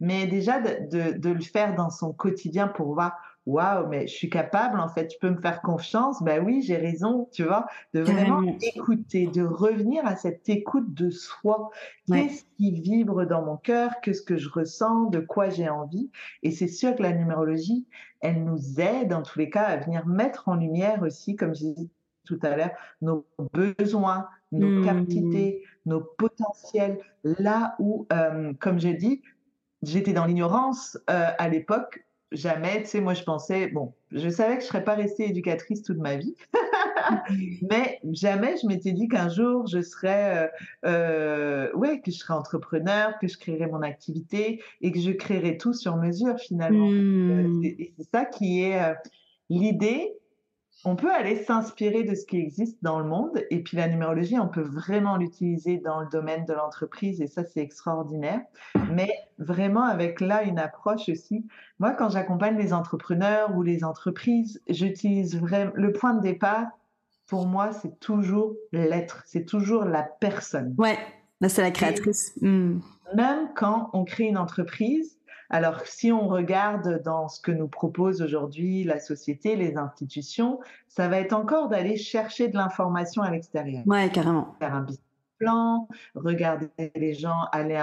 Mais 0.00 0.26
déjà 0.26 0.60
de, 0.60 1.16
de 1.16 1.30
le 1.30 1.40
faire 1.40 1.74
dans 1.76 1.90
son 1.90 2.12
quotidien 2.12 2.66
pour 2.66 2.92
voir 2.92 3.16
waouh, 3.46 3.88
mais 3.88 4.06
je 4.06 4.14
suis 4.14 4.30
capable, 4.30 4.78
en 4.78 4.88
fait, 4.88 5.08
tu 5.08 5.18
peux 5.18 5.30
me 5.30 5.40
faire 5.40 5.62
confiance, 5.62 6.22
ben 6.22 6.44
oui, 6.44 6.62
j'ai 6.62 6.76
raison, 6.76 7.28
tu 7.32 7.44
vois, 7.44 7.66
de 7.94 8.00
vraiment 8.00 8.42
écouter, 8.60 9.26
de 9.26 9.42
revenir 9.42 10.06
à 10.06 10.16
cette 10.16 10.48
écoute 10.48 10.92
de 10.94 11.10
soi. 11.10 11.70
Qu'est-ce 12.06 12.44
qui 12.56 12.72
vibre 12.72 13.26
dans 13.26 13.42
mon 13.42 13.56
cœur, 13.56 14.00
qu'est-ce 14.02 14.22
que 14.22 14.36
je 14.36 14.48
ressens, 14.48 15.06
de 15.06 15.20
quoi 15.20 15.48
j'ai 15.48 15.68
envie? 15.68 16.10
Et 16.42 16.50
c'est 16.50 16.68
sûr 16.68 16.94
que 16.94 17.02
la 17.02 17.12
numérologie, 17.12 17.86
elle 18.20 18.44
nous 18.44 18.80
aide, 18.80 19.12
en 19.12 19.22
tous 19.22 19.38
les 19.38 19.50
cas, 19.50 19.64
à 19.64 19.76
venir 19.76 20.06
mettre 20.06 20.48
en 20.48 20.56
lumière 20.56 21.02
aussi, 21.02 21.36
comme 21.36 21.54
j'ai 21.54 21.72
dit 21.72 21.90
tout 22.24 22.38
à 22.42 22.56
l'heure, 22.56 22.70
nos 23.00 23.26
besoins, 23.52 24.28
nos 24.52 24.80
mmh. 24.80 24.84
capacités, 24.84 25.64
nos 25.86 26.00
potentiels, 26.00 26.98
là 27.24 27.74
où, 27.78 28.06
euh, 28.12 28.52
comme 28.60 28.78
je 28.78 28.88
dis, 28.88 29.22
j'étais 29.82 30.12
dans 30.12 30.26
l'ignorance 30.26 30.98
euh, 31.08 31.30
à 31.38 31.48
l'époque 31.48 32.04
jamais, 32.32 32.82
tu 32.82 32.88
sais, 32.88 33.00
moi 33.00 33.14
je 33.14 33.22
pensais, 33.22 33.68
bon, 33.68 33.92
je 34.12 34.28
savais 34.28 34.56
que 34.56 34.62
je 34.62 34.68
serais 34.68 34.84
pas 34.84 34.94
restée 34.94 35.28
éducatrice 35.28 35.82
toute 35.82 35.98
ma 35.98 36.16
vie, 36.16 36.34
mais 37.70 38.00
jamais 38.12 38.56
je 38.60 38.66
m'étais 38.66 38.92
dit 38.92 39.08
qu'un 39.08 39.28
jour 39.28 39.66
je 39.66 39.80
serais, 39.80 40.48
euh, 40.84 40.88
euh, 40.88 41.72
ouais, 41.74 42.00
que 42.00 42.10
je 42.10 42.18
serais 42.18 42.34
entrepreneur, 42.34 43.18
que 43.18 43.28
je 43.28 43.38
créerais 43.38 43.66
mon 43.66 43.82
activité 43.82 44.62
et 44.80 44.92
que 44.92 45.00
je 45.00 45.10
créerais 45.10 45.56
tout 45.56 45.72
sur 45.72 45.96
mesure 45.96 46.38
finalement. 46.38 46.88
Mmh. 46.88 47.64
et 47.64 47.92
c'est 47.98 48.08
ça 48.10 48.24
qui 48.24 48.62
est 48.62 48.80
euh, 48.80 48.94
l'idée 49.48 50.14
on 50.84 50.96
peut 50.96 51.12
aller 51.12 51.36
s'inspirer 51.44 52.04
de 52.04 52.14
ce 52.14 52.24
qui 52.24 52.38
existe 52.38 52.78
dans 52.82 52.98
le 52.98 53.04
monde 53.04 53.42
et 53.50 53.62
puis 53.62 53.76
la 53.76 53.88
numérologie, 53.88 54.38
on 54.38 54.48
peut 54.48 54.62
vraiment 54.62 55.16
l'utiliser 55.16 55.78
dans 55.78 56.00
le 56.00 56.08
domaine 56.08 56.44
de 56.46 56.54
l'entreprise 56.54 57.20
et 57.20 57.26
ça, 57.26 57.44
c'est 57.44 57.60
extraordinaire. 57.60 58.40
Mais 58.92 59.12
vraiment 59.38 59.84
avec 59.84 60.20
là 60.20 60.42
une 60.42 60.58
approche 60.58 61.08
aussi. 61.08 61.46
Moi, 61.78 61.92
quand 61.92 62.08
j'accompagne 62.08 62.56
les 62.56 62.72
entrepreneurs 62.72 63.54
ou 63.56 63.62
les 63.62 63.84
entreprises, 63.84 64.62
j'utilise 64.68 65.38
vraiment 65.38 65.72
le 65.74 65.92
point 65.92 66.14
de 66.14 66.22
départ. 66.22 66.66
Pour 67.26 67.46
moi, 67.46 67.72
c'est 67.72 68.00
toujours 68.00 68.56
l'être, 68.72 69.22
c'est 69.26 69.44
toujours 69.44 69.84
la 69.84 70.02
personne. 70.02 70.74
Ouais, 70.78 70.98
c'est 71.46 71.62
la 71.62 71.70
créatrice. 71.70 72.32
Hmm. 72.40 72.80
Même 73.14 73.50
quand 73.54 73.90
on 73.92 74.04
crée 74.04 74.24
une 74.24 74.38
entreprise, 74.38 75.18
alors, 75.50 75.80
si 75.84 76.12
on 76.12 76.28
regarde 76.28 77.02
dans 77.02 77.28
ce 77.28 77.40
que 77.40 77.50
nous 77.50 77.66
propose 77.66 78.22
aujourd'hui 78.22 78.84
la 78.84 79.00
société, 79.00 79.56
les 79.56 79.76
institutions, 79.76 80.60
ça 80.88 81.08
va 81.08 81.18
être 81.18 81.32
encore 81.32 81.68
d'aller 81.68 81.96
chercher 81.96 82.48
de 82.48 82.56
l'information 82.56 83.22
à 83.22 83.30
l'extérieur. 83.30 83.82
Ouais, 83.86 84.10
carrément. 84.10 84.54
Faire 84.60 84.74
un 84.74 84.82
business 84.82 85.04
plan, 85.40 85.88
regarder 86.14 86.68
les 86.94 87.14
gens, 87.14 87.46
aller 87.50 87.82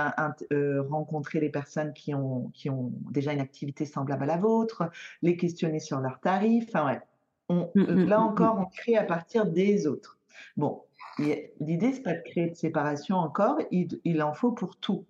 euh, 0.53 0.83
rencontrer 0.83 1.39
les 1.41 1.49
personnes 1.49 1.91
qui 1.91 2.13
ont, 2.13 2.51
qui 2.53 2.69
ont 2.69 2.93
déjà 3.11 3.33
une 3.33 3.41
activité 3.41 3.85
semblable 3.85 4.23
à 4.23 4.27
la 4.27 4.37
vôtre, 4.37 4.89
les 5.21 5.35
questionner 5.35 5.79
sur 5.79 5.99
leurs 5.99 6.21
tarifs. 6.21 6.69
Enfin, 6.69 6.85
ouais. 6.85 7.01
On, 7.49 7.69
mm, 7.75 7.81
mm, 7.81 8.07
là 8.07 8.19
mm, 8.19 8.23
encore, 8.23 8.59
on 8.59 8.65
crée 8.65 8.95
à 8.95 9.03
partir 9.03 9.45
des 9.45 9.87
autres. 9.87 10.19
Bon, 10.55 10.83
l'idée, 11.17 11.93
c'est 11.93 12.03
pas 12.03 12.13
de 12.13 12.21
créer 12.21 12.49
de 12.49 12.55
séparation 12.55 13.17
encore, 13.17 13.57
il, 13.71 13.99
il 14.03 14.21
en 14.21 14.33
faut 14.33 14.51
pour 14.51 14.77
tout 14.77 15.05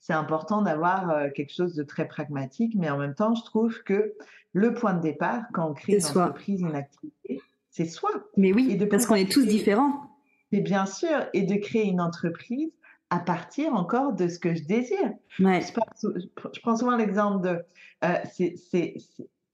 c'est 0.00 0.12
important 0.12 0.62
d'avoir 0.62 1.10
euh, 1.10 1.28
quelque 1.34 1.52
chose 1.52 1.74
de 1.74 1.82
très 1.82 2.06
pragmatique, 2.06 2.74
mais 2.76 2.90
en 2.90 2.98
même 2.98 3.14
temps, 3.14 3.34
je 3.34 3.44
trouve 3.44 3.82
que 3.82 4.14
le 4.52 4.74
point 4.74 4.94
de 4.94 5.00
départ, 5.00 5.42
quand 5.52 5.68
on 5.68 5.74
crée 5.74 5.94
une 5.94 6.04
entreprise, 6.04 6.60
une 6.60 6.74
activité, 6.74 7.40
c'est 7.70 7.86
soi. 7.86 8.10
Mais 8.36 8.52
oui, 8.52 8.78
parce 8.90 9.06
qu'on 9.06 9.14
est 9.14 9.30
tous 9.30 9.46
différents. 9.46 10.10
Et 10.52 10.60
bien 10.60 10.86
sûr, 10.86 11.26
et 11.34 11.42
de 11.42 11.56
créer 11.56 11.86
une 11.86 12.00
entreprise 12.00 12.70
à 13.10 13.18
partir 13.18 13.74
encore 13.74 14.12
de 14.12 14.28
ce 14.28 14.38
que 14.38 14.54
je 14.54 14.64
désire. 14.64 15.12
Je, 15.38 16.60
prends 16.62 16.76
souvent 16.76 16.96
l'exemple 16.96 17.46
de, 17.46 17.58
euh, 18.04 18.18
c'est 18.32 18.96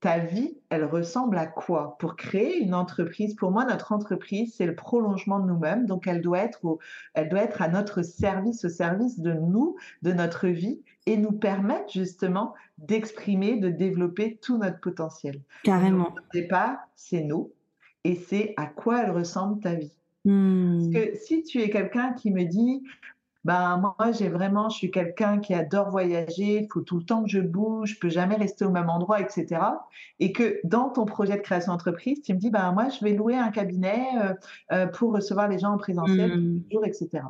ta 0.05 0.19
vie, 0.19 0.55
elle 0.69 0.85
ressemble 0.85 1.35
à 1.35 1.47
quoi? 1.47 1.97
Pour 1.97 2.15
créer 2.15 2.59
une 2.59 2.75
entreprise, 2.75 3.33
pour 3.33 3.49
moi, 3.49 3.65
notre 3.65 3.91
entreprise, 3.91 4.53
c'est 4.55 4.67
le 4.67 4.75
prolongement 4.75 5.39
de 5.39 5.47
nous-mêmes. 5.47 5.87
Donc, 5.87 6.05
elle 6.05 6.21
doit, 6.21 6.37
être 6.37 6.77
elle 7.15 7.27
doit 7.27 7.41
être 7.41 7.63
à 7.63 7.69
notre 7.69 8.03
service, 8.03 8.65
au 8.65 8.69
service 8.69 9.19
de 9.19 9.33
nous, 9.33 9.77
de 10.03 10.11
notre 10.11 10.47
vie 10.47 10.83
et 11.07 11.17
nous 11.17 11.31
permettent 11.31 11.91
justement 11.91 12.53
d'exprimer, 12.77 13.57
de 13.57 13.69
développer 13.69 14.37
tout 14.43 14.59
notre 14.59 14.79
potentiel. 14.79 15.41
Carrément. 15.63 16.09
au 16.09 16.37
départ, 16.37 16.77
c'est 16.95 17.23
nous 17.23 17.51
et 18.03 18.13
c'est 18.13 18.53
à 18.57 18.67
quoi 18.67 19.01
elle 19.01 19.11
ressemble 19.11 19.59
ta 19.59 19.73
vie. 19.73 19.97
Parce 20.23 20.35
hmm. 20.35 20.93
que 20.93 21.15
si 21.15 21.41
tu 21.41 21.61
es 21.61 21.71
quelqu'un 21.71 22.13
qui 22.13 22.29
me 22.29 22.43
dit, 22.43 22.83
ben 23.45 23.77
moi 23.77 24.11
j'ai 24.11 24.27
vraiment, 24.27 24.69
je 24.69 24.77
suis 24.77 24.91
quelqu'un 24.91 25.37
qui 25.37 25.53
adore 25.53 25.91
voyager, 25.91 26.63
il 26.63 26.67
faut 26.73 26.81
tout 26.81 26.97
le 26.97 27.05
temps 27.05 27.23
que 27.23 27.29
je 27.29 27.39
bouge, 27.39 27.93
je 27.93 27.99
peux 27.99 28.09
jamais 28.09 28.35
rester 28.35 28.65
au 28.65 28.71
même 28.71 28.89
endroit, 28.89 29.21
etc. 29.21 29.61
Et 30.19 30.31
que 30.33 30.59
dans 30.63 30.89
ton 30.89 31.05
projet 31.05 31.37
de 31.37 31.41
création 31.41 31.71
d'entreprise, 31.71 32.21
tu 32.23 32.33
me 32.33 32.39
dis, 32.39 32.49
ben 32.49 32.71
moi 32.73 32.89
je 32.89 33.05
vais 33.05 33.13
louer 33.13 33.37
un 33.37 33.51
cabinet 33.51 34.03
euh, 34.19 34.33
euh, 34.73 34.87
pour 34.87 35.13
recevoir 35.13 35.47
les 35.47 35.59
gens 35.59 35.73
en 35.73 35.77
présentiel 35.77 36.31
tous 36.31 36.37
les 36.37 36.73
jours, 36.73 36.85
etc. 36.85 37.23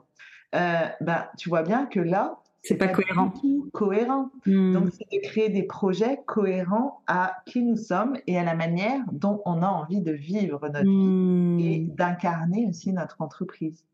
Euh, 0.56 0.86
ben 1.02 1.26
tu 1.38 1.50
vois 1.50 1.64
bien 1.64 1.86
que 1.86 2.00
là, 2.00 2.40
c'est 2.64 2.78
pas, 2.78 2.88
cohérent. 2.88 3.32
cohérent. 3.74 4.32
Hmm. 4.48 4.74
Donc, 4.74 4.90
c'est 4.92 5.06
de 5.16 5.22
créer 5.22 5.50
des 5.50 5.64
projets 5.64 6.22
cohérents 6.26 7.02
à 7.06 7.36
qui 7.46 7.62
nous 7.62 7.76
sommes 7.76 8.18
et 8.26 8.40
à 8.40 8.44
la 8.44 8.56
manière 8.56 9.02
dont 9.12 9.42
on 9.46 9.62
a 9.62 9.68
envie 9.68 10.02
de 10.02 10.12
vivre 10.12 10.68
notre 10.70 10.90
vie 10.90 10.90
hmm. 10.90 11.60
et 11.60 11.80
d'incarner 11.80 12.66
aussi 12.68 12.92
notre 12.92 13.22
entreprise. 13.22 13.86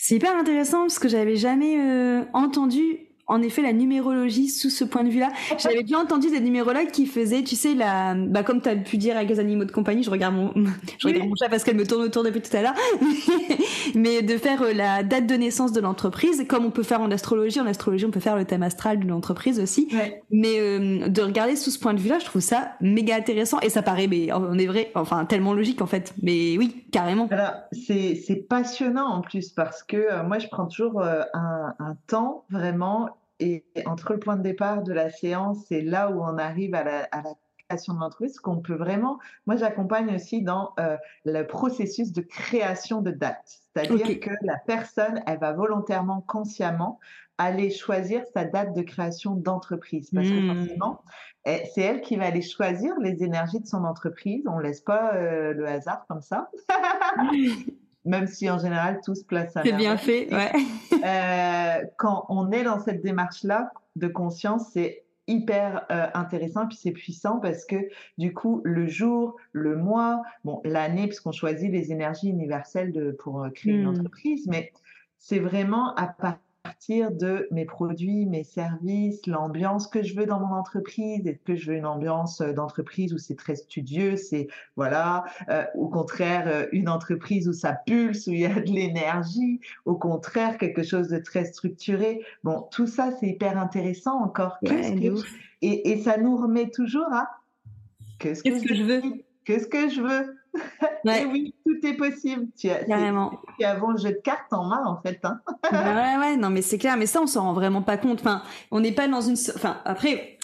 C'est 0.00 0.14
hyper 0.14 0.36
intéressant 0.36 0.82
parce 0.82 1.00
que 1.00 1.08
j'avais 1.08 1.34
jamais 1.34 1.76
euh, 1.76 2.24
entendu 2.32 3.07
en 3.28 3.42
effet 3.42 3.60
la 3.62 3.74
numérologie 3.74 4.48
sous 4.48 4.70
ce 4.70 4.84
point 4.84 5.04
de 5.04 5.10
vue-là. 5.10 5.30
J'avais 5.58 5.82
bien 5.82 6.00
entendu 6.00 6.30
des 6.30 6.40
numérologues 6.40 6.90
qui 6.90 7.06
faisaient, 7.06 7.42
tu 7.42 7.56
sais, 7.56 7.74
la, 7.74 8.14
bah, 8.14 8.42
comme 8.42 8.62
tu 8.62 8.70
as 8.70 8.76
pu 8.76 8.96
dire 8.96 9.16
avec 9.16 9.28
les 9.28 9.38
animaux 9.38 9.66
de 9.66 9.70
compagnie, 9.70 10.02
je 10.02 10.10
regarde 10.10 10.34
mon, 10.34 10.52
je 10.98 11.06
regarde 11.06 11.28
mon 11.28 11.34
chat 11.36 11.48
parce 11.50 11.62
qu'elle 11.62 11.76
me 11.76 11.86
tourne 11.86 12.02
autour 12.02 12.24
depuis 12.24 12.40
tout 12.40 12.56
à 12.56 12.62
l'heure, 12.62 12.74
mais 13.94 14.22
de 14.22 14.38
faire 14.38 14.62
euh, 14.62 14.72
la 14.72 15.02
date 15.02 15.26
de 15.26 15.34
naissance 15.34 15.72
de 15.72 15.80
l'entreprise, 15.80 16.44
comme 16.48 16.64
on 16.64 16.70
peut 16.70 16.82
faire 16.82 17.02
en 17.02 17.10
astrologie. 17.10 17.60
En 17.60 17.66
astrologie, 17.66 18.06
on 18.06 18.10
peut 18.10 18.20
faire 18.20 18.36
le 18.36 18.46
thème 18.46 18.62
astral 18.62 18.98
de 18.98 19.06
l'entreprise 19.06 19.60
aussi. 19.60 19.88
Mais 20.30 20.58
euh, 20.58 21.08
de 21.08 21.22
regarder 21.22 21.54
sous 21.54 21.70
ce 21.70 21.78
point 21.78 21.92
de 21.92 22.00
vue-là, 22.00 22.18
je 22.18 22.24
trouve 22.24 22.42
ça 22.42 22.72
méga 22.80 23.14
intéressant 23.16 23.60
et 23.60 23.68
ça 23.68 23.82
paraît, 23.82 24.06
mais 24.06 24.32
on 24.32 24.58
est 24.58 24.66
vrai, 24.66 24.90
enfin 24.94 25.26
tellement 25.26 25.52
logique 25.52 25.82
en 25.82 25.86
fait. 25.86 26.14
Mais 26.22 26.56
oui, 26.56 26.86
carrément. 26.92 27.28
C'est 27.72 28.46
passionnant 28.48 29.06
en 29.06 29.20
plus 29.20 29.50
parce 29.50 29.82
que 29.82 29.96
euh, 29.96 30.22
moi, 30.22 30.38
je 30.38 30.48
prends 30.48 30.66
toujours 30.66 31.02
un, 31.02 31.74
un 31.78 31.96
temps 32.06 32.44
vraiment 32.50 33.17
et 33.40 33.64
entre 33.86 34.12
le 34.12 34.18
point 34.18 34.36
de 34.36 34.42
départ 34.42 34.82
de 34.82 34.92
la 34.92 35.10
séance 35.10 35.70
et 35.70 35.82
là 35.82 36.10
où 36.10 36.22
on 36.22 36.38
arrive 36.38 36.74
à 36.74 36.84
la, 36.84 37.08
création 37.68 37.92
de 37.92 38.00
l'entreprise, 38.00 38.40
qu'on 38.40 38.60
peut 38.60 38.76
vraiment. 38.76 39.18
Moi, 39.46 39.56
j'accompagne 39.56 40.14
aussi 40.14 40.40
dans 40.40 40.72
euh, 40.80 40.96
le 41.26 41.42
processus 41.42 42.12
de 42.12 42.22
création 42.22 43.02
de 43.02 43.10
date. 43.10 43.44
C'est-à-dire 43.44 44.20
que 44.20 44.30
la 44.42 44.56
personne, 44.56 45.22
elle 45.26 45.38
va 45.38 45.52
volontairement, 45.52 46.22
consciemment 46.22 46.98
aller 47.36 47.70
choisir 47.70 48.24
sa 48.32 48.44
date 48.44 48.74
de 48.74 48.80
création 48.80 49.34
d'entreprise. 49.34 50.10
Parce 50.14 50.28
que 50.28 50.40
hmm. 50.40 50.56
forcément, 50.56 51.02
eh, 51.44 51.62
c'est 51.74 51.82
elle 51.82 52.00
qui 52.00 52.16
va 52.16 52.26
aller 52.26 52.42
choisir 52.42 52.98
les 53.00 53.22
énergies 53.22 53.60
de 53.60 53.66
son 53.66 53.84
entreprise. 53.84 54.44
On 54.46 54.56
ne 54.56 54.62
laisse 54.62 54.80
pas 54.80 55.14
euh, 55.14 55.52
le 55.52 55.66
hasard 55.66 56.06
comme 56.08 56.22
ça. 56.22 56.50
même 58.04 58.26
si 58.26 58.48
en 58.50 58.58
général 58.58 59.00
tout 59.04 59.14
se 59.14 59.24
place 59.24 59.56
à 59.56 59.62
C'est 59.62 59.72
bien 59.72 59.96
fait, 59.96 60.32
ouais. 60.32 60.52
Euh, 61.04 61.84
quand 61.96 62.26
on 62.28 62.50
est 62.50 62.64
dans 62.64 62.80
cette 62.80 63.02
démarche-là 63.02 63.70
de 63.94 64.08
conscience, 64.08 64.70
c'est 64.72 65.04
hyper 65.28 65.86
euh, 65.92 66.08
intéressant 66.14 66.66
puis 66.66 66.76
c'est 66.76 66.90
puissant 66.90 67.38
parce 67.38 67.64
que 67.64 67.76
du 68.16 68.34
coup 68.34 68.62
le 68.64 68.88
jour, 68.88 69.36
le 69.52 69.76
mois, 69.76 70.22
bon 70.44 70.60
l'année 70.64 71.06
puisqu'on 71.06 71.30
choisit 71.30 71.70
les 71.70 71.92
énergies 71.92 72.30
universelles 72.30 72.90
de, 72.90 73.12
pour 73.12 73.44
euh, 73.44 73.50
créer 73.50 73.74
une 73.74 73.84
hmm. 73.84 74.00
entreprise, 74.00 74.48
mais 74.48 74.72
c'est 75.18 75.38
vraiment 75.38 75.94
à 75.94 76.08
partir 76.08 76.47
partir 76.62 77.10
de 77.10 77.48
mes 77.50 77.64
produits, 77.64 78.26
mes 78.26 78.44
services, 78.44 79.26
l'ambiance 79.26 79.86
que 79.86 80.02
je 80.02 80.14
veux 80.14 80.26
dans 80.26 80.40
mon 80.40 80.54
entreprise. 80.54 81.26
Est-ce 81.26 81.42
que 81.44 81.56
je 81.56 81.70
veux 81.70 81.76
une 81.76 81.86
ambiance 81.86 82.40
euh, 82.40 82.52
d'entreprise 82.52 83.12
où 83.12 83.18
c'est 83.18 83.36
très 83.36 83.56
studieux, 83.56 84.16
c'est 84.16 84.48
voilà, 84.76 85.24
euh, 85.48 85.64
au 85.74 85.88
contraire 85.88 86.44
euh, 86.46 86.66
une 86.72 86.88
entreprise 86.88 87.48
où 87.48 87.52
ça 87.52 87.72
pulse, 87.72 88.26
où 88.26 88.32
il 88.32 88.40
y 88.40 88.46
a 88.46 88.60
de 88.60 88.70
l'énergie, 88.70 89.60
au 89.84 89.96
contraire 89.96 90.58
quelque 90.58 90.82
chose 90.82 91.08
de 91.08 91.18
très 91.18 91.44
structuré? 91.44 92.22
Bon, 92.44 92.66
tout 92.70 92.86
ça 92.86 93.10
c'est 93.18 93.28
hyper 93.28 93.58
intéressant 93.58 94.22
encore. 94.22 94.58
et, 94.62 95.90
et, 95.90 96.02
ça 96.02 96.18
nous 96.18 96.36
remet 96.36 96.70
toujours 96.70 97.12
à 97.12 97.28
qu'est-ce 98.18 98.42
que, 98.42 98.66
que, 98.66 98.74
je 98.74 98.82
veux, 98.82 99.02
qu'est-ce 99.44 99.66
que 99.66 99.88
je 99.88 100.00
veux? 100.00 100.37
Et 101.04 101.24
oui, 101.24 101.54
tout 101.64 101.86
est 101.86 101.94
possible. 101.94 102.46
Tu 102.58 102.70
as, 102.70 102.84
Carrément. 102.84 103.32
Tu 103.58 103.64
as 103.64 103.74
le 103.74 103.96
jeu 103.96 104.10
de 104.10 104.20
cartes 104.22 104.52
en 104.52 104.64
main, 104.64 104.82
en 104.84 105.00
fait. 105.00 105.20
Hein. 105.22 105.40
ouais, 105.72 106.16
ouais, 106.18 106.36
non, 106.36 106.50
mais 106.50 106.62
c'est 106.62 106.78
clair. 106.78 106.96
Mais 106.96 107.06
ça, 107.06 107.20
on 107.22 107.26
s'en 107.26 107.42
rend 107.42 107.52
vraiment 107.52 107.82
pas 107.82 107.96
compte. 107.96 108.20
Enfin, 108.20 108.42
on 108.70 108.80
n'est 108.80 108.92
pas 108.92 109.08
dans 109.08 109.20
une. 109.20 109.36
Enfin, 109.54 109.78
après, 109.84 110.37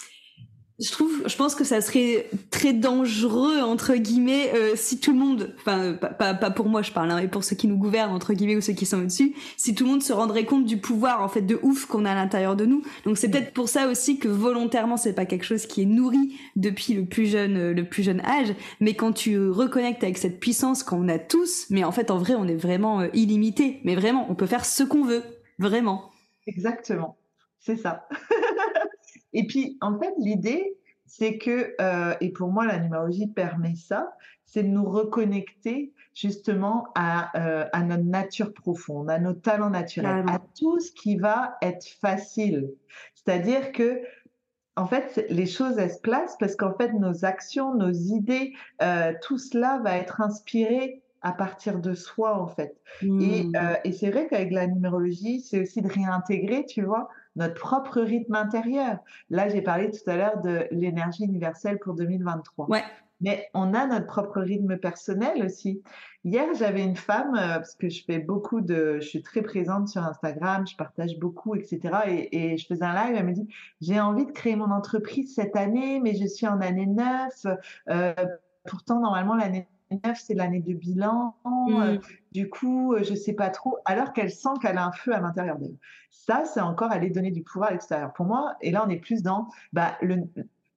je 0.77 0.91
trouve, 0.91 1.23
je 1.25 1.35
pense 1.37 1.55
que 1.55 1.63
ça 1.63 1.79
serait 1.79 2.29
très 2.51 2.73
dangereux 2.73 3.61
entre 3.61 3.95
guillemets 3.95 4.51
euh, 4.55 4.73
si 4.75 4.99
tout 4.99 5.13
le 5.13 5.19
monde, 5.19 5.55
enfin 5.57 5.93
pas, 5.93 6.33
pas, 6.33 6.51
pour 6.51 6.65
moi 6.65 6.81
je 6.81 6.91
parle, 6.91 7.11
hein, 7.11 7.19
mais 7.21 7.29
pour 7.29 7.45
ceux 7.45 7.55
qui 7.55 7.67
nous 7.67 7.77
gouvernent 7.77 8.11
entre 8.11 8.33
guillemets 8.33 8.57
ou 8.57 8.61
ceux 8.61 8.73
qui 8.73 8.85
sont 8.85 8.99
au-dessus, 8.99 9.33
si 9.55 9.73
tout 9.73 9.85
le 9.85 9.91
monde 9.91 10.03
se 10.03 10.11
rendrait 10.11 10.43
compte 10.43 10.65
du 10.65 10.77
pouvoir 10.77 11.21
en 11.21 11.29
fait 11.29 11.41
de 11.41 11.57
ouf 11.61 11.85
qu'on 11.85 12.03
a 12.03 12.11
à 12.11 12.15
l'intérieur 12.15 12.57
de 12.57 12.65
nous. 12.65 12.83
Donc 13.05 13.17
c'est 13.17 13.29
peut-être 13.29 13.53
pour 13.53 13.69
ça 13.69 13.87
aussi 13.87 14.19
que 14.19 14.27
volontairement 14.27 14.97
c'est 14.97 15.13
pas 15.13 15.25
quelque 15.25 15.45
chose 15.45 15.65
qui 15.65 15.81
est 15.81 15.85
nourri 15.85 16.37
depuis 16.57 16.93
le 16.93 17.05
plus 17.05 17.27
jeune 17.27 17.55
euh, 17.55 17.73
le 17.73 17.87
plus 17.87 18.03
jeune 18.03 18.19
âge, 18.25 18.53
mais 18.81 18.95
quand 18.95 19.13
tu 19.13 19.49
reconnectes 19.49 20.03
avec 20.03 20.17
cette 20.17 20.41
puissance 20.41 20.83
qu'on 20.83 21.07
a 21.07 21.19
tous, 21.19 21.67
mais 21.69 21.85
en 21.85 21.93
fait 21.93 22.11
en 22.11 22.17
vrai 22.17 22.35
on 22.35 22.49
est 22.49 22.55
vraiment 22.55 22.99
euh, 22.99 23.07
illimité, 23.13 23.79
mais 23.85 23.95
vraiment 23.95 24.27
on 24.29 24.35
peut 24.35 24.45
faire 24.45 24.65
ce 24.65 24.83
qu'on 24.83 25.05
veut, 25.05 25.23
vraiment. 25.57 26.11
Exactement, 26.47 27.15
c'est 27.61 27.77
ça. 27.77 28.09
Et 29.35 29.45
puis, 29.45 29.77
en 29.81 29.99
fait, 29.99 30.13
l'idée, 30.17 30.75
c'est 31.05 31.37
que, 31.37 31.75
euh, 31.79 32.15
et 32.21 32.31
pour 32.31 32.51
moi, 32.51 32.65
la 32.65 32.79
numérologie 32.79 33.27
permet 33.27 33.75
ça, 33.75 34.15
c'est 34.45 34.63
de 34.63 34.69
nous 34.69 34.89
reconnecter 34.89 35.93
justement 36.13 36.87
à, 36.95 37.37
euh, 37.37 37.65
à 37.73 37.83
notre 37.83 38.05
nature 38.05 38.53
profonde, 38.53 39.09
à 39.09 39.19
nos 39.19 39.33
talents 39.33 39.69
naturels, 39.69 40.23
à 40.29 40.39
tout 40.57 40.79
ce 40.79 40.91
qui 40.93 41.17
va 41.17 41.57
être 41.61 41.85
facile. 41.85 42.71
C'est-à-dire 43.13 43.73
que, 43.73 44.01
en 44.77 44.87
fait, 44.87 45.25
les 45.29 45.45
choses, 45.45 45.77
elles 45.77 45.91
se 45.91 45.99
placent 45.99 46.37
parce 46.39 46.55
qu'en 46.55 46.73
fait, 46.73 46.93
nos 46.93 47.25
actions, 47.25 47.75
nos 47.75 47.91
idées, 47.91 48.53
euh, 48.81 49.13
tout 49.21 49.37
cela 49.37 49.81
va 49.83 49.97
être 49.97 50.21
inspiré 50.21 51.01
à 51.21 51.33
partir 51.33 51.79
de 51.79 51.93
soi, 51.93 52.39
en 52.39 52.47
fait. 52.47 52.79
Et, 53.01 53.05
mmh. 53.43 53.51
et 53.83 53.91
c'est 53.91 54.11
vrai 54.11 54.27
qu'avec 54.27 54.51
la 54.51 54.67
numérologie, 54.67 55.41
c'est 55.41 55.59
aussi 55.59 55.81
de 55.81 55.89
réintégrer, 55.89 56.65
tu 56.65 56.83
vois, 56.83 57.09
notre 57.35 57.55
propre 57.55 58.01
rythme 58.01 58.35
intérieur. 58.35 58.97
Là, 59.29 59.47
j'ai 59.47 59.61
parlé 59.61 59.91
tout 59.91 60.09
à 60.09 60.15
l'heure 60.15 60.41
de 60.41 60.67
l'énergie 60.71 61.23
universelle 61.25 61.79
pour 61.79 61.93
2023. 61.93 62.69
Ouais. 62.69 62.83
Mais 63.21 63.49
on 63.53 63.73
a 63.73 63.87
notre 63.87 64.07
propre 64.07 64.41
rythme 64.41 64.77
personnel 64.77 65.43
aussi. 65.43 65.81
Hier, 66.25 66.47
j'avais 66.53 66.83
une 66.83 66.97
femme, 66.97 67.35
euh, 67.35 67.55
parce 67.55 67.75
que 67.75 67.87
je 67.87 68.03
fais 68.03 68.19
beaucoup 68.19 68.61
de, 68.61 68.99
je 68.99 69.07
suis 69.07 69.21
très 69.21 69.41
présente 69.41 69.87
sur 69.87 70.03
Instagram, 70.03 70.67
je 70.67 70.75
partage 70.75 71.17
beaucoup, 71.17 71.55
etc. 71.55 72.29
Et, 72.31 72.57
je 72.57 72.65
faisais 72.65 72.83
un 72.83 72.93
live, 72.93 73.15
elle 73.17 73.25
me 73.25 73.33
dit, 73.33 73.47
j'ai 73.79 73.99
envie 73.99 74.25
de 74.25 74.31
créer 74.31 74.55
mon 74.55 74.71
entreprise 74.71 75.33
cette 75.33 75.55
année, 75.55 75.99
mais 76.01 76.15
je 76.15 76.25
suis 76.25 76.47
en 76.47 76.59
année 76.59 76.87
9. 76.87 77.45
Euh, 77.89 78.13
pourtant, 78.65 78.99
normalement, 78.99 79.35
l'année 79.35 79.59
9, 79.59 79.67
c'est 80.15 80.33
l'année 80.33 80.61
de 80.61 80.73
bilan. 80.73 81.35
Euh, 81.45 81.95
mm. 81.95 81.99
du 82.31 82.49
coup, 82.49 82.93
euh, 82.93 83.03
je 83.03 83.13
sais 83.13 83.33
pas 83.33 83.49
trop. 83.49 83.77
Alors 83.85 84.13
qu'elle 84.13 84.31
sent 84.31 84.49
qu'elle 84.61 84.77
a 84.77 84.85
un 84.85 84.91
feu 84.91 85.13
à 85.13 85.19
l'intérieur 85.19 85.57
d'elle. 85.57 85.75
Ça, 86.11 86.43
c'est 86.45 86.61
encore 86.61 86.91
aller 86.91 87.09
donner 87.09 87.31
du 87.31 87.43
pouvoir 87.43 87.69
à 87.69 87.71
l'extérieur. 87.73 88.13
Pour 88.13 88.25
moi, 88.25 88.55
et 88.61 88.71
là, 88.71 88.83
on 88.85 88.89
est 88.89 88.97
plus 88.97 89.21
dans 89.21 89.47
bah, 89.73 89.97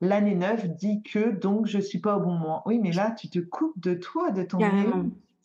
l'année 0.00 0.34
9 0.34 0.68
dit 0.70 1.02
que 1.02 1.30
donc 1.30 1.66
je 1.66 1.78
suis 1.78 2.00
pas 2.00 2.16
au 2.16 2.20
bon 2.20 2.32
moment. 2.32 2.62
Oui, 2.66 2.78
mais 2.78 2.92
là, 2.92 3.12
tu 3.12 3.28
te 3.28 3.38
coupes 3.38 3.78
de 3.78 3.94
toi, 3.94 4.30
de 4.30 4.42
ton 4.42 4.58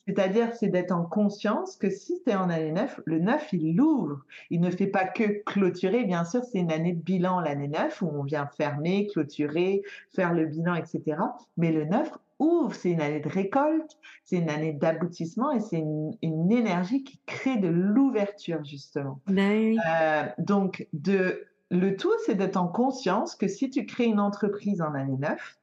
C'est-à-dire, 0.07 0.53
c'est 0.55 0.67
d'être 0.67 0.91
en 0.91 1.03
conscience 1.03 1.77
que 1.77 1.89
si 1.89 2.21
tu 2.23 2.31
es 2.31 2.35
en 2.35 2.49
année 2.49 2.71
9, 2.71 3.01
le 3.05 3.19
9, 3.19 3.53
il 3.53 3.75
l'ouvre. 3.75 4.25
Il 4.49 4.59
ne 4.59 4.69
fait 4.69 4.87
pas 4.87 5.05
que 5.05 5.41
clôturer. 5.43 6.03
Bien 6.03 6.25
sûr, 6.25 6.43
c'est 6.43 6.59
une 6.59 6.71
année 6.71 6.93
de 6.93 7.01
bilan, 7.01 7.39
l'année 7.39 7.69
9, 7.69 8.01
où 8.01 8.07
on 8.07 8.23
vient 8.23 8.45
fermer, 8.45 9.07
clôturer, 9.07 9.81
faire 10.09 10.33
le 10.33 10.45
bilan, 10.45 10.75
etc. 10.75 11.17
Mais 11.55 11.71
le 11.71 11.85
9 11.85 12.11
ouvre, 12.39 12.73
c'est 12.73 12.91
une 12.91 13.01
année 13.01 13.19
de 13.19 13.29
récolte, 13.29 13.97
c'est 14.23 14.37
une 14.37 14.49
année 14.49 14.73
d'aboutissement 14.73 15.51
et 15.51 15.59
c'est 15.59 15.79
une, 15.79 16.51
énergie 16.51 17.03
qui 17.03 17.19
crée 17.25 17.57
de 17.57 17.67
l'ouverture, 17.67 18.63
justement. 18.63 19.19
Ben 19.27 19.77
euh, 19.79 20.23
donc, 20.37 20.87
de, 20.93 21.45
le 21.71 21.95
tout, 21.95 22.13
c'est 22.25 22.35
d'être 22.35 22.57
en 22.57 22.67
conscience 22.67 23.35
que 23.35 23.47
si 23.47 23.69
tu 23.69 23.85
crées 23.85 24.05
une 24.05 24.19
entreprise 24.19 24.81
en 24.81 24.93
année 24.93 25.17
9, 25.17 25.57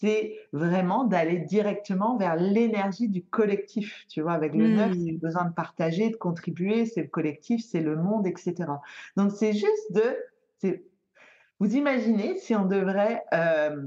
c'est 0.00 0.38
vraiment 0.52 1.04
d'aller 1.04 1.38
directement 1.38 2.16
vers 2.16 2.36
l'énergie 2.36 3.08
du 3.08 3.22
collectif. 3.22 4.06
Tu 4.08 4.22
vois, 4.22 4.32
avec 4.32 4.54
le 4.54 4.68
9, 4.68 4.92
c'est 4.92 5.12
hmm. 5.12 5.18
besoin 5.18 5.44
de 5.44 5.52
partager, 5.52 6.08
de 6.08 6.16
contribuer, 6.16 6.86
c'est 6.86 7.02
le 7.02 7.08
collectif, 7.08 7.62
c'est 7.62 7.80
le 7.80 7.96
monde, 7.96 8.26
etc. 8.26 8.54
Donc, 9.16 9.32
c'est 9.32 9.52
juste 9.52 9.92
de... 9.92 10.84
Vous 11.58 11.76
imaginez 11.76 12.38
si 12.38 12.54
on 12.54 12.64
devrait 12.64 13.22
euh, 13.34 13.86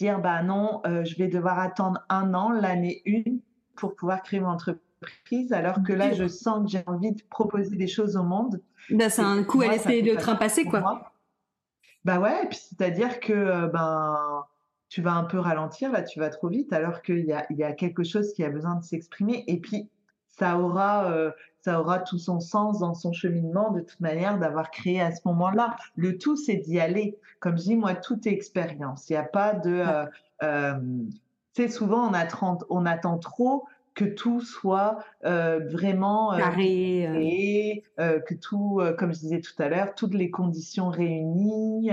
dire 0.00 0.20
bah 0.20 0.42
non, 0.42 0.80
euh, 0.86 1.04
je 1.04 1.16
vais 1.16 1.28
devoir 1.28 1.58
attendre 1.58 2.00
un 2.08 2.34
an, 2.34 2.50
l'année 2.50 3.02
une, 3.04 3.40
pour 3.76 3.94
pouvoir 3.94 4.22
créer 4.22 4.40
mon 4.40 4.48
entreprise, 4.48 5.52
alors 5.52 5.82
que 5.82 5.92
là, 5.92 6.12
je 6.12 6.26
sens 6.26 6.64
que 6.64 6.70
j'ai 6.70 6.82
envie 6.86 7.12
de 7.12 7.22
proposer 7.28 7.76
des 7.76 7.86
choses 7.86 8.16
au 8.16 8.22
monde. 8.22 8.60
Bah, 8.90 9.10
c'est 9.10 9.22
un 9.22 9.44
coup 9.44 9.62
à 9.62 9.68
laisser 9.68 10.02
le 10.02 10.16
train 10.16 10.36
passer, 10.36 10.64
quoi. 10.64 11.12
Bah 12.04 12.18
ouais, 12.18 12.44
et 12.44 12.48
puis 12.48 12.58
c'est-à-dire 12.58 13.20
que 13.20 13.32
euh, 13.32 13.66
ben 13.66 14.16
tu 14.88 15.02
vas 15.02 15.12
un 15.12 15.24
peu 15.24 15.38
ralentir, 15.38 15.92
là, 15.92 16.02
tu 16.02 16.18
vas 16.18 16.30
trop 16.30 16.48
vite, 16.48 16.72
alors 16.72 17.02
qu'il 17.02 17.24
y 17.24 17.32
a, 17.32 17.46
il 17.50 17.58
y 17.58 17.62
a 17.62 17.72
quelque 17.72 18.02
chose 18.02 18.32
qui 18.32 18.42
a 18.42 18.48
besoin 18.50 18.74
de 18.74 18.82
s'exprimer. 18.82 19.44
Et 19.46 19.60
puis, 19.60 19.88
ça 20.26 20.58
aura, 20.58 21.12
euh, 21.12 21.30
ça 21.62 21.80
aura 21.80 21.98
tout 21.98 22.18
son 22.18 22.40
sens 22.40 22.78
dans 22.78 22.94
son 22.94 23.12
cheminement, 23.12 23.70
de 23.70 23.80
toute 23.80 24.00
manière, 24.00 24.38
d'avoir 24.38 24.70
créé 24.70 25.00
à 25.00 25.12
ce 25.12 25.20
moment-là. 25.26 25.76
Le 25.96 26.18
tout, 26.18 26.36
c'est 26.36 26.56
d'y 26.56 26.80
aller. 26.80 27.18
Comme 27.38 27.56
je 27.58 27.62
dis, 27.62 27.76
moi, 27.76 27.94
tout 27.94 28.28
est 28.28 28.32
expérience. 28.32 29.08
Il 29.08 29.12
n'y 29.12 29.18
a 29.18 29.24
pas 29.24 29.54
de. 29.54 29.70
Euh, 29.70 30.06
euh, 30.42 30.74
tu 31.54 31.62
sais, 31.62 31.68
souvent, 31.68 32.08
on 32.08 32.14
attend, 32.14 32.58
on 32.68 32.86
attend 32.86 33.18
trop 33.18 33.66
que 33.94 34.04
tout 34.04 34.40
soit 34.40 34.98
euh, 35.24 35.60
vraiment 35.68 36.36
carré, 36.36 37.02
et 37.20 37.84
que 37.98 38.34
tout, 38.34 38.80
comme 38.98 39.12
je 39.12 39.18
disais 39.18 39.40
tout 39.40 39.60
à 39.60 39.68
l'heure, 39.68 39.94
toutes 39.94 40.14
les 40.14 40.30
conditions 40.30 40.88
réunies. 40.88 41.90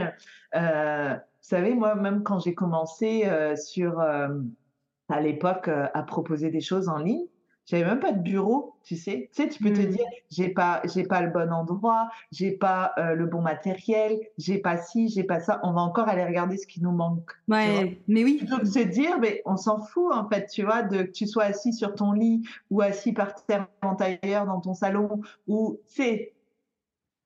Vous 1.47 1.55
savez, 1.55 1.75
moi, 1.75 1.95
même 1.95 2.23
quand 2.23 2.39
j'ai 2.39 2.53
commencé 2.53 3.23
euh, 3.25 3.55
sur, 3.55 4.01
euh, 4.01 4.27
à 5.07 5.21
l'époque, 5.21 5.69
euh, 5.69 5.87
à 5.93 6.03
proposer 6.03 6.49
des 6.49 6.59
choses 6.59 6.89
en 6.89 6.97
ligne, 6.97 7.23
j'avais 7.67 7.85
même 7.85 7.99
pas 7.99 8.13
de 8.13 8.21
bureau, 8.21 8.75
tu 8.83 8.95
sais. 8.95 9.29
Tu 9.33 9.43
sais, 9.43 9.49
tu 9.49 9.61
peux 9.61 9.71
te 9.71 9.81
mmh. 9.81 9.87
dire, 9.87 10.05
j'ai 10.31 10.49
pas, 10.49 10.81
j'ai 10.85 11.03
pas 11.03 11.21
le 11.21 11.29
bon 11.29 11.51
endroit, 11.51 12.09
j'ai 12.31 12.51
pas 12.51 12.93
le 12.97 13.25
bon 13.25 13.41
matériel, 13.41 14.17
j'ai 14.37 14.57
pas 14.57 14.77
ci, 14.77 15.09
j'ai 15.09 15.23
pas 15.23 15.39
ça. 15.39 15.59
On 15.63 15.73
va 15.73 15.81
encore 15.81 16.07
aller 16.07 16.23
regarder 16.23 16.57
ce 16.57 16.65
qui 16.65 16.81
nous 16.81 16.91
manque. 16.91 17.31
Ouais, 17.47 18.01
mais 18.07 18.23
oui. 18.23 18.37
Plutôt 18.37 18.59
que 18.59 18.65
se 18.65 18.79
dire, 18.79 19.19
mais 19.19 19.41
on 19.45 19.57
s'en 19.57 19.79
fout 19.79 20.13
en 20.13 20.27
fait, 20.29 20.47
tu 20.47 20.63
vois, 20.63 20.81
de 20.81 21.03
que 21.03 21.11
tu 21.11 21.27
sois 21.27 21.43
assis 21.43 21.73
sur 21.73 21.93
ton 21.93 22.13
lit 22.13 22.47
ou 22.71 22.81
assis 22.81 23.13
par 23.13 23.35
terre 23.45 23.67
en 23.81 23.95
tailleur 23.95 24.45
dans 24.45 24.61
ton 24.61 24.73
salon 24.73 25.21
ou, 25.47 25.79
tu 25.87 25.95
sais, 25.95 26.33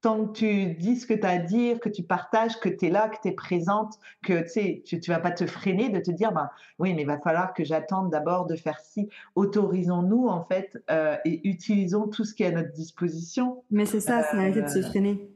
tant 0.01 0.25
que 0.25 0.31
tu 0.33 0.73
dis 0.73 0.99
ce 0.99 1.05
que 1.05 1.13
tu 1.13 1.25
as 1.25 1.29
à 1.29 1.37
dire, 1.37 1.79
que 1.79 1.89
tu 1.89 2.01
partages, 2.01 2.59
que 2.59 2.69
tu 2.69 2.87
es 2.87 2.89
là, 2.89 3.07
que 3.07 3.17
tu 3.21 3.27
es 3.27 3.31
présente, 3.33 3.99
que 4.23 4.43
tu 4.51 4.81
tu 4.99 5.11
vas 5.11 5.19
pas 5.19 5.31
te 5.31 5.45
freiner 5.45 5.89
de 5.89 5.99
te 5.99 6.09
dire, 6.09 6.31
bah, 6.31 6.51
oui, 6.79 6.93
mais 6.95 7.03
il 7.03 7.07
va 7.07 7.19
falloir 7.19 7.53
que 7.53 7.63
j'attende 7.63 8.09
d'abord 8.09 8.47
de 8.47 8.55
faire 8.55 8.79
ci. 8.79 9.09
Autorisons-nous, 9.35 10.27
en 10.27 10.43
fait, 10.43 10.81
euh, 10.89 11.15
et 11.23 11.47
utilisons 11.47 12.07
tout 12.07 12.23
ce 12.23 12.33
qui 12.33 12.41
est 12.41 12.47
à 12.47 12.51
notre 12.51 12.71
disposition. 12.71 13.63
Mais 13.69 13.85
c'est 13.85 13.99
ça, 13.99 14.23
c'est 14.23 14.37
arrêter 14.37 14.63
de 14.63 14.67
se 14.67 14.79
euh, 14.79 14.83
freiner. 14.83 15.29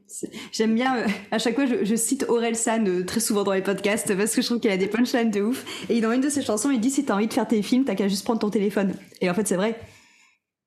J'aime 0.51 0.73
bien, 0.73 0.97
euh, 0.97 1.07
à 1.29 1.37
chaque 1.37 1.55
fois, 1.55 1.65
je, 1.65 1.95
cite 1.95 2.25
Aurel 2.27 2.55
San 2.55 3.05
très 3.05 3.19
souvent 3.19 3.43
dans 3.43 3.53
les 3.53 3.61
podcasts 3.61 4.15
parce 4.17 4.35
que 4.35 4.41
je 4.41 4.47
trouve 4.47 4.59
qu'il 4.59 4.71
a 4.71 4.77
des 4.77 4.87
punchlines 4.87 5.31
de 5.31 5.41
ouf. 5.41 5.89
Et 5.89 6.01
dans 6.01 6.11
une 6.11 6.21
de 6.21 6.29
ses 6.29 6.41
chansons, 6.41 6.71
il 6.71 6.79
dit 6.79 6.89
si 6.89 7.05
tu 7.05 7.11
as 7.11 7.15
envie 7.15 7.27
de 7.27 7.33
faire 7.33 7.47
tes 7.47 7.61
films, 7.61 7.85
t'as 7.85 7.93
qu'à 7.93 8.07
juste 8.07 8.23
prendre 8.23 8.39
ton 8.39 8.49
téléphone. 8.49 8.93
Et 9.21 9.29
en 9.29 9.35
fait, 9.35 9.47
c'est 9.47 9.55
vrai. 9.55 9.79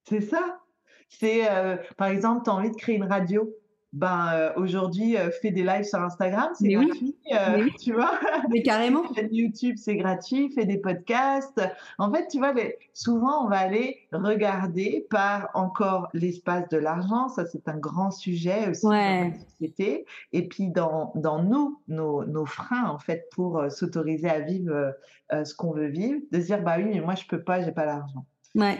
C'est 0.08 0.20
ça. 0.20 0.60
C'est, 1.08 1.48
par 1.96 2.08
exemple, 2.08 2.42
tu 2.44 2.50
as 2.50 2.54
envie 2.54 2.70
de 2.70 2.76
créer 2.76 2.96
une 2.96 3.04
radio 3.04 3.50
ben 3.94 4.32
euh, 4.34 4.52
aujourd'hui 4.56 5.16
euh, 5.16 5.30
fais 5.30 5.50
des 5.50 5.62
lives 5.62 5.84
sur 5.84 6.00
Instagram, 6.00 6.50
c'est 6.54 6.68
gratuit, 6.68 7.16
euh, 7.32 7.66
tu 7.80 7.94
vois? 7.94 8.18
Mais 8.50 8.62
carrément. 8.62 9.02
YouTube, 9.30 9.76
c'est 9.78 9.96
gratuit, 9.96 10.50
fais 10.50 10.66
des 10.66 10.76
podcasts. 10.76 11.60
En 11.96 12.12
fait, 12.12 12.28
tu 12.28 12.38
vois, 12.38 12.52
souvent 12.92 13.46
on 13.46 13.48
va 13.48 13.58
aller 13.58 14.06
regarder 14.12 15.06
par 15.08 15.48
encore 15.54 16.08
l'espace 16.12 16.68
de 16.68 16.76
l'argent, 16.76 17.28
ça 17.28 17.46
c'est 17.46 17.68
un 17.68 17.78
grand 17.78 18.10
sujet 18.10 18.68
aussi 18.68 18.84
dans 18.84 18.90
la 18.92 19.32
société. 19.32 20.04
Et 20.32 20.46
puis 20.46 20.68
dans 20.68 21.12
dans 21.14 21.42
nous, 21.42 21.80
nos, 21.88 22.24
nos 22.24 22.46
freins 22.46 22.86
en 22.86 22.98
fait 22.98 23.28
pour 23.32 23.70
s'autoriser 23.70 24.28
à 24.28 24.40
vivre 24.40 24.94
ce 25.32 25.54
qu'on 25.54 25.72
veut 25.72 25.88
vivre, 25.88 26.20
de 26.30 26.38
dire 26.38 26.62
bah 26.62 26.76
oui 26.78 26.84
mais 26.84 27.00
moi 27.00 27.14
je 27.14 27.24
peux 27.24 27.42
pas, 27.42 27.62
j'ai 27.62 27.72
pas 27.72 27.86
l'argent. 27.86 28.26
Ouais. 28.54 28.78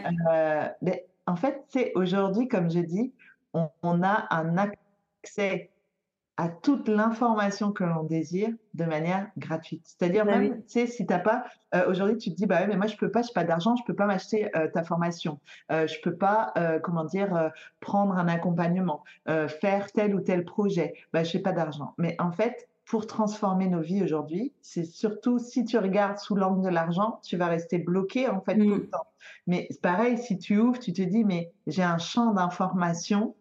mais 0.81 1.07
en 1.25 1.35
fait, 1.35 1.63
c'est 1.69 1.91
aujourd'hui, 1.93 2.47
comme 2.47 2.71
je 2.71 2.79
dis, 2.79 3.13
on, 3.53 3.69
on 3.83 4.01
a 4.01 4.27
un 4.31 4.57
acte 4.57 4.78
accès 5.23 5.69
à 6.39 6.47
toute 6.47 6.87
l'information 6.87 7.73
que 7.73 7.83
l'on 7.83 8.03
désire 8.03 8.49
de 8.73 8.85
manière 8.85 9.27
gratuite. 9.37 9.81
C'est-à-dire 9.83 10.25
bah 10.25 10.39
même, 10.39 10.61
tu 10.61 10.69
sais, 10.69 10.87
si 10.87 11.05
t'as 11.05 11.19
pas, 11.19 11.43
euh, 11.75 11.89
aujourd'hui 11.89 12.15
tu 12.15 12.29
te 12.29 12.35
dis, 12.35 12.45
bah 12.45 12.59
oui, 12.61 12.67
mais 12.69 12.77
moi 12.77 12.87
je 12.87 12.95
peux 12.95 13.11
pas, 13.11 13.21
j'ai 13.21 13.33
pas 13.33 13.43
d'argent, 13.43 13.75
je 13.75 13.83
peux 13.83 13.93
pas 13.93 14.05
m'acheter 14.05 14.49
euh, 14.55 14.69
ta 14.69 14.83
formation, 14.83 15.41
euh, 15.69 15.85
je 15.85 15.99
peux 16.01 16.15
pas, 16.15 16.53
euh, 16.57 16.79
comment 16.79 17.03
dire, 17.03 17.51
prendre 17.81 18.13
un 18.13 18.29
accompagnement, 18.29 19.03
faire 19.27 19.91
tel 19.91 20.15
ou 20.15 20.21
tel 20.21 20.45
projet, 20.45 20.93
bah 21.11 21.23
j'ai 21.25 21.39
pas 21.39 21.51
d'argent. 21.51 21.93
Mais 21.97 22.15
en 22.19 22.31
fait, 22.31 22.69
pour 22.85 23.05
transformer 23.05 23.67
nos 23.67 23.81
vies 23.81 24.01
aujourd'hui, 24.01 24.53
c'est 24.61 24.85
surtout 24.85 25.39
si 25.39 25.65
tu 25.65 25.77
regardes 25.77 26.19
sous 26.19 26.35
l'angle 26.35 26.63
de 26.63 26.69
l'argent, 26.69 27.19
tu 27.21 27.35
vas 27.35 27.47
rester 27.47 27.79
bloqué 27.79 28.29
en 28.29 28.39
fait 28.39 28.55
tout 28.55 28.61
le 28.61 28.83
mmh. 28.83 28.89
temps. 28.89 29.07
Mais 29.45 29.67
pareil, 29.83 30.17
si 30.17 30.37
tu 30.37 30.57
ouvres, 30.57 30.79
tu 30.79 30.93
te 30.93 31.01
dis, 31.01 31.25
mais 31.25 31.51
j'ai 31.67 31.83
un 31.83 31.97
champ 31.97 32.31
d'information 32.31 33.35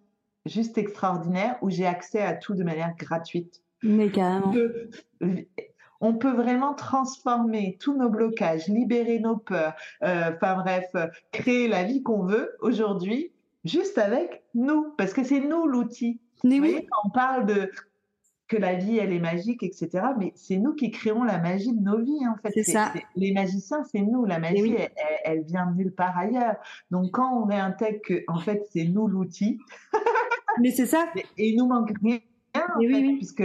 juste 0.46 0.78
extraordinaire 0.78 1.56
où 1.62 1.70
j'ai 1.70 1.86
accès 1.86 2.22
à 2.22 2.34
tout 2.34 2.54
de 2.54 2.64
manière 2.64 2.94
gratuite. 2.96 3.62
Mais 3.82 4.10
carrément. 4.10 4.52
On 6.00 6.14
peut, 6.14 6.30
vraiment 6.30 6.74
transformer 6.74 7.76
tous 7.80 7.96
nos 7.96 8.08
blocages, 8.08 8.68
libérer 8.68 9.18
nos 9.18 9.36
peurs, 9.36 9.74
euh, 10.04 10.30
enfin 10.36 10.54
bref, 10.62 10.86
créer 11.32 11.66
la 11.66 11.82
vie 11.82 12.04
qu'on 12.04 12.22
veut 12.22 12.54
aujourd'hui 12.60 13.32
juste 13.64 13.98
avec 13.98 14.44
nous, 14.54 14.94
parce 14.96 15.12
que 15.12 15.24
c'est 15.24 15.40
nous 15.40 15.66
l'outil. 15.66 16.20
Vous 16.44 16.56
voyez, 16.56 16.86
quand 16.88 17.08
on 17.08 17.10
parle 17.10 17.46
de 17.46 17.70
que 18.48 18.56
la 18.56 18.74
vie, 18.74 18.96
elle 18.96 19.12
est 19.12 19.20
magique, 19.20 19.62
etc. 19.62 20.06
Mais 20.18 20.32
c'est 20.34 20.56
nous 20.56 20.74
qui 20.74 20.90
créons 20.90 21.22
la 21.22 21.38
magie 21.38 21.72
de 21.72 21.82
nos 21.82 21.98
vies, 21.98 22.26
en 22.26 22.36
fait. 22.36 22.50
C'est 22.54 22.62
ça. 22.62 22.92
Les 23.14 23.32
magiciens, 23.32 23.84
c'est 23.84 24.00
nous. 24.00 24.24
La 24.24 24.38
magie, 24.38 24.74
elle, 24.74 24.90
elle, 25.24 25.42
vient 25.42 25.66
de 25.66 25.76
nulle 25.76 25.94
part 25.94 26.16
ailleurs. 26.16 26.56
Donc, 26.90 27.10
quand 27.12 27.42
on 27.42 27.44
réintègre 27.44 28.00
que, 28.02 28.24
en 28.26 28.38
fait, 28.38 28.66
c'est 28.72 28.84
nous 28.84 29.06
l'outil, 29.06 29.60
Mais 30.60 30.70
c'est 30.70 30.86
ça. 30.86 31.06
Et 31.36 31.50
il 31.50 31.56
nous 31.56 31.66
manque 31.66 31.92
rien, 32.02 32.18
en 32.54 32.80
fait, 32.80 33.16
puisque 33.16 33.44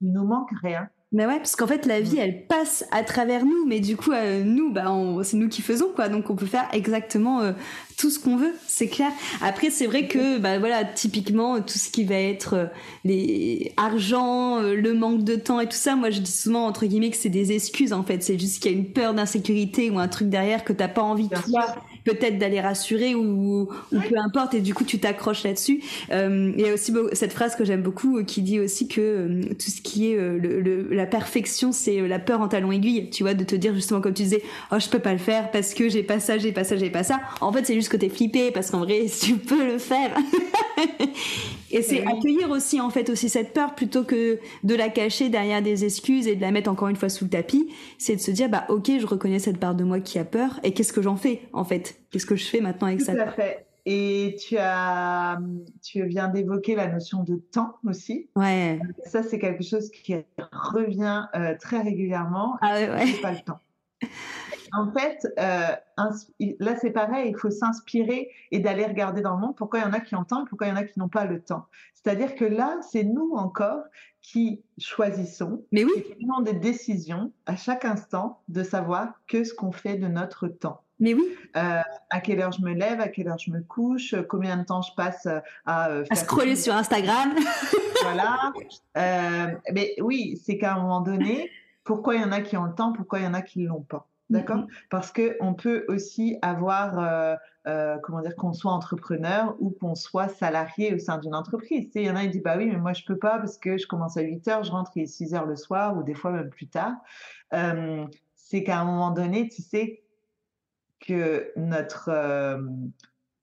il 0.00 0.12
nous 0.12 0.24
manque 0.24 0.50
rien. 0.62 0.88
Mais 1.12 1.24
ouais, 1.24 1.36
parce 1.36 1.54
qu'en 1.54 1.68
fait, 1.68 1.86
la 1.86 2.00
vie, 2.00 2.18
elle 2.18 2.46
passe 2.46 2.84
à 2.90 3.04
travers 3.04 3.46
nous, 3.46 3.64
mais 3.64 3.78
du 3.78 3.96
coup, 3.96 4.10
euh, 4.10 4.42
nous, 4.42 4.72
bah, 4.72 4.92
c'est 5.22 5.36
nous 5.36 5.48
qui 5.48 5.62
faisons, 5.62 5.86
quoi. 5.94 6.08
Donc, 6.08 6.30
on 6.30 6.34
peut 6.34 6.46
faire 6.46 6.68
exactement 6.72 7.40
euh, 7.40 7.52
tout 7.96 8.10
ce 8.10 8.18
qu'on 8.18 8.36
veut, 8.36 8.52
c'est 8.66 8.88
clair. 8.88 9.10
Après, 9.40 9.70
c'est 9.70 9.86
vrai 9.86 10.08
que, 10.08 10.38
bah, 10.38 10.58
voilà, 10.58 10.84
typiquement, 10.84 11.60
tout 11.60 11.78
ce 11.78 11.90
qui 11.90 12.02
va 12.02 12.16
être 12.16 12.54
euh, 12.54 12.66
les 13.04 13.72
argent, 13.76 14.60
le 14.60 14.92
manque 14.94 15.22
de 15.22 15.36
temps 15.36 15.60
et 15.60 15.68
tout 15.68 15.76
ça, 15.76 15.94
moi, 15.94 16.10
je 16.10 16.20
dis 16.20 16.32
souvent, 16.32 16.66
entre 16.66 16.86
guillemets, 16.86 17.10
que 17.10 17.16
c'est 17.16 17.28
des 17.28 17.52
excuses, 17.52 17.92
en 17.92 18.02
fait. 18.02 18.24
C'est 18.24 18.38
juste 18.38 18.60
qu'il 18.60 18.72
y 18.72 18.74
a 18.74 18.78
une 18.78 18.92
peur 18.92 19.14
d'insécurité 19.14 19.90
ou 19.90 20.00
un 20.00 20.08
truc 20.08 20.28
derrière 20.28 20.64
que 20.64 20.72
t'as 20.72 20.88
pas 20.88 21.02
envie, 21.02 21.28
de 21.28 21.36
toi, 21.36 21.76
peut-être 22.06 22.38
d'aller 22.38 22.60
rassurer 22.60 23.14
ou, 23.14 23.68
ou 23.92 24.00
peu 24.08 24.16
importe 24.16 24.54
et 24.54 24.60
du 24.60 24.74
coup 24.74 24.84
tu 24.84 24.98
t'accroches 25.00 25.42
là-dessus. 25.42 25.82
Euh, 26.12 26.52
il 26.56 26.64
y 26.64 26.68
a 26.68 26.72
aussi 26.72 26.92
cette 27.12 27.32
phrase 27.32 27.56
que 27.56 27.64
j'aime 27.64 27.82
beaucoup 27.82 28.18
euh, 28.18 28.22
qui 28.22 28.42
dit 28.42 28.60
aussi 28.60 28.86
que 28.86 29.00
euh, 29.00 29.42
tout 29.50 29.70
ce 29.70 29.82
qui 29.82 30.12
est 30.12 30.16
le, 30.16 30.86
la 30.90 31.06
perfection 31.06 31.72
c'est 31.72 32.06
la 32.06 32.20
peur 32.20 32.40
en 32.40 32.48
talon 32.48 32.70
aiguille, 32.70 33.10
tu 33.10 33.24
vois, 33.24 33.34
de 33.34 33.42
te 33.42 33.56
dire 33.56 33.74
justement 33.74 34.00
comme 34.00 34.14
tu 34.14 34.22
disais, 34.22 34.42
oh 34.70 34.76
je 34.78 34.88
peux 34.88 35.00
pas 35.00 35.12
le 35.12 35.18
faire 35.18 35.50
parce 35.50 35.74
que 35.74 35.88
j'ai 35.88 36.04
pas 36.04 36.20
ça, 36.20 36.38
j'ai 36.38 36.52
pas 36.52 36.64
ça, 36.64 36.76
j'ai 36.76 36.90
pas 36.90 37.02
ça. 37.02 37.20
En 37.40 37.52
fait 37.52 37.66
c'est 37.66 37.74
juste 37.74 37.88
que 37.88 37.96
t'es 37.96 38.08
flippé 38.08 38.52
parce 38.52 38.70
qu'en 38.70 38.78
vrai 38.78 39.06
tu 39.20 39.34
peux 39.34 39.66
le 39.66 39.78
faire. 39.78 40.16
et 41.76 41.82
c'est 41.82 42.06
accueillir 42.06 42.50
aussi 42.50 42.80
en 42.80 42.90
fait 42.90 43.10
aussi 43.10 43.28
cette 43.28 43.52
peur 43.52 43.74
plutôt 43.74 44.04
que 44.04 44.38
de 44.64 44.74
la 44.74 44.88
cacher 44.88 45.28
derrière 45.28 45.62
des 45.62 45.84
excuses 45.84 46.26
et 46.26 46.34
de 46.34 46.40
la 46.40 46.50
mettre 46.50 46.70
encore 46.70 46.88
une 46.88 46.96
fois 46.96 47.08
sous 47.08 47.24
le 47.24 47.30
tapis. 47.30 47.70
C'est 47.98 48.16
de 48.16 48.20
se 48.20 48.30
dire 48.30 48.48
bah 48.48 48.64
ok 48.68 48.90
je 48.98 49.06
reconnais 49.06 49.38
cette 49.38 49.58
part 49.58 49.74
de 49.74 49.84
moi 49.84 50.00
qui 50.00 50.18
a 50.18 50.24
peur 50.24 50.58
et 50.62 50.72
qu'est-ce 50.72 50.92
que 50.92 51.02
j'en 51.02 51.16
fais 51.16 51.42
en 51.52 51.64
fait? 51.64 52.00
Qu'est-ce 52.10 52.26
que 52.26 52.36
je 52.36 52.46
fais 52.46 52.60
maintenant 52.60 52.86
avec 52.88 53.00
ça 53.00 53.14
Tout 53.14 53.20
à 53.20 53.30
fait. 53.30 53.66
Et 53.88 54.36
tu 54.40 54.56
as, 54.58 55.38
tu 55.80 56.04
viens 56.06 56.26
d'évoquer 56.26 56.74
la 56.74 56.88
notion 56.88 57.22
de 57.22 57.36
temps 57.36 57.76
aussi. 57.86 58.28
Ouais. 58.34 58.80
Ça, 59.04 59.22
c'est 59.22 59.38
quelque 59.38 59.62
chose 59.62 59.90
qui 59.90 60.16
revient 60.50 61.26
euh, 61.36 61.54
très 61.60 61.82
régulièrement. 61.82 62.56
Ah 62.62 62.74
ouais, 62.74 62.90
ouais. 62.90 63.12
pas 63.22 63.30
le 63.30 63.38
temps. 63.38 63.60
En 64.72 64.90
fait, 64.92 65.26
euh, 65.38 65.68
là 66.58 66.76
c'est 66.76 66.90
pareil, 66.90 67.30
il 67.30 67.38
faut 67.38 67.50
s'inspirer 67.50 68.30
et 68.50 68.58
d'aller 68.58 68.84
regarder 68.84 69.22
dans 69.22 69.34
le 69.34 69.40
monde 69.40 69.56
pourquoi 69.56 69.80
il 69.80 69.82
y 69.82 69.84
en 69.86 69.92
a 69.92 70.00
qui 70.00 70.14
ont 70.14 70.20
le 70.20 70.26
temps 70.26 70.44
et 70.44 70.48
pourquoi 70.48 70.66
il 70.66 70.70
y 70.70 70.72
en 70.72 70.76
a 70.76 70.84
qui 70.84 70.98
n'ont 70.98 71.08
pas 71.08 71.24
le 71.24 71.40
temps? 71.40 71.66
C'est-à-dire 71.94 72.34
que 72.34 72.44
là, 72.44 72.78
c'est 72.82 73.04
nous 73.04 73.32
encore 73.34 73.82
qui 74.22 74.62
choisissons, 74.78 75.64
Mais 75.72 75.84
oui. 75.84 75.92
qui 75.94 76.14
prenons 76.14 76.40
des 76.40 76.52
décisions 76.52 77.32
à 77.46 77.56
chaque 77.56 77.84
instant 77.84 78.42
de 78.48 78.62
savoir 78.62 79.14
que 79.28 79.44
ce 79.44 79.54
qu'on 79.54 79.72
fait 79.72 79.96
de 79.96 80.08
notre 80.08 80.48
temps. 80.48 80.82
Mais 80.98 81.14
oui. 81.14 81.28
Euh, 81.56 81.80
à 82.10 82.20
quelle 82.20 82.40
heure 82.40 82.52
je 82.52 82.62
me 82.62 82.72
lève, 82.72 83.00
à 83.00 83.08
quelle 83.08 83.28
heure 83.28 83.38
je 83.38 83.50
me 83.50 83.60
couche, 83.60 84.14
combien 84.28 84.56
de 84.56 84.64
temps 84.64 84.82
je 84.82 84.92
passe 84.96 85.28
à, 85.66 85.90
euh, 85.90 86.04
à 86.10 86.14
scroller 86.14 86.56
sur 86.56 86.74
Instagram. 86.74 87.34
voilà. 88.02 88.52
mais 88.94 89.94
oui, 90.00 90.40
c'est 90.44 90.58
qu'à 90.58 90.74
un 90.74 90.80
moment 90.80 91.02
donné, 91.02 91.50
pourquoi 91.84 92.16
il 92.16 92.22
y 92.22 92.24
en 92.24 92.32
a 92.32 92.40
qui 92.40 92.56
ont 92.56 92.64
le 92.64 92.74
temps, 92.74 92.92
pourquoi 92.92 93.20
il 93.20 93.24
y 93.24 93.28
en 93.28 93.34
a 93.34 93.42
qui 93.42 93.60
ne 93.60 93.68
l'ont 93.68 93.82
pas. 93.82 94.08
D'accord? 94.28 94.64
mm-hmm. 94.64 94.86
Parce 94.90 95.12
qu'on 95.12 95.54
peut 95.54 95.84
aussi 95.88 96.36
avoir, 96.42 97.38
comment 98.02 98.20
dire, 98.20 98.34
qu'on 98.36 98.52
soit 98.52 98.72
entrepreneur 98.72 99.54
ou 99.60 99.70
qu'on 99.70 99.94
soit 99.94 100.28
salarié 100.28 100.94
au 100.94 100.98
sein 100.98 101.18
d'une 101.18 101.34
entreprise. 101.34 101.88
Il 101.94 102.02
y 102.02 102.10
en 102.10 102.16
a 102.16 102.22
qui 102.22 102.30
disent, 102.30 102.42
bah 102.42 102.56
oui, 102.56 102.66
mais 102.66 102.76
moi 102.76 102.92
je 102.92 103.04
peux 103.04 103.18
pas 103.18 103.38
parce 103.38 103.58
que 103.58 103.78
je 103.78 103.86
commence 103.86 104.16
à 104.16 104.22
8 104.22 104.48
heures, 104.48 104.64
je 104.64 104.72
rentre 104.72 104.90
à 104.96 105.06
6 105.06 105.34
heures 105.34 105.46
le 105.46 105.56
soir 105.56 105.96
ou 105.96 106.02
des 106.02 106.14
fois 106.14 106.32
même 106.32 106.50
plus 106.50 106.66
tard. 106.68 106.94
c'est 108.34 108.64
qu'à 108.64 108.80
un 108.80 108.84
moment 108.84 109.12
donné, 109.12 109.48
tu 109.48 109.62
sais, 109.62 110.02
que 111.00 111.52
notre, 111.56 112.08
euh, 112.08 112.60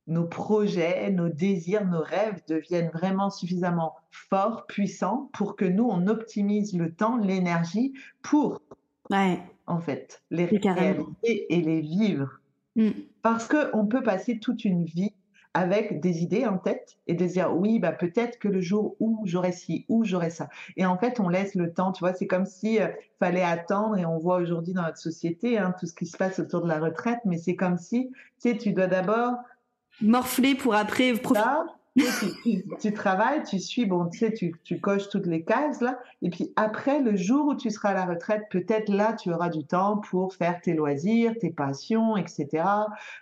nos 0.07 0.25
projets, 0.25 1.09
nos 1.11 1.29
désirs, 1.29 1.85
nos 1.85 2.01
rêves 2.01 2.41
deviennent 2.47 2.91
vraiment 2.91 3.29
suffisamment 3.29 3.95
forts, 4.11 4.65
puissants, 4.67 5.29
pour 5.33 5.55
que 5.55 5.65
nous, 5.65 5.87
on 5.89 6.07
optimise 6.07 6.75
le 6.75 6.93
temps, 6.93 7.17
l'énergie 7.17 7.93
pour, 8.21 8.61
en 9.67 9.79
fait, 9.79 10.21
les 10.31 10.45
réaliser 10.45 11.53
et 11.53 11.61
les 11.61 11.81
vivre. 11.81 12.39
Mm. 12.75 12.89
Parce 13.21 13.47
qu'on 13.47 13.85
peut 13.85 14.03
passer 14.03 14.39
toute 14.39 14.65
une 14.65 14.83
vie 14.83 15.13
avec 15.53 15.99
des 15.99 16.23
idées 16.23 16.45
en 16.45 16.57
tête 16.57 16.97
et 17.05 17.13
de 17.13 17.25
dire 17.25 17.55
oui, 17.55 17.79
bah, 17.79 17.91
peut-être 17.91 18.39
que 18.39 18.47
le 18.47 18.59
jour 18.59 18.95
où 18.99 19.21
j'aurai 19.25 19.51
ci, 19.51 19.85
où 19.87 20.03
j'aurai 20.03 20.31
ça. 20.31 20.49
Et 20.77 20.85
en 20.85 20.97
fait, 20.97 21.19
on 21.19 21.29
laisse 21.29 21.53
le 21.53 21.71
temps, 21.71 21.91
tu 21.91 21.99
vois, 21.99 22.13
c'est 22.13 22.25
comme 22.25 22.47
si 22.47 22.81
euh, 22.81 22.87
fallait 23.19 23.43
attendre 23.43 23.97
et 23.97 24.05
on 24.05 24.17
voit 24.17 24.37
aujourd'hui 24.37 24.73
dans 24.73 24.81
notre 24.81 24.97
société 24.97 25.59
hein, 25.59 25.75
tout 25.79 25.85
ce 25.85 25.93
qui 25.93 26.07
se 26.07 26.17
passe 26.17 26.39
autour 26.39 26.63
de 26.63 26.67
la 26.67 26.79
retraite, 26.79 27.19
mais 27.25 27.37
c'est 27.37 27.55
comme 27.55 27.77
si, 27.77 28.09
tu 28.41 28.49
sais, 28.49 28.57
tu 28.57 28.73
dois 28.73 28.87
d'abord 28.87 29.35
morfler 30.01 30.55
pour 30.55 30.73
après 30.73 31.13
profiter 31.13 31.47
tu, 32.79 32.93
travailles, 32.93 33.43
tu 33.43 33.59
suis, 33.59 33.85
bon, 33.85 34.07
tu 34.09 34.19
sais, 34.19 34.33
tu, 34.33 34.55
tu, 34.63 34.79
coches 34.79 35.09
toutes 35.09 35.27
les 35.27 35.43
cases 35.43 35.79
là, 35.79 35.99
et 36.21 36.29
puis 36.29 36.51
après, 36.55 36.99
le 36.99 37.15
jour 37.15 37.47
où 37.47 37.55
tu 37.55 37.69
seras 37.69 37.89
à 37.89 37.93
la 37.93 38.05
retraite, 38.05 38.43
peut-être 38.49 38.89
là, 38.89 39.13
tu 39.13 39.31
auras 39.31 39.49
du 39.49 39.63
temps 39.63 39.97
pour 39.97 40.33
faire 40.33 40.59
tes 40.61 40.73
loisirs, 40.73 41.33
tes 41.39 41.51
passions, 41.51 42.17
etc. 42.17 42.65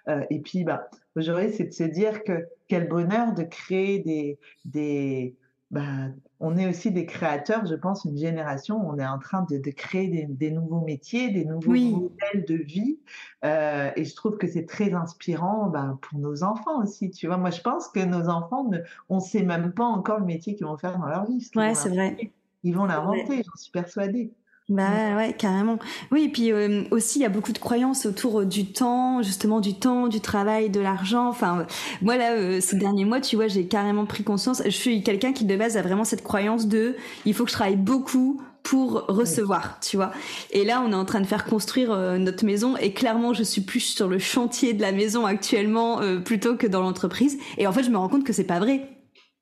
Euh, 0.07 0.23
et 0.29 0.39
puis, 0.39 0.63
bah, 0.63 0.87
aujourd'hui, 1.15 1.51
c'est 1.51 1.65
de 1.65 1.73
se 1.73 1.83
dire 1.83 2.23
que 2.23 2.47
quel 2.67 2.87
bonheur 2.87 3.33
de 3.33 3.43
créer 3.43 3.99
des, 3.99 4.39
des, 4.63 5.35
bah, 5.71 6.09
on 6.41 6.57
est 6.57 6.67
aussi 6.67 6.91
des 6.91 7.05
créateurs, 7.05 7.65
je 7.65 7.75
pense, 7.75 8.03
une 8.03 8.17
génération 8.17 8.75
où 8.75 8.91
on 8.91 8.99
est 8.99 9.07
en 9.07 9.19
train 9.19 9.45
de, 9.49 9.57
créer 9.71 10.27
des, 10.27 10.51
nouveaux 10.51 10.81
métiers, 10.81 11.29
des 11.29 11.45
nouveaux 11.45 11.71
modèles 11.71 12.45
de 12.45 12.55
vie. 12.55 12.99
Euh, 13.45 13.89
et 13.95 14.03
je 14.03 14.13
trouve 14.15 14.37
que 14.37 14.47
c'est 14.47 14.65
très 14.65 14.93
inspirant 14.93 15.67
bah, 15.67 15.97
pour 16.01 16.19
nos 16.19 16.43
enfants 16.43 16.81
aussi. 16.81 17.09
Tu 17.09 17.27
vois, 17.27 17.37
moi, 17.37 17.51
je 17.51 17.61
pense 17.61 17.87
que 17.87 18.03
nos 18.03 18.27
enfants, 18.27 18.65
ne, 18.65 18.79
on 19.07 19.15
ne 19.15 19.21
sait 19.21 19.43
même 19.43 19.71
pas 19.71 19.85
encore 19.85 20.19
le 20.19 20.25
métier 20.25 20.55
qu'ils 20.55 20.65
vont 20.65 20.77
faire 20.77 20.99
dans 20.99 21.07
leur 21.07 21.25
vie. 21.25 21.49
Ouais, 21.55 21.73
c'est 21.73 21.89
vrai. 21.89 22.33
Ils 22.63 22.75
vont 22.75 22.85
l'inventer, 22.85 23.41
j'en 23.43 23.55
suis 23.55 23.71
persuadée. 23.71 24.33
Bah 24.69 25.17
ouais, 25.17 25.33
carrément. 25.37 25.79
Oui, 26.11 26.25
et 26.25 26.29
puis 26.29 26.51
euh, 26.53 26.83
aussi 26.91 27.19
il 27.19 27.23
y 27.23 27.25
a 27.25 27.29
beaucoup 27.29 27.51
de 27.51 27.57
croyances 27.57 28.05
autour 28.05 28.41
euh, 28.41 28.45
du 28.45 28.71
temps, 28.71 29.21
justement 29.21 29.59
du 29.59 29.73
temps, 29.77 30.07
du 30.07 30.21
travail, 30.21 30.69
de 30.69 30.79
l'argent. 30.79 31.27
Enfin, 31.27 31.65
moi 32.01 32.15
là, 32.15 32.31
euh, 32.33 32.61
ces 32.61 32.77
derniers 32.77 33.03
mois, 33.03 33.19
tu 33.19 33.35
vois, 33.35 33.49
j'ai 33.49 33.67
carrément 33.67 34.05
pris 34.05 34.23
conscience. 34.23 34.61
Je 34.63 34.69
suis 34.69 35.03
quelqu'un 35.03 35.33
qui 35.33 35.43
de 35.43 35.57
base 35.57 35.75
a 35.75 35.81
vraiment 35.81 36.05
cette 36.05 36.23
croyance 36.23 36.67
de, 36.67 36.95
il 37.25 37.33
faut 37.33 37.43
que 37.43 37.49
je 37.49 37.55
travaille 37.55 37.75
beaucoup 37.75 38.41
pour 38.63 39.05
recevoir, 39.09 39.77
tu 39.81 39.97
vois. 39.97 40.11
Et 40.51 40.63
là, 40.63 40.81
on 40.85 40.91
est 40.91 40.95
en 40.95 41.05
train 41.05 41.19
de 41.19 41.25
faire 41.27 41.45
construire 41.45 41.93
notre 42.19 42.45
maison 42.45 42.77
et 42.77 42.93
clairement, 42.93 43.33
je 43.33 43.43
suis 43.43 43.61
plus 43.61 43.79
sur 43.81 44.07
le 44.07 44.19
chantier 44.19 44.73
de 44.73 44.81
la 44.81 44.91
maison 44.91 45.25
actuellement 45.25 45.99
plutôt 46.23 46.55
que 46.55 46.67
dans 46.67 46.81
l'entreprise. 46.81 47.37
Et 47.57 47.65
en 47.65 47.73
fait, 47.73 47.83
je 47.83 47.89
me 47.89 47.97
rends 47.97 48.07
compte 48.09 48.23
que 48.23 48.33
c'est 48.33 48.43
pas 48.43 48.59
vrai 48.59 48.87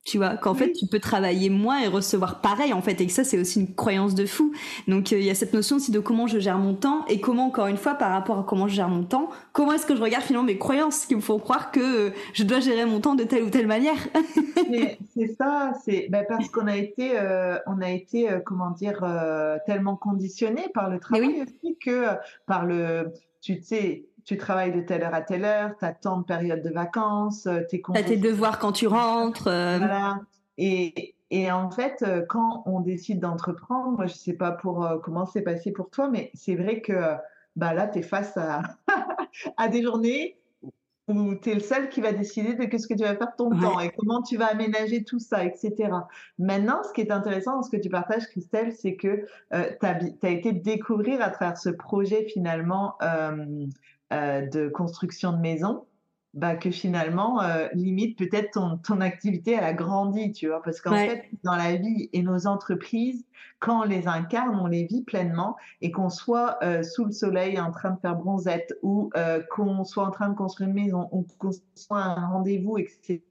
tu 0.05 0.17
vois 0.17 0.37
qu'en 0.37 0.55
fait 0.55 0.71
tu 0.71 0.87
peux 0.87 0.99
travailler 0.99 1.49
moins 1.49 1.81
et 1.81 1.87
recevoir 1.87 2.41
pareil 2.41 2.73
en 2.73 2.81
fait. 2.81 2.99
Et 3.01 3.07
que 3.07 3.11
ça 3.11 3.23
c'est 3.23 3.39
aussi 3.39 3.59
une 3.59 3.75
croyance 3.75 4.15
de 4.15 4.25
fou. 4.25 4.53
Donc 4.87 5.11
euh, 5.13 5.19
il 5.19 5.25
y 5.25 5.29
a 5.29 5.35
cette 5.35 5.53
notion 5.53 5.75
aussi 5.75 5.91
de 5.91 5.99
comment 5.99 6.27
je 6.27 6.39
gère 6.39 6.57
mon 6.57 6.73
temps 6.73 7.05
et 7.07 7.19
comment 7.19 7.47
encore 7.47 7.67
une 7.67 7.77
fois 7.77 7.95
par 7.95 8.11
rapport 8.11 8.39
à 8.39 8.43
comment 8.43 8.67
je 8.67 8.75
gère 8.75 8.89
mon 8.89 9.03
temps 9.03 9.29
comment 9.53 9.73
est-ce 9.73 9.85
que 9.85 9.95
je 9.95 10.01
regarde 10.01 10.23
finalement 10.23 10.45
mes 10.45 10.57
croyances 10.57 11.05
qui 11.05 11.15
me 11.15 11.21
font 11.21 11.39
croire 11.39 11.71
que 11.71 12.07
euh, 12.07 12.13
je 12.33 12.43
dois 12.43 12.59
gérer 12.59 12.85
mon 12.85 13.01
temps 13.01 13.15
de 13.15 13.23
telle 13.23 13.43
ou 13.43 13.49
telle 13.49 13.67
manière. 13.67 13.97
C'est 15.15 15.35
ça 15.37 15.73
c'est 15.83 16.07
ben, 16.09 16.25
parce 16.27 16.49
qu'on 16.49 16.67
a 16.67 16.77
été 16.77 17.19
euh, 17.19 17.57
on 17.67 17.81
a 17.81 17.89
été 17.89 18.29
comment 18.45 18.71
dire 18.71 19.03
tellement 19.65 19.95
conditionné 19.95 20.67
par 20.73 20.89
le 20.89 20.99
travail 20.99 21.43
aussi 21.43 21.77
que 21.77 22.05
par 22.45 22.65
le 22.65 23.11
tu 23.41 23.61
sais 23.61 24.05
tu 24.29 24.37
travailles 24.37 24.71
de 24.71 24.81
telle 24.81 25.01
heure 25.01 25.15
à 25.15 25.23
telle 25.23 25.43
heure, 25.43 25.71
tu 25.79 25.85
as 25.85 25.91
tant 25.91 26.19
de 26.19 26.23
périodes 26.23 26.61
de 26.61 26.69
vacances, 26.69 27.47
euh, 27.47 27.61
tu 27.67 27.81
as 27.95 28.03
tes 28.03 28.15
devoirs 28.15 28.59
quand 28.59 28.71
tu 28.71 28.85
rentres. 28.85 29.47
Euh. 29.47 29.79
Voilà. 29.79 30.19
Et, 30.59 31.15
et, 31.31 31.51
en 31.51 31.71
fait, 31.71 32.03
euh, 32.03 32.21
quand 32.29 32.61
on 32.67 32.79
décide 32.79 33.19
d'entreprendre, 33.21 33.97
moi 33.97 34.05
je 34.05 34.13
sais 34.13 34.33
pas 34.33 34.51
pour 34.51 34.87
comment 35.03 35.25
c'est 35.25 35.41
passé 35.41 35.71
pour 35.71 35.89
toi, 35.89 36.09
mais 36.09 36.29
c'est 36.35 36.53
vrai 36.53 36.79
que 36.81 36.93
bah 37.55 37.73
là, 37.73 37.87
tu 37.87 37.99
es 37.99 38.01
face 38.03 38.37
à, 38.37 38.61
à 39.57 39.67
des 39.67 39.81
journées 39.81 40.37
où 41.07 41.33
tu 41.33 41.49
es 41.49 41.55
le 41.55 41.59
seul 41.59 41.89
qui 41.89 41.99
va 41.99 42.11
décider 42.11 42.53
de 42.53 42.77
ce 42.77 42.87
que 42.87 42.93
tu 42.93 43.01
vas 43.01 43.15
faire 43.15 43.35
ton 43.35 43.49
temps 43.49 43.79
et 43.79 43.89
comment 43.97 44.21
tu 44.21 44.37
vas 44.37 44.45
aménager 44.45 45.03
tout 45.03 45.17
ça, 45.17 45.43
etc. 45.43 45.89
Maintenant, 46.37 46.83
ce 46.83 46.93
qui 46.93 47.01
est 47.01 47.11
intéressant 47.11 47.55
dans 47.55 47.63
ce 47.63 47.71
que 47.71 47.81
tu 47.81 47.89
partages, 47.89 48.27
Christelle, 48.27 48.73
c'est 48.73 48.93
que 48.93 49.25
tu 49.51 49.85
as, 49.87 49.97
as, 50.21 50.29
été 50.29 50.51
découvrir 50.51 51.19
à 51.23 51.31
travers 51.31 51.57
ce 51.57 51.69
projet 51.69 52.25
finalement 52.25 52.93
euh, 53.01 53.65
de 54.11 54.69
construction 54.69 55.33
de 55.33 55.37
maison, 55.37 55.85
bah, 56.35 56.55
que 56.55 56.69
finalement, 56.69 57.41
euh, 57.41 57.67
limite, 57.73 58.15
peut-être 58.15 58.51
ton, 58.51 58.77
ton, 58.77 59.01
activité, 59.01 59.53
elle 59.53 59.63
a 59.63 59.73
grandi, 59.73 60.31
tu 60.31 60.47
vois, 60.47 60.61
parce 60.61 60.79
qu'en 60.79 60.93
fait, 60.93 61.25
dans 61.43 61.55
la 61.55 61.75
vie 61.75 62.07
et 62.13 62.21
nos 62.21 62.45
entreprises, 62.45 63.25
quand 63.57 63.81
on 63.81 63.83
les 63.83 64.07
incarne, 64.07 64.55
on 64.55 64.67
les 64.67 64.85
vit 64.85 65.03
pleinement, 65.03 65.57
et 65.81 65.89
qu'on 65.89 66.09
soit 66.09 66.59
euh, 66.61 66.83
sous 66.83 67.05
le 67.05 67.11
soleil 67.11 67.59
en 67.59 67.71
train 67.71 67.91
de 67.91 67.99
faire 67.99 68.15
bronzette, 68.15 68.77
ou 68.83 69.09
qu'on 69.49 69.83
soit 69.83 70.05
en 70.05 70.11
train 70.11 70.29
de 70.29 70.35
construire 70.35 70.69
une 70.69 70.75
maison, 70.75 71.09
ou 71.11 71.25
qu'on 71.39 71.51
soit 71.73 72.03
un 72.03 72.27
rendez-vous, 72.27 72.77
etc., 72.77 73.21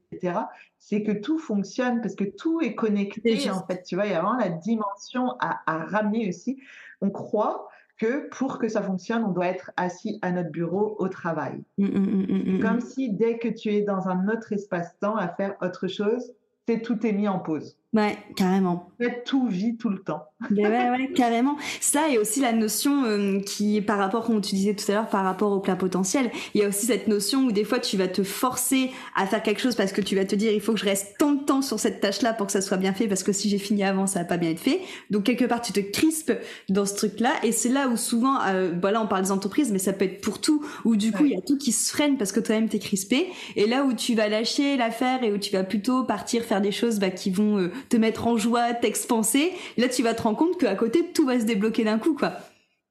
c'est 0.79 1.05
que 1.05 1.13
tout 1.13 1.39
fonctionne, 1.39 2.01
parce 2.01 2.17
que 2.17 2.25
tout 2.25 2.61
est 2.63 2.75
connecté, 2.75 3.49
en 3.49 3.65
fait, 3.65 3.85
tu 3.85 3.95
vois, 3.95 4.07
il 4.07 4.13
y 4.13 4.15
a 4.15 4.23
vraiment 4.23 4.39
la 4.39 4.49
dimension 4.49 5.37
à, 5.39 5.61
à 5.67 5.85
ramener 5.85 6.29
aussi. 6.29 6.61
On 7.01 7.11
croit 7.11 7.69
que 7.99 8.29
pour 8.31 8.59
que 8.59 8.69
ça 8.69 8.83
fonctionne, 8.83 9.25
on 9.25 9.33
doit 9.33 9.47
être 9.47 9.73
assis 9.77 10.19
à 10.23 10.33
notre 10.33 10.51
bureau 10.51 10.97
au 10.99 11.09
travail. 11.09 11.63
Mmh, 11.79 11.87
mmh, 11.87 12.57
mmh, 12.57 12.61
Comme 12.61 12.81
si 12.81 13.13
dès 13.13 13.39
que 13.39 13.49
tu 13.49 13.75
es 13.75 13.83
dans 13.83 14.09
un 14.09 14.29
autre 14.29 14.53
espace-temps 14.53 15.17
à 15.17 15.29
faire 15.29 15.57
autre 15.61 15.89
chose, 15.89 16.33
tout 16.77 17.07
est 17.07 17.13
mis 17.13 17.29
en 17.29 17.39
pause. 17.39 17.78
Ouais, 17.95 18.19
carrément. 18.37 18.91
tout 19.25 19.49
vit 19.49 19.79
tout 19.79 19.89
le 19.89 20.01
temps. 20.01 20.25
ouais, 20.51 20.91
ouais, 20.91 21.11
carrément. 21.15 21.57
Ça 21.81 22.11
et 22.11 22.19
aussi 22.19 22.41
la 22.41 22.53
notion 22.53 23.05
euh, 23.05 23.41
qui, 23.41 23.81
par 23.81 23.97
rapport, 23.97 24.27
comme 24.27 24.43
tu 24.43 24.55
disais 24.55 24.75
tout 24.75 24.85
à 24.91 24.95
l'heure, 24.95 25.09
par 25.09 25.25
rapport 25.25 25.53
au 25.53 25.61
plein 25.61 25.75
potentiel, 25.75 26.31
il 26.55 26.61
y 26.61 26.65
a 26.65 26.69
aussi 26.69 26.85
cette 26.85 27.09
notion 27.09 27.45
où 27.45 27.53
des 27.53 27.65
fois 27.65 27.79
tu 27.79 27.97
vas 27.97 28.07
te 28.07 28.23
forcer 28.23 28.91
à 29.17 29.27
faire 29.27 29.43
quelque 29.43 29.63
chose 29.63 29.75
parce 29.75 29.93
que 29.93 30.03
tu 30.03 30.17
vas 30.17 30.27
te 30.27 30.35
dire 30.35 30.53
il 30.53 30.61
faut 30.61 30.75
que 30.75 30.81
je 30.81 30.85
reste 30.85 31.17
tant 31.19 31.33
de 31.33 31.43
temps 31.43 31.63
sur 31.63 31.81
cette 31.81 32.01
tâche-là 32.01 32.35
pour 32.35 32.47
que 32.47 32.53
ça 32.53 32.61
soit 32.61 32.77
bien 32.77 32.93
fait 32.93 33.09
parce 33.09 33.23
que 33.23 33.33
si 33.33 33.49
j'ai 33.49 33.59
fini 33.59 33.83
avant 33.83 34.07
ça 34.07 34.19
va 34.19 34.25
pas 34.27 34.37
bien 34.37 34.51
être 34.51 34.61
fait. 34.61 34.83
Donc 35.09 35.25
quelque 35.25 35.47
part 35.47 35.63
tu 35.63 35.73
te 35.73 35.81
crispes 35.81 36.33
dans 36.69 36.85
ce 36.85 36.95
truc-là 36.95 37.33
et 37.43 37.53
c'est 37.53 37.71
là 37.71 37.89
où 37.89 37.97
souvent, 37.97 38.39
euh, 38.49 38.71
voilà, 38.79 39.01
on 39.01 39.07
parle 39.07 39.23
des 39.23 39.33
entreprises, 39.33 39.73
mais 39.73 39.79
ça 39.79 39.95
peut 39.95 40.05
être 40.05 40.21
pour 40.21 40.43
tout 40.43 40.63
où 40.85 40.95
du 40.95 41.11
coup 41.11 41.25
il 41.25 41.33
y 41.33 41.37
a 41.37 41.41
tout 41.41 41.57
qui 41.57 41.73
se 41.73 41.91
freine 41.91 42.19
parce 42.19 42.33
que 42.33 42.41
toi-même 42.41 42.69
t'es 42.69 42.81
crispé 42.81 43.29
et 43.57 43.67
là 43.67 43.85
où 43.85 43.95
tu 43.95 44.15
vas 44.15 44.29
lâcher 44.29 44.77
l'affaire 44.77 45.25
et 45.25 45.33
où 45.33 45.39
tu 45.39 45.53
vas 45.53 45.65
plutôt 45.65 46.05
partir 46.05 46.43
faire 46.43 46.61
des 46.61 46.73
choses 46.73 46.99
bah, 46.99 47.11
qui 47.11 47.31
vont 47.31 47.59
euh, 47.59 47.73
te 47.89 47.97
mettre 47.97 48.27
en 48.27 48.37
joie, 48.37 48.75
t'expanser. 48.75 49.53
Là, 49.77 49.89
tu 49.89 50.03
vas 50.03 50.15
te 50.15 50.23
rendre 50.23 50.39
compte 50.39 50.59
qu'à 50.59 50.75
côté, 50.75 51.13
tout 51.13 51.27
va 51.27 51.39
se 51.39 51.45
débloquer 51.45 51.85
d'un 51.85 51.99
coup, 51.99 52.15
quoi. 52.15 52.33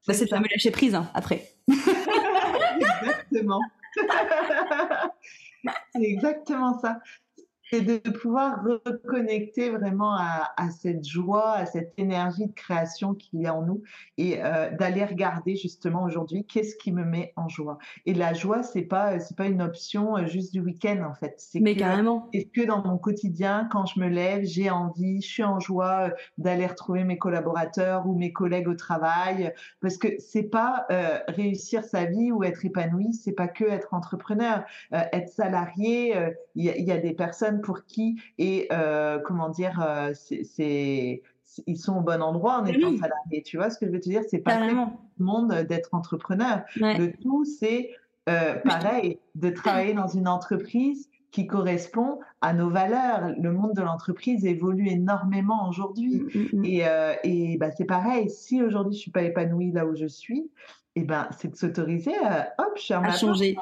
Bah, 0.06 0.14
c'est 0.14 0.30
me 0.32 0.48
lâcher 0.50 0.70
prise, 0.70 0.94
hein, 0.94 1.10
après. 1.14 1.52
exactement. 1.68 3.60
c'est 5.94 6.02
exactement 6.02 6.78
ça 6.80 7.00
c'est 7.70 7.82
de 7.82 7.98
pouvoir 8.10 8.62
reconnecter 8.64 9.70
vraiment 9.70 10.14
à, 10.14 10.70
cette 10.70 11.06
joie, 11.06 11.52
à 11.52 11.66
cette 11.66 11.92
énergie 11.98 12.46
de 12.46 12.52
création 12.52 13.14
qu'il 13.14 13.40
y 13.40 13.46
a 13.46 13.54
en 13.54 13.62
nous 13.62 13.82
et 14.16 14.42
euh, 14.42 14.70
d'aller 14.70 15.04
regarder 15.04 15.56
justement 15.56 16.04
aujourd'hui 16.04 16.44
qu'est-ce 16.46 16.76
qui 16.76 16.92
me 16.92 17.04
met 17.04 17.32
en 17.36 17.48
joie. 17.48 17.78
Et 18.06 18.14
la 18.14 18.32
joie, 18.32 18.62
c'est 18.62 18.82
pas 18.82 19.18
c'est 19.20 19.36
pas 19.36 19.46
une 19.46 19.62
option 19.62 20.16
euh, 20.16 20.26
juste 20.26 20.52
du 20.52 20.60
week-end 20.60 21.02
en 21.08 21.14
fait. 21.14 21.34
C'est 21.38 21.60
Mais 21.60 21.76
carrément. 21.76 22.28
Est-ce 22.32 22.46
que 22.46 22.66
dans 22.66 22.82
mon 22.82 22.96
quotidien, 22.96 23.68
quand 23.70 23.86
je 23.86 24.00
me 24.00 24.08
lève, 24.08 24.44
j'ai 24.44 24.70
envie, 24.70 25.20
je 25.20 25.28
suis 25.28 25.44
en 25.44 25.60
joie 25.60 26.08
euh, 26.08 26.10
d'aller 26.38 26.66
retrouver 26.66 27.04
mes 27.04 27.18
collaborateurs 27.18 28.06
ou 28.06 28.16
mes 28.16 28.32
collègues 28.32 28.68
au 28.68 28.74
travail 28.74 29.52
Parce 29.80 29.98
que 29.98 30.08
c'est 30.18 30.44
pas 30.44 30.86
réussir 31.28 31.84
sa 31.84 32.04
vie 32.04 32.32
ou 32.32 32.44
être 32.44 32.64
épanoui, 32.64 33.12
c'est 33.12 33.32
pas 33.32 33.48
que 33.48 33.64
être 33.64 33.92
entrepreneur, 33.92 34.64
être 34.90 35.28
salarié. 35.28 36.14
Il 36.54 36.64
y, 36.64 36.82
y 36.82 36.92
a 36.92 36.98
des 36.98 37.12
personnes 37.12 37.57
pour 37.58 37.84
qui 37.84 38.20
et 38.38 38.68
euh, 38.72 39.18
comment 39.18 39.48
dire, 39.48 39.84
euh, 39.86 40.12
c'est 40.14 41.22
ils 41.66 41.78
sont 41.78 41.96
au 41.96 42.00
bon 42.00 42.22
endroit 42.22 42.60
en 42.60 42.66
étant 42.66 42.96
salariés. 42.96 43.42
Tu 43.42 43.56
vois 43.56 43.70
ce 43.70 43.78
que 43.78 43.86
je 43.86 43.90
veux 43.90 44.00
te 44.00 44.08
dire? 44.08 44.22
C'est 44.28 44.38
pas 44.38 44.68
tout 44.68 44.76
le 45.18 45.24
monde 45.24 45.52
d'être 45.68 45.94
entrepreneur. 45.94 46.62
Le 46.76 47.10
tout, 47.20 47.44
c'est 47.44 47.90
euh, 48.28 48.54
pareil, 48.56 49.18
de 49.34 49.50
travailler 49.50 49.94
dans 49.94 50.08
une 50.08 50.28
entreprise 50.28 51.08
qui 51.30 51.46
correspond 51.46 52.20
à 52.40 52.52
nos 52.52 52.70
valeurs. 52.70 53.34
Le 53.38 53.52
monde 53.52 53.74
de 53.74 53.82
l'entreprise 53.82 54.44
évolue 54.44 54.88
énormément 54.88 55.68
aujourd'hui. 55.68 56.20
Mm, 56.20 56.38
mm, 56.38 56.60
mm. 56.60 56.64
Et, 56.64 56.84
et 57.24 57.56
bah, 57.58 57.70
c'est 57.70 57.84
pareil, 57.84 58.30
si 58.30 58.62
aujourd'hui 58.62 58.94
je 58.94 59.00
suis 59.00 59.10
pas 59.10 59.22
épanouie 59.22 59.72
là 59.72 59.86
où 59.86 59.94
je 59.94 60.06
suis, 60.06 60.50
eh 61.00 61.04
ben, 61.04 61.28
c'est 61.38 61.52
de 61.52 61.56
s'autoriser 61.56 62.16
à, 62.24 62.52
hop, 62.58 62.76
je 62.76 62.92
à 62.92 63.12
changer. 63.12 63.56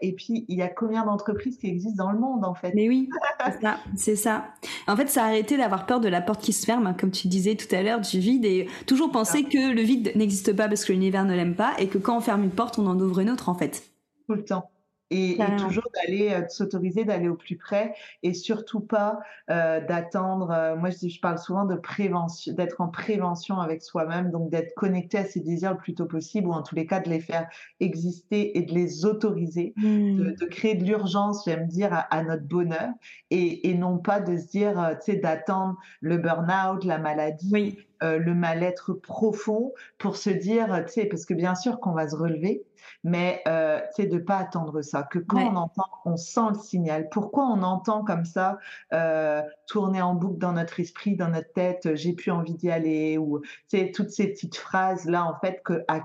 et 0.00 0.12
puis, 0.14 0.46
il 0.48 0.56
y 0.56 0.62
a 0.62 0.68
combien 0.68 1.04
d'entreprises 1.04 1.58
qui 1.58 1.66
existent 1.66 2.02
dans 2.02 2.12
le 2.12 2.18
monde, 2.18 2.44
en 2.44 2.54
fait? 2.54 2.72
Mais 2.74 2.88
oui, 2.88 3.10
c'est 3.44 3.60
ça, 3.60 3.78
c'est 3.94 4.16
ça. 4.16 4.46
En 4.86 4.96
fait, 4.96 5.08
ça 5.08 5.24
a 5.24 5.26
arrêté 5.26 5.58
d'avoir 5.58 5.84
peur 5.84 6.00
de 6.00 6.08
la 6.08 6.22
porte 6.22 6.40
qui 6.40 6.52
se 6.52 6.64
ferme, 6.64 6.86
hein, 6.86 6.94
comme 6.98 7.10
tu 7.10 7.28
disais 7.28 7.56
tout 7.56 7.72
à 7.74 7.82
l'heure, 7.82 8.00
du 8.00 8.20
vide, 8.20 8.46
et 8.46 8.68
toujours 8.86 9.10
penser 9.10 9.44
que 9.44 9.74
le 9.74 9.82
vide 9.82 10.12
n'existe 10.16 10.56
pas 10.56 10.66
parce 10.68 10.84
que 10.84 10.92
l'univers 10.92 11.24
ne 11.24 11.34
l'aime 11.34 11.56
pas, 11.56 11.72
et 11.78 11.88
que 11.88 11.98
quand 11.98 12.16
on 12.16 12.20
ferme 12.20 12.44
une 12.44 12.50
porte, 12.50 12.78
on 12.78 12.86
en 12.86 12.98
ouvre 12.98 13.20
une 13.20 13.30
autre, 13.30 13.50
en 13.50 13.54
fait. 13.54 13.82
Tout 14.26 14.34
le 14.34 14.44
temps. 14.44 14.70
Et, 15.10 15.38
toujours 15.58 15.88
d'aller 15.94 16.32
euh, 16.32 16.46
s'autoriser 16.48 17.04
d'aller 17.04 17.28
au 17.28 17.34
plus 17.34 17.56
près 17.56 17.94
et 18.22 18.34
surtout 18.34 18.80
pas 18.80 19.18
euh, 19.50 19.80
d'attendre. 19.80 20.50
Euh, 20.50 20.76
moi, 20.76 20.90
je, 20.90 21.08
je, 21.08 21.20
parle 21.20 21.38
souvent 21.38 21.64
de 21.64 21.76
prévention, 21.76 22.52
d'être 22.52 22.80
en 22.80 22.88
prévention 22.88 23.58
avec 23.58 23.82
soi-même, 23.82 24.30
donc 24.30 24.50
d'être 24.50 24.74
connecté 24.74 25.18
à 25.18 25.24
ses 25.24 25.40
désirs 25.40 25.72
le 25.72 25.78
plus 25.78 25.94
tôt 25.94 26.06
possible 26.06 26.48
ou 26.48 26.52
en 26.52 26.62
tous 26.62 26.74
les 26.74 26.86
cas 26.86 27.00
de 27.00 27.08
les 27.08 27.20
faire 27.20 27.48
exister 27.80 28.58
et 28.58 28.62
de 28.62 28.74
les 28.74 29.06
autoriser, 29.06 29.72
de, 29.76 29.88
mmh. 29.88 30.34
de, 30.34 30.44
créer 30.46 30.74
de 30.74 30.84
l'urgence, 30.84 31.44
j'aime 31.46 31.66
dire, 31.66 31.92
à, 31.92 32.00
à, 32.00 32.22
notre 32.22 32.44
bonheur 32.44 32.90
et, 33.30 33.70
et, 33.70 33.74
non 33.74 33.98
pas 33.98 34.20
de 34.20 34.36
se 34.36 34.46
dire, 34.46 34.78
euh, 34.80 34.94
tu 34.94 35.12
sais, 35.12 35.16
d'attendre 35.16 35.76
le 36.00 36.18
burn-out, 36.18 36.84
la 36.84 36.98
maladie. 36.98 37.50
Oui. 37.52 37.78
Euh, 38.04 38.18
le 38.18 38.32
mal-être 38.32 38.92
profond 38.92 39.72
pour 39.98 40.16
se 40.16 40.30
dire, 40.30 40.84
tu 40.86 40.92
sais, 40.92 41.06
parce 41.06 41.24
que 41.24 41.34
bien 41.34 41.56
sûr 41.56 41.80
qu'on 41.80 41.90
va 41.90 42.08
se 42.08 42.14
relever, 42.14 42.62
mais 43.04 43.42
euh, 43.48 43.80
c'est 43.94 44.06
de 44.06 44.18
pas 44.18 44.38
attendre 44.38 44.82
ça. 44.82 45.02
Que 45.02 45.18
quand 45.18 45.40
on 45.40 45.56
entend, 45.56 45.88
on 46.04 46.16
sent 46.16 46.48
le 46.50 46.58
signal. 46.58 47.08
Pourquoi 47.10 47.44
on 47.46 47.62
entend 47.62 48.04
comme 48.04 48.24
ça 48.24 48.58
euh, 48.92 49.42
tourner 49.66 50.02
en 50.02 50.14
boucle 50.14 50.38
dans 50.38 50.52
notre 50.52 50.80
esprit, 50.80 51.16
dans 51.16 51.28
notre 51.28 51.52
tête, 51.52 51.94
j'ai 51.94 52.12
plus 52.12 52.30
envie 52.30 52.54
d'y 52.54 52.70
aller, 52.70 53.18
ou 53.18 53.42
c'est 53.68 53.92
toutes 53.92 54.10
ces 54.10 54.28
petites 54.28 54.56
phrases 54.56 55.04
là 55.06 55.24
en 55.24 55.38
fait 55.40 55.62
que 55.62 55.84
à, 55.88 56.00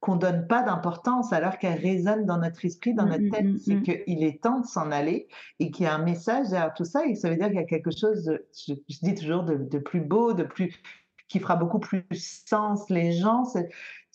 qu'on 0.00 0.16
donne 0.16 0.46
pas 0.46 0.62
d'importance 0.62 1.32
alors 1.32 1.58
qu'elles 1.58 1.80
résonnent 1.80 2.24
dans 2.24 2.38
notre 2.38 2.64
esprit, 2.64 2.94
dans 2.94 3.06
mmh, 3.06 3.10
notre 3.10 3.30
tête, 3.30 3.46
mmh, 3.46 3.58
c'est 3.58 3.74
mmh. 3.74 3.82
qu'il 3.82 4.22
est 4.22 4.42
temps 4.42 4.60
de 4.60 4.66
s'en 4.66 4.92
aller 4.92 5.26
et 5.58 5.70
qu'il 5.70 5.84
y 5.84 5.88
a 5.88 5.94
un 5.94 6.04
message 6.04 6.50
derrière 6.50 6.72
tout 6.74 6.84
ça 6.84 7.04
et 7.06 7.14
ça 7.14 7.28
veut 7.28 7.36
dire 7.36 7.48
qu'il 7.48 7.56
y 7.56 7.60
a 7.60 7.64
quelque 7.64 7.90
chose, 7.90 8.24
de, 8.24 8.46
je, 8.52 8.74
dis 9.02 9.14
toujours, 9.14 9.42
de, 9.42 9.56
de, 9.56 9.78
plus 9.78 10.00
beau, 10.00 10.34
de 10.34 10.44
plus 10.44 10.80
qui 11.28 11.40
fera 11.40 11.56
beaucoup 11.56 11.78
plus 11.80 12.04
sens. 12.46 12.88
Les 12.90 13.12
gens 13.12 13.44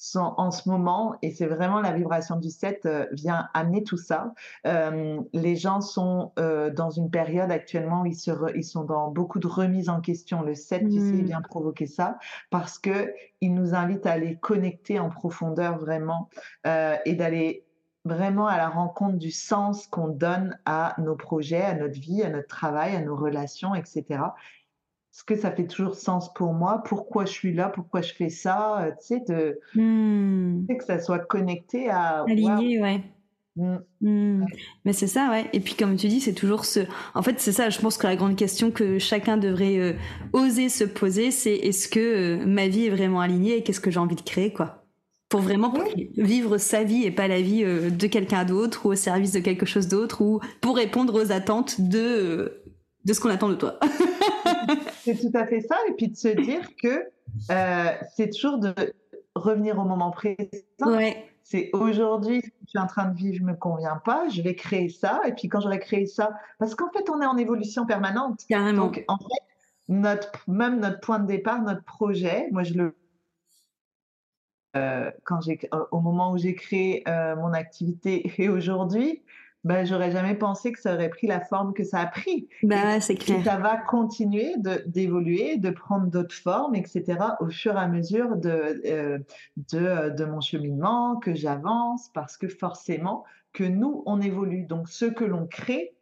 sont 0.03 0.33
en 0.35 0.51
ce 0.51 0.67
moment, 0.67 1.15
et 1.21 1.31
c'est 1.31 1.45
vraiment 1.45 1.79
la 1.79 1.93
vibration 1.93 2.35
du 2.35 2.49
7 2.49 2.85
euh, 2.85 3.05
vient 3.13 3.47
amener 3.53 3.83
tout 3.83 3.95
ça. 3.95 4.33
Euh, 4.67 5.21
les 5.31 5.55
gens 5.55 5.79
sont 5.79 6.33
euh, 6.37 6.69
dans 6.69 6.89
une 6.89 7.09
période 7.09 7.49
actuellement 7.51 8.01
où 8.01 8.05
ils, 8.05 8.15
se 8.15 8.31
ils 8.53 8.65
sont 8.65 8.83
dans 8.83 9.09
beaucoup 9.11 9.39
de 9.39 9.47
remises 9.47 9.87
en 9.87 10.01
question. 10.01 10.41
Le 10.41 10.55
7, 10.55 10.89
tu 10.89 10.91
sais, 10.91 10.99
mmh. 10.99 11.21
vient 11.23 11.41
provoquer 11.41 11.85
ça 11.85 12.17
parce 12.49 12.79
que 12.79 13.13
il 13.39 13.53
nous 13.53 13.75
invite 13.75 14.05
à 14.05 14.11
aller 14.11 14.35
connecter 14.35 14.99
en 14.99 15.09
profondeur 15.09 15.77
vraiment 15.77 16.29
euh, 16.67 16.97
et 17.05 17.13
d'aller 17.13 17.65
vraiment 18.03 18.47
à 18.47 18.57
la 18.57 18.67
rencontre 18.67 19.17
du 19.17 19.31
sens 19.31 19.87
qu'on 19.87 20.09
donne 20.09 20.59
à 20.65 20.95
nos 20.97 21.15
projets, 21.15 21.61
à 21.61 21.75
notre 21.75 21.97
vie, 21.97 22.23
à 22.23 22.29
notre 22.29 22.49
travail, 22.49 22.93
à 22.93 23.01
nos 23.01 23.15
relations, 23.15 23.73
etc 23.73 24.19
est-ce 25.13 25.23
que 25.23 25.35
ça 25.35 25.51
fait 25.51 25.67
toujours 25.67 25.93
sens 25.93 26.33
pour 26.33 26.53
moi 26.53 26.81
Pourquoi 26.87 27.25
je 27.25 27.31
suis 27.31 27.53
là 27.53 27.69
Pourquoi 27.69 28.01
je 28.01 28.13
fais 28.13 28.29
ça 28.29 28.81
euh, 28.81 28.91
Tu 28.99 29.19
sais, 29.19 29.23
de, 29.27 29.59
mmh. 29.75 30.65
que 30.75 30.83
ça 30.83 30.97
soit 30.97 31.19
connecté 31.19 31.87
à... 31.87 32.23
Aligné, 32.27 32.81
ouais. 32.81 33.01
Mmh. 33.55 33.75
Mmh. 34.01 34.45
Mais 34.85 34.93
c'est 34.93 35.05
ça, 35.05 35.29
ouais. 35.29 35.45
Et 35.53 35.59
puis 35.59 35.75
comme 35.75 35.97
tu 35.97 36.07
dis, 36.07 36.19
c'est 36.19 36.33
toujours 36.33 36.65
ce. 36.65 36.79
En 37.13 37.21
fait, 37.21 37.39
c'est 37.39 37.51
ça. 37.51 37.69
Je 37.69 37.79
pense 37.79 37.97
que 37.97 38.07
la 38.07 38.15
grande 38.15 38.35
question 38.35 38.71
que 38.71 38.97
chacun 38.97 39.37
devrait 39.37 39.77
euh, 39.77 39.93
oser 40.33 40.67
se 40.67 40.83
poser, 40.83 41.29
c'est 41.29 41.57
est-ce 41.57 41.87
que 41.87 41.99
euh, 41.99 42.45
ma 42.47 42.67
vie 42.67 42.87
est 42.87 42.89
vraiment 42.89 43.21
alignée 43.21 43.57
et 43.57 43.61
qu'est-ce 43.61 43.81
que 43.81 43.91
j'ai 43.91 43.99
envie 43.99 44.15
de 44.15 44.21
créer, 44.21 44.51
quoi? 44.51 44.83
Pour 45.29 45.41
vraiment 45.41 45.75
vivre 46.17 46.57
sa 46.57 46.83
vie 46.83 47.03
et 47.05 47.11
pas 47.11 47.27
la 47.27 47.41
vie 47.41 47.63
de 47.63 48.07
quelqu'un 48.07 48.45
d'autre 48.45 48.85
ou 48.85 48.89
au 48.89 48.95
service 48.95 49.31
de 49.31 49.39
quelque 49.39 49.65
chose 49.65 49.87
d'autre 49.87 50.21
ou 50.21 50.39
pour 50.61 50.75
répondre 50.75 51.15
aux 51.19 51.31
attentes 51.31 51.81
de 51.81 52.63
de 53.05 53.13
ce 53.13 53.19
qu'on 53.19 53.29
attend 53.29 53.49
de 53.49 53.55
toi. 53.55 53.79
c'est 55.03 55.15
tout 55.15 55.37
à 55.37 55.45
fait 55.45 55.61
ça. 55.61 55.75
Et 55.89 55.93
puis 55.93 56.07
de 56.07 56.15
se 56.15 56.29
dire 56.29 56.75
que 56.81 57.09
euh, 57.51 57.91
c'est 58.15 58.29
toujours 58.29 58.57
de 58.57 58.73
revenir 59.35 59.77
au 59.79 59.83
moment 59.83 60.11
présent. 60.11 60.37
Ouais. 60.81 61.25
C'est 61.43 61.69
aujourd'hui, 61.73 62.41
ce 62.41 62.47
que 62.47 62.55
je 62.63 62.69
suis 62.69 62.79
en 62.79 62.87
train 62.87 63.09
de 63.09 63.17
vivre 63.17 63.45
ne 63.45 63.51
me 63.51 63.57
convient 63.57 64.01
pas, 64.05 64.29
je 64.29 64.41
vais 64.41 64.55
créer 64.55 64.89
ça. 64.89 65.21
Et 65.27 65.33
puis 65.33 65.49
quand 65.49 65.59
j'aurai 65.59 65.79
créé 65.79 66.05
ça, 66.05 66.31
parce 66.57 66.73
qu'en 66.73 66.89
fait, 66.91 67.09
on 67.09 67.21
est 67.21 67.25
en 67.25 67.37
évolution 67.37 67.85
permanente. 67.85 68.41
Carrément. 68.47 68.85
Donc, 68.85 69.03
en 69.07 69.17
fait, 69.17 69.43
notre, 69.89 70.31
même 70.47 70.79
notre 70.79 71.01
point 71.01 71.19
de 71.19 71.27
départ, 71.27 71.61
notre 71.61 71.83
projet, 71.83 72.47
moi, 72.51 72.63
je 72.63 72.73
le. 72.75 72.95
Euh, 74.75 75.11
quand 75.25 75.41
j'ai, 75.41 75.59
au 75.91 75.99
moment 75.99 76.31
où 76.31 76.37
j'ai 76.37 76.55
créé 76.55 77.03
euh, 77.07 77.35
mon 77.35 77.53
activité 77.53 78.31
et 78.39 78.49
aujourd'hui, 78.49 79.21
ben, 79.63 79.85
j'aurais 79.85 80.11
jamais 80.11 80.35
pensé 80.35 80.71
que 80.71 80.79
ça 80.79 80.93
aurait 80.93 81.09
pris 81.09 81.27
la 81.27 81.39
forme 81.39 81.73
que 81.73 81.83
ça 81.83 81.99
a 81.99 82.05
pris. 82.05 82.49
Ben, 82.63 82.99
c'est 82.99 83.15
clair. 83.15 83.39
Et 83.39 83.43
ça 83.43 83.57
va 83.57 83.77
continuer 83.77 84.55
d'évoluer, 84.85 85.57
de, 85.57 85.69
prendre 85.69 86.07
d'autres 86.07 86.35
formes, 86.35 86.75
etc. 86.75 87.17
au 87.39 87.49
fur 87.49 87.75
et 87.75 87.79
à 87.79 87.87
mesure 87.87 88.35
de, 88.35 88.81
euh, 88.85 89.19
de, 89.71 90.09
de 90.15 90.25
mon 90.25 90.41
cheminement, 90.41 91.17
que 91.17 91.33
j'avance, 91.33 92.09
parce 92.13 92.37
que 92.37 92.47
forcément, 92.47 93.23
que 93.53 93.63
nous, 93.63 94.03
on 94.05 94.19
évolue. 94.19 94.63
Donc, 94.63 94.89
ce 94.89 95.05
que 95.05 95.23
l'on 95.23 95.47
crée, 95.47 95.93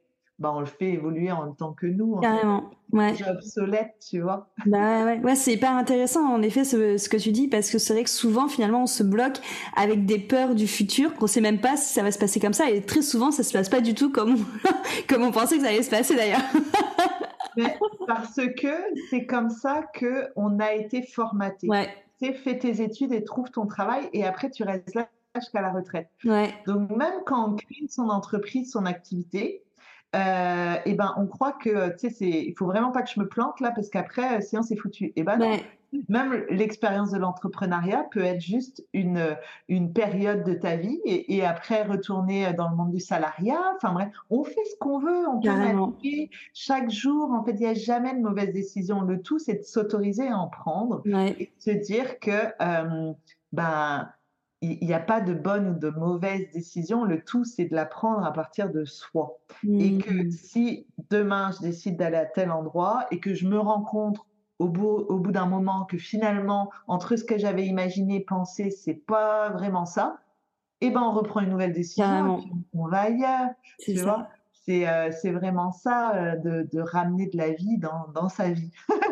bah, 0.41 0.51
on 0.55 0.59
le 0.59 0.65
fait 0.65 0.93
évoluer 0.93 1.31
en 1.31 1.45
même 1.45 1.55
temps 1.55 1.71
que 1.71 1.85
nous. 1.85 2.19
Carrément, 2.19 2.71
ouais. 2.93 3.13
C'est 3.15 3.29
obsolète, 3.29 3.93
tu 4.09 4.21
vois. 4.21 4.47
Bah 4.65 5.05
ouais, 5.05 5.19
ouais 5.19 5.35
c'est 5.35 5.53
hyper 5.53 5.71
intéressant 5.71 6.27
en 6.33 6.41
effet 6.41 6.63
ce, 6.63 6.97
ce, 6.97 7.09
que 7.09 7.17
tu 7.17 7.31
dis 7.31 7.47
parce 7.47 7.69
que 7.69 7.77
c'est 7.77 7.93
vrai 7.93 8.03
que 8.03 8.09
souvent 8.09 8.47
finalement 8.47 8.81
on 8.83 8.87
se 8.87 9.03
bloque 9.03 9.37
avec 9.75 10.07
des 10.07 10.17
peurs 10.17 10.55
du 10.55 10.65
futur 10.65 11.13
qu'on 11.13 11.27
sait 11.27 11.41
même 11.41 11.61
pas 11.61 11.77
si 11.77 11.93
ça 11.93 12.01
va 12.01 12.11
se 12.11 12.17
passer 12.17 12.39
comme 12.39 12.53
ça 12.53 12.71
et 12.71 12.81
très 12.81 13.03
souvent 13.03 13.29
ça 13.29 13.43
se 13.43 13.53
passe 13.53 13.69
pas 13.69 13.81
du 13.81 13.93
tout 13.93 14.11
comme 14.11 14.33
on, 14.33 14.67
comme 15.07 15.21
on 15.21 15.31
pensait 15.31 15.57
que 15.57 15.61
ça 15.61 15.69
allait 15.69 15.83
se 15.83 15.91
passer 15.91 16.15
d'ailleurs. 16.15 16.41
parce 18.07 18.39
que 18.57 18.73
c'est 19.11 19.27
comme 19.27 19.51
ça 19.51 19.83
que 19.93 20.29
on 20.35 20.59
a 20.59 20.73
été 20.73 21.03
formaté. 21.03 21.67
Ouais. 21.67 21.87
C'est 22.19 22.33
fais 22.33 22.57
tes 22.57 22.81
études 22.81 23.13
et 23.13 23.23
trouve 23.23 23.51
ton 23.51 23.67
travail 23.67 24.09
et 24.11 24.25
après 24.25 24.49
tu 24.49 24.63
restes 24.63 24.95
là 24.95 25.07
jusqu'à 25.35 25.61
la 25.61 25.71
retraite. 25.71 26.09
Ouais. 26.25 26.51
Donc 26.65 26.89
même 26.89 27.13
quand 27.27 27.47
on 27.47 27.55
crée 27.55 27.85
son 27.89 28.09
entreprise, 28.09 28.71
son 28.71 28.87
activité, 28.87 29.63
euh, 30.15 30.75
et 30.85 30.93
ben 30.93 31.13
on 31.17 31.25
croit 31.25 31.53
que 31.53 31.95
tu 31.97 32.09
sais 32.09 32.29
il 32.29 32.53
faut 32.57 32.65
vraiment 32.65 32.91
pas 32.91 33.01
que 33.01 33.09
je 33.09 33.19
me 33.19 33.27
plante 33.27 33.61
là 33.61 33.71
parce 33.73 33.89
qu'après 33.89 34.37
euh, 34.37 34.41
sinon 34.41 34.61
c'est 34.61 34.75
foutu 34.75 35.13
et 35.15 35.23
ben 35.23 35.39
même 36.09 36.45
l'expérience 36.49 37.11
de 37.11 37.17
l'entrepreneuriat 37.17 38.05
peut 38.11 38.23
être 38.23 38.41
juste 38.41 38.85
une 38.93 39.37
une 39.69 39.93
période 39.93 40.43
de 40.43 40.53
ta 40.53 40.75
vie 40.75 40.99
et, 41.05 41.35
et, 41.35 41.45
après 41.45 41.83
retourner 41.83 42.53
dans 42.53 42.69
le 42.69 42.75
monde 42.77 42.91
du 42.91 42.99
salariat. 42.99 43.61
Enfin 43.75 43.93
bref 43.93 44.09
on 44.29 44.43
fait 44.43 44.65
ce 44.71 44.77
qu'on 44.79 44.99
veut 44.99 45.27
on 45.29 45.39
peut 45.39 45.49
chaque 46.53 46.89
jour 46.89 47.31
en 47.31 47.43
fait 47.43 47.53
il 47.53 47.59
n'y 47.59 47.67
a 47.67 47.73
jamais 47.73 48.13
de 48.13 48.21
mauvaise 48.21 48.51
décision 48.53 49.01
le 49.01 49.21
tout 49.21 49.39
c'est 49.39 49.59
de 49.59 49.63
s'autoriser 49.63 50.27
à 50.27 50.37
en 50.37 50.47
prendre 50.47 51.01
ouais. 51.05 51.35
et 51.39 51.45
de 51.45 51.61
se 51.61 51.71
dire 51.71 52.19
que 52.19 52.31
euh, 52.61 53.13
ben 53.53 54.09
il 54.61 54.85
n'y 54.85 54.93
a 54.93 54.99
pas 54.99 55.21
de 55.21 55.33
bonne 55.33 55.69
ou 55.69 55.73
de 55.73 55.89
mauvaise 55.89 56.49
décision. 56.53 57.03
Le 57.03 57.23
tout, 57.23 57.43
c'est 57.43 57.65
de 57.65 57.75
la 57.75 57.85
prendre 57.85 58.23
à 58.23 58.31
partir 58.31 58.69
de 58.69 58.85
soi. 58.85 59.39
Et 59.67 59.97
que 59.97 60.13
mmh. 60.13 60.31
si 60.31 60.87
demain, 61.09 61.49
je 61.51 61.61
décide 61.61 61.97
d'aller 61.97 62.17
à 62.17 62.25
tel 62.25 62.51
endroit 62.51 63.07
et 63.09 63.19
que 63.19 63.33
je 63.33 63.47
me 63.47 63.57
rencontre 63.57 64.27
au 64.59 64.67
bout, 64.69 65.05
au 65.09 65.17
bout 65.17 65.31
d'un 65.31 65.47
moment 65.47 65.85
que 65.85 65.97
finalement, 65.97 66.69
entre 66.87 67.15
ce 67.15 67.23
que 67.23 67.39
j'avais 67.39 67.65
imaginé, 67.65 68.19
pensé, 68.19 68.69
c'est 68.69 68.93
pas 68.93 69.49
vraiment 69.49 69.85
ça, 69.85 70.19
eh 70.81 70.91
ben, 70.91 71.01
on 71.01 71.11
reprend 71.11 71.39
une 71.39 71.49
nouvelle 71.49 71.73
décision 71.73 72.37
et 72.37 72.41
puis 72.41 72.53
on 72.73 72.87
va 72.87 73.01
ailleurs. 73.01 73.49
Tu 73.79 73.93
vois 73.95 74.27
c'est 74.63 74.87
euh, 74.87 75.09
vraiment 75.31 75.71
ça, 75.71 76.15
euh, 76.15 76.35
de, 76.35 76.67
de, 76.71 76.81
ramener 76.81 77.27
de 77.27 77.37
la 77.37 77.51
vie 77.51 77.77
dans, 77.77 78.07
dans 78.13 78.29
sa 78.29 78.49
vie. 78.51 78.71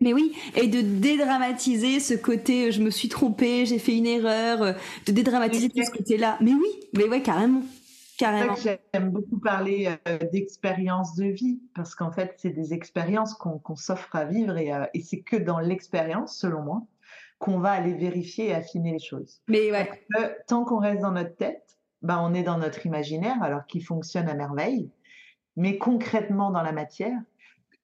Mais 0.00 0.14
oui, 0.14 0.34
et 0.56 0.66
de 0.66 0.80
dédramatiser 0.80 2.00
ce 2.00 2.14
côté 2.14 2.68
euh, 2.68 2.70
je 2.70 2.80
me 2.80 2.90
suis 2.90 3.08
trompée, 3.08 3.66
j'ai 3.66 3.78
fait 3.78 3.96
une 3.96 4.06
erreur, 4.06 4.62
euh, 4.62 4.72
de 5.06 5.12
dédramatiser 5.12 5.68
tout 5.68 5.82
ce 5.84 5.90
côté-là. 5.90 6.38
Mais 6.40 6.52
oui, 6.52 6.88
mais 6.96 7.04
ouais, 7.04 7.20
carrément. 7.20 7.62
Carrément. 8.20 8.54
J'aime 8.54 9.10
beaucoup 9.10 9.38
parler 9.38 9.88
euh, 10.06 10.18
d'expériences 10.30 11.16
de 11.16 11.24
vie 11.24 11.58
parce 11.74 11.94
qu'en 11.94 12.12
fait, 12.12 12.34
c'est 12.36 12.50
des 12.50 12.74
expériences 12.74 13.32
qu'on 13.32 13.58
qu 13.58 13.76
s'offre 13.76 14.14
à 14.14 14.26
vivre 14.26 14.58
et, 14.58 14.74
euh, 14.74 14.84
et 14.92 15.00
c'est 15.00 15.20
que 15.20 15.36
dans 15.36 15.58
l'expérience, 15.58 16.36
selon 16.36 16.62
moi, 16.62 16.82
qu'on 17.38 17.60
va 17.60 17.70
aller 17.70 17.94
vérifier 17.94 18.48
et 18.48 18.54
affiner 18.54 18.92
les 18.92 18.98
choses. 18.98 19.40
Mais 19.48 19.72
ouais. 19.72 19.86
Parce 20.12 20.26
que, 20.28 20.36
tant 20.46 20.66
qu'on 20.66 20.80
reste 20.80 21.00
dans 21.00 21.12
notre 21.12 21.34
tête, 21.34 21.78
ben, 22.02 22.20
on 22.22 22.34
est 22.34 22.42
dans 22.42 22.58
notre 22.58 22.84
imaginaire 22.84 23.42
alors 23.42 23.64
qu'il 23.64 23.82
fonctionne 23.82 24.28
à 24.28 24.34
merveille. 24.34 24.90
Mais 25.56 25.78
concrètement 25.78 26.50
dans 26.50 26.62
la 26.62 26.72
matière, 26.72 27.18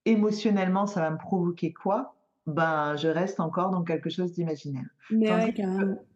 émotionnellement, 0.07 0.87
ça 0.87 1.01
va 1.01 1.11
me 1.11 1.19
provoquer 1.19 1.73
quoi? 1.73 2.15
Ben, 2.47 2.97
je 2.97 3.09
reste 3.09 3.41
encore 3.41 3.71
dans 3.71 3.83
quelque 3.83 4.09
chose 4.09 4.33
d'imaginaire. 4.33 4.87
Ouais, 5.11 5.53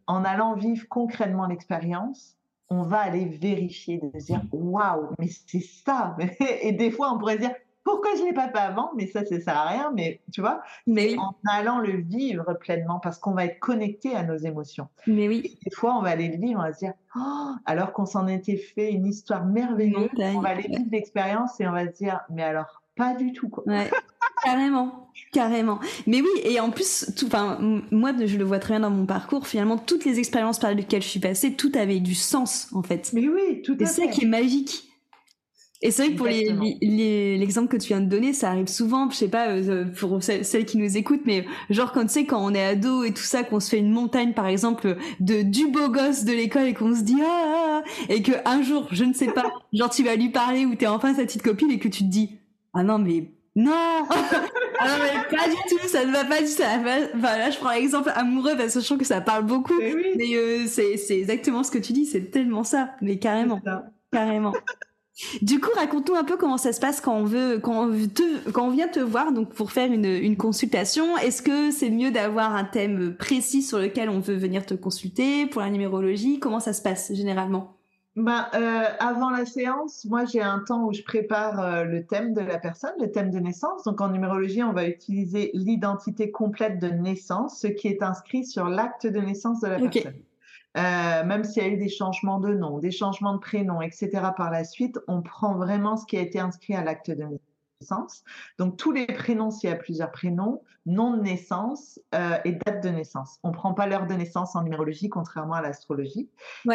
en 0.06 0.24
allant 0.24 0.54
vivre 0.54 0.86
concrètement 0.88 1.46
l'expérience, 1.46 2.36
on 2.68 2.82
va 2.82 2.98
aller 2.98 3.24
vérifier, 3.26 3.98
de 3.98 4.18
se 4.18 4.26
dire 4.26 4.42
waouh, 4.52 5.08
mais 5.18 5.28
c'est 5.28 5.60
ça. 5.60 6.16
Et 6.62 6.72
des 6.72 6.90
fois, 6.90 7.12
on 7.12 7.18
pourrait 7.18 7.34
se 7.34 7.40
dire 7.40 7.54
pourquoi 7.82 8.10
je 8.16 8.22
l'ai 8.24 8.32
pas 8.32 8.48
fait 8.48 8.58
avant, 8.58 8.90
mais 8.96 9.06
ça, 9.06 9.24
ça 9.24 9.40
sert 9.40 9.56
à 9.56 9.68
rien. 9.68 9.92
Mais 9.96 10.20
tu 10.32 10.40
vois, 10.40 10.62
mais 10.86 11.16
en 11.16 11.34
allant 11.48 11.78
le 11.78 11.96
vivre 11.96 12.54
pleinement, 12.54 13.00
parce 13.00 13.18
qu'on 13.18 13.32
va 13.32 13.46
être 13.46 13.58
connecté 13.58 14.14
à 14.14 14.22
nos 14.22 14.36
émotions. 14.36 14.88
Mais 15.06 15.28
oui. 15.28 15.58
des 15.64 15.70
fois, 15.74 15.96
on 15.96 16.02
va 16.02 16.10
aller 16.10 16.28
le 16.28 16.36
vivre, 16.36 16.60
on 16.60 16.62
va 16.62 16.72
se 16.72 16.80
dire 16.80 16.94
oh, 17.16 17.52
alors 17.64 17.92
qu'on 17.92 18.06
s'en 18.06 18.28
était 18.28 18.56
fait 18.56 18.92
une 18.92 19.06
histoire 19.06 19.44
merveilleuse, 19.44 20.10
on 20.18 20.40
va 20.40 20.50
aller 20.50 20.68
vivre 20.68 20.90
l'expérience 20.92 21.60
et 21.60 21.66
on 21.66 21.72
va 21.72 21.86
se 21.86 21.96
dire 21.96 22.20
mais 22.30 22.42
alors 22.42 22.79
pas 23.00 23.14
du 23.14 23.32
tout. 23.32 23.48
Quoi. 23.48 23.64
Ouais. 23.66 23.90
carrément, 24.44 25.10
carrément. 25.32 25.80
Mais 26.06 26.20
oui, 26.20 26.28
et 26.44 26.60
en 26.60 26.70
plus, 26.70 27.12
tout, 27.16 27.26
enfin, 27.26 27.58
moi, 27.90 28.12
je 28.24 28.36
le 28.36 28.44
vois 28.44 28.58
très 28.58 28.74
bien 28.74 28.80
dans 28.80 28.90
mon 28.90 29.06
parcours. 29.06 29.46
Finalement, 29.46 29.78
toutes 29.78 30.04
les 30.04 30.18
expériences 30.18 30.58
par 30.58 30.74
lesquelles 30.74 31.02
je 31.02 31.08
suis 31.08 31.20
passée, 31.20 31.54
tout 31.54 31.72
avait 31.74 32.00
du 32.00 32.14
sens, 32.14 32.68
en 32.72 32.82
fait. 32.82 33.10
Mais 33.12 33.28
oui, 33.28 33.62
tout 33.62 33.74
à 33.74 33.78
fait. 33.78 33.86
C'est 33.86 34.06
ça 34.06 34.08
qui 34.08 34.24
est 34.24 34.28
magique. 34.28 34.90
Et 35.82 35.90
c'est 35.90 36.02
vrai 36.02 36.12
que 36.12 36.18
pour 36.18 36.26
l'exemple 36.26 37.68
que 37.68 37.78
tu 37.78 37.88
viens 37.88 38.02
de 38.02 38.06
donner, 38.06 38.34
ça 38.34 38.50
arrive 38.50 38.68
souvent, 38.68 39.08
je 39.08 39.16
sais 39.16 39.28
pas, 39.28 39.48
euh, 39.48 39.86
pour 39.86 40.22
celles, 40.22 40.66
qui 40.66 40.76
nous 40.76 40.98
écoutent, 40.98 41.22
mais 41.24 41.46
genre 41.70 41.92
quand 41.92 42.02
tu 42.02 42.08
sais, 42.08 42.24
quand 42.26 42.44
on 42.44 42.52
est 42.52 42.62
ado 42.62 43.02
et 43.02 43.12
tout 43.14 43.22
ça, 43.22 43.44
qu'on 43.44 43.60
se 43.60 43.70
fait 43.70 43.78
une 43.78 43.90
montagne, 43.90 44.34
par 44.34 44.46
exemple, 44.46 44.98
de 45.20 45.40
du 45.40 45.68
beau 45.68 45.88
gosse 45.88 46.24
de 46.24 46.32
l'école 46.32 46.66
et 46.66 46.74
qu'on 46.74 46.94
se 46.94 47.00
dit, 47.00 47.16
ah, 47.22 47.26
ah, 47.26 47.82
ah 47.82 48.12
et 48.12 48.20
que 48.20 48.32
un 48.44 48.60
jour, 48.60 48.88
je 48.90 49.04
ne 49.04 49.14
sais 49.14 49.32
pas, 49.32 49.50
genre 49.72 49.88
tu 49.88 50.02
vas 50.02 50.16
lui 50.16 50.28
parler 50.28 50.66
ou 50.66 50.74
t'es 50.74 50.86
enfin 50.86 51.14
sa 51.14 51.22
petite 51.22 51.42
copine 51.42 51.70
et 51.70 51.78
que 51.78 51.88
tu 51.88 52.04
te 52.04 52.10
dis, 52.10 52.39
ah 52.74 52.82
non, 52.82 52.98
mais 52.98 53.32
non 53.56 54.06
Ah 54.82 54.88
non, 54.88 55.04
mais 55.04 55.36
pas 55.36 55.48
du 55.48 55.56
tout, 55.68 55.88
ça 55.88 56.04
ne 56.06 56.12
va 56.12 56.24
pas 56.24 56.40
du 56.40 56.46
tout. 56.46 56.62
Enfin, 56.62 57.38
là, 57.38 57.50
je 57.50 57.58
prends 57.58 57.72
l'exemple 57.72 58.10
amoureux 58.14 58.56
parce 58.56 58.74
que 58.74 58.80
je 58.80 58.86
trouve 58.86 58.98
que 58.98 59.04
ça 59.04 59.20
parle 59.20 59.44
beaucoup. 59.44 59.78
Mais, 59.78 59.94
mais 60.16 60.34
euh, 60.34 60.66
c'est 60.66 61.18
exactement 61.18 61.62
ce 61.62 61.70
que 61.70 61.78
tu 61.78 61.92
dis, 61.92 62.06
c'est 62.06 62.30
tellement 62.30 62.64
ça, 62.64 62.90
mais 63.02 63.18
carrément. 63.18 63.60
Carrément. 64.10 64.52
Du 65.42 65.60
coup, 65.60 65.70
raconte-nous 65.76 66.14
un 66.14 66.24
peu 66.24 66.38
comment 66.38 66.56
ça 66.56 66.72
se 66.72 66.80
passe 66.80 67.02
quand 67.02 67.14
on 67.14 67.24
veut, 67.24 67.58
quand 67.58 67.88
on, 67.88 68.08
te, 68.08 68.50
quand 68.50 68.68
on 68.68 68.70
vient 68.70 68.88
te 68.88 69.00
voir 69.00 69.32
donc 69.32 69.52
pour 69.52 69.70
faire 69.70 69.92
une, 69.92 70.06
une 70.06 70.36
consultation. 70.36 71.16
Est-ce 71.18 71.42
que 71.42 71.70
c'est 71.70 71.90
mieux 71.90 72.10
d'avoir 72.10 72.54
un 72.54 72.64
thème 72.64 73.14
précis 73.18 73.62
sur 73.62 73.78
lequel 73.78 74.08
on 74.08 74.20
veut 74.20 74.36
venir 74.36 74.64
te 74.64 74.72
consulter 74.72 75.44
pour 75.46 75.60
la 75.60 75.68
numérologie? 75.68 76.40
Comment 76.40 76.60
ça 76.60 76.72
se 76.72 76.80
passe 76.80 77.12
généralement? 77.12 77.79
Ben, 78.16 78.46
euh, 78.54 78.84
avant 78.98 79.30
la 79.30 79.46
séance, 79.46 80.04
moi 80.04 80.24
j'ai 80.24 80.42
un 80.42 80.58
temps 80.66 80.84
où 80.84 80.92
je 80.92 81.02
prépare 81.02 81.60
euh, 81.60 81.84
le 81.84 82.04
thème 82.06 82.34
de 82.34 82.40
la 82.40 82.58
personne, 82.58 82.92
le 83.00 83.10
thème 83.12 83.30
de 83.30 83.38
naissance. 83.38 83.84
Donc 83.84 84.00
en 84.00 84.08
numérologie, 84.08 84.64
on 84.64 84.72
va 84.72 84.88
utiliser 84.88 85.50
l'identité 85.54 86.30
complète 86.32 86.80
de 86.80 86.88
naissance, 86.88 87.60
ce 87.60 87.68
qui 87.68 87.86
est 87.86 88.02
inscrit 88.02 88.44
sur 88.44 88.68
l'acte 88.68 89.06
de 89.06 89.20
naissance 89.20 89.60
de 89.60 89.68
la 89.68 89.78
personne. 89.78 90.14
Euh, 90.76 91.24
même 91.24 91.44
s'il 91.44 91.62
y 91.62 91.66
a 91.66 91.68
eu 91.68 91.76
des 91.76 91.88
changements 91.88 92.38
de 92.38 92.54
nom, 92.54 92.78
des 92.78 92.92
changements 92.92 93.34
de 93.34 93.40
prénom, 93.40 93.80
etc. 93.80 94.08
par 94.36 94.50
la 94.50 94.64
suite, 94.64 94.98
on 95.08 95.22
prend 95.22 95.56
vraiment 95.56 95.96
ce 95.96 96.06
qui 96.06 96.16
a 96.16 96.20
été 96.20 96.38
inscrit 96.38 96.74
à 96.74 96.84
l'acte 96.84 97.10
de 97.10 97.22
naissance. 97.24 97.49
Donc 98.58 98.76
tous 98.76 98.92
les 98.92 99.06
prénoms, 99.06 99.50
s'il 99.50 99.70
y 99.70 99.72
a 99.72 99.76
plusieurs 99.76 100.10
prénoms, 100.10 100.62
nom 100.86 101.16
de 101.16 101.22
naissance 101.22 102.00
euh, 102.14 102.36
et 102.44 102.52
date 102.52 102.82
de 102.82 102.88
naissance. 102.88 103.38
On 103.42 103.48
ne 103.48 103.54
prend 103.54 103.74
pas 103.74 103.86
l'heure 103.86 104.06
de 104.06 104.14
naissance 104.14 104.56
en 104.56 104.62
numérologie, 104.62 105.08
contrairement 105.08 105.54
à 105.54 105.62
l'astrologie. 105.62 106.28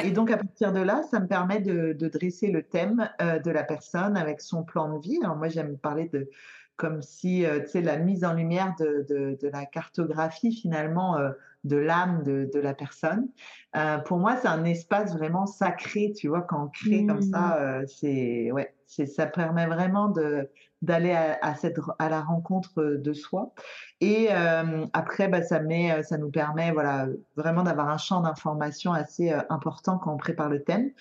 Et 0.04 0.12
donc 0.12 0.32
à 0.32 0.38
partir 0.38 0.72
de 0.72 0.80
là, 0.80 1.04
ça 1.04 1.20
me 1.20 1.28
permet 1.28 1.60
de, 1.60 1.94
dresser 2.08 2.48
le 2.48 2.64
thème 2.64 3.10
euh, 3.22 3.40
de 3.40 3.52
la 3.52 3.64
personne 3.64 4.18
avec 4.18 4.42
son 4.42 4.64
plan 4.64 4.94
de 4.94 5.00
vie. 5.00 5.20
Alors 5.24 5.36
moi, 5.36 5.48
j'aime 5.48 5.78
parler 5.78 6.10
de 6.10 6.30
comme 6.78 7.02
si, 7.02 7.46
tu 7.64 7.68
sais, 7.70 7.82
la 7.82 7.96
mise 7.96 8.26
en 8.26 8.34
lumière 8.34 8.76
de, 8.78 9.06
de 9.10 9.48
la 9.48 9.66
cartographie 9.66 10.52
finalement 10.52 11.18
de 11.66 11.78
l'âme 11.78 12.24
de, 12.24 12.50
de, 12.54 12.60
la 12.60 12.74
personne. 12.74 13.28
Euh, 13.76 13.98
pour 13.98 14.20
moi, 14.20 14.38
c'est 14.38 14.48
un 14.48 14.64
espace 14.64 15.14
vraiment 15.18 15.48
sacré, 15.48 16.14
tu 16.16 16.28
vois, 16.28 16.42
quand 16.42 16.66
on 16.66 16.68
crée 16.68 17.06
comme 17.06 17.24
ça, 17.24 17.40
mmh. 17.40 17.54
euh, 17.60 17.86
c'est 17.88 18.52
ouais, 18.52 18.74
c'est 18.86 19.08
ça 19.08 19.26
permet 19.26 19.66
vraiment 19.66 20.08
de 20.08 20.50
d'aller 20.84 21.14
à, 21.14 21.40
à, 21.42 21.56
cette 21.56 21.80
à 21.98 22.10
la 22.10 22.22
rencontre 22.22 22.84
de 22.84 23.14
soi. 23.14 23.54
Et 24.00 24.28
euh, 24.30 24.86
après, 24.94 25.28
bah, 25.28 25.42
ça 25.42 25.60
met, 25.60 26.04
ça 26.04 26.20
nous 26.20 26.30
permet, 26.30 26.72
voilà, 26.72 27.08
vraiment 27.36 27.64
d'avoir 27.64 27.90
un 27.90 27.98
champ 27.98 28.22
d'information 28.22 28.94
assez 28.94 29.34
important 29.50 29.98
quand 29.98 30.14
on 30.14 30.18
prépare 30.18 30.50
le 30.50 30.64
thème. 30.64 30.92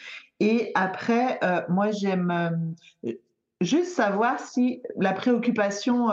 Et 0.41 0.73
après, 0.75 1.39
moi, 1.69 1.91
j'aime 1.91 2.75
juste 3.61 3.95
savoir 3.95 4.41
si 4.41 4.83
la 4.97 5.13
préoccupation 5.13 6.09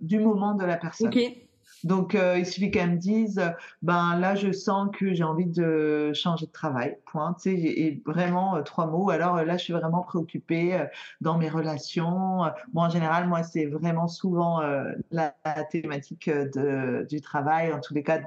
du 0.00 0.20
moment 0.20 0.54
de 0.54 0.64
la 0.64 0.76
personne. 0.76 1.08
Okay. 1.08 1.49
Donc, 1.84 2.14
euh, 2.14 2.38
il 2.38 2.46
suffit 2.46 2.70
qu'elle 2.70 2.92
me 2.92 2.96
dise, 2.96 3.40
ben 3.82 4.18
là, 4.18 4.34
je 4.34 4.52
sens 4.52 4.88
que 4.92 5.14
j'ai 5.14 5.24
envie 5.24 5.46
de 5.46 6.12
changer 6.14 6.46
de 6.46 6.52
travail. 6.52 6.98
Point. 7.06 7.34
Tu 7.34 7.42
sais, 7.42 7.54
et 7.56 8.02
vraiment 8.04 8.56
euh, 8.56 8.62
trois 8.62 8.86
mots. 8.86 9.10
Alors 9.10 9.42
là, 9.44 9.56
je 9.56 9.64
suis 9.64 9.72
vraiment 9.72 10.02
préoccupée 10.02 10.74
euh, 10.74 10.84
dans 11.20 11.38
mes 11.38 11.48
relations. 11.48 12.42
Bon, 12.72 12.82
en 12.82 12.90
général, 12.90 13.28
moi, 13.28 13.42
c'est 13.42 13.66
vraiment 13.66 14.08
souvent 14.08 14.60
la, 15.10 15.34
thématique 15.70 16.30
du 16.30 17.20
travail. 17.20 17.72
En 17.72 17.80
tous 17.80 17.94
les 17.94 18.02
cas, 18.02 18.18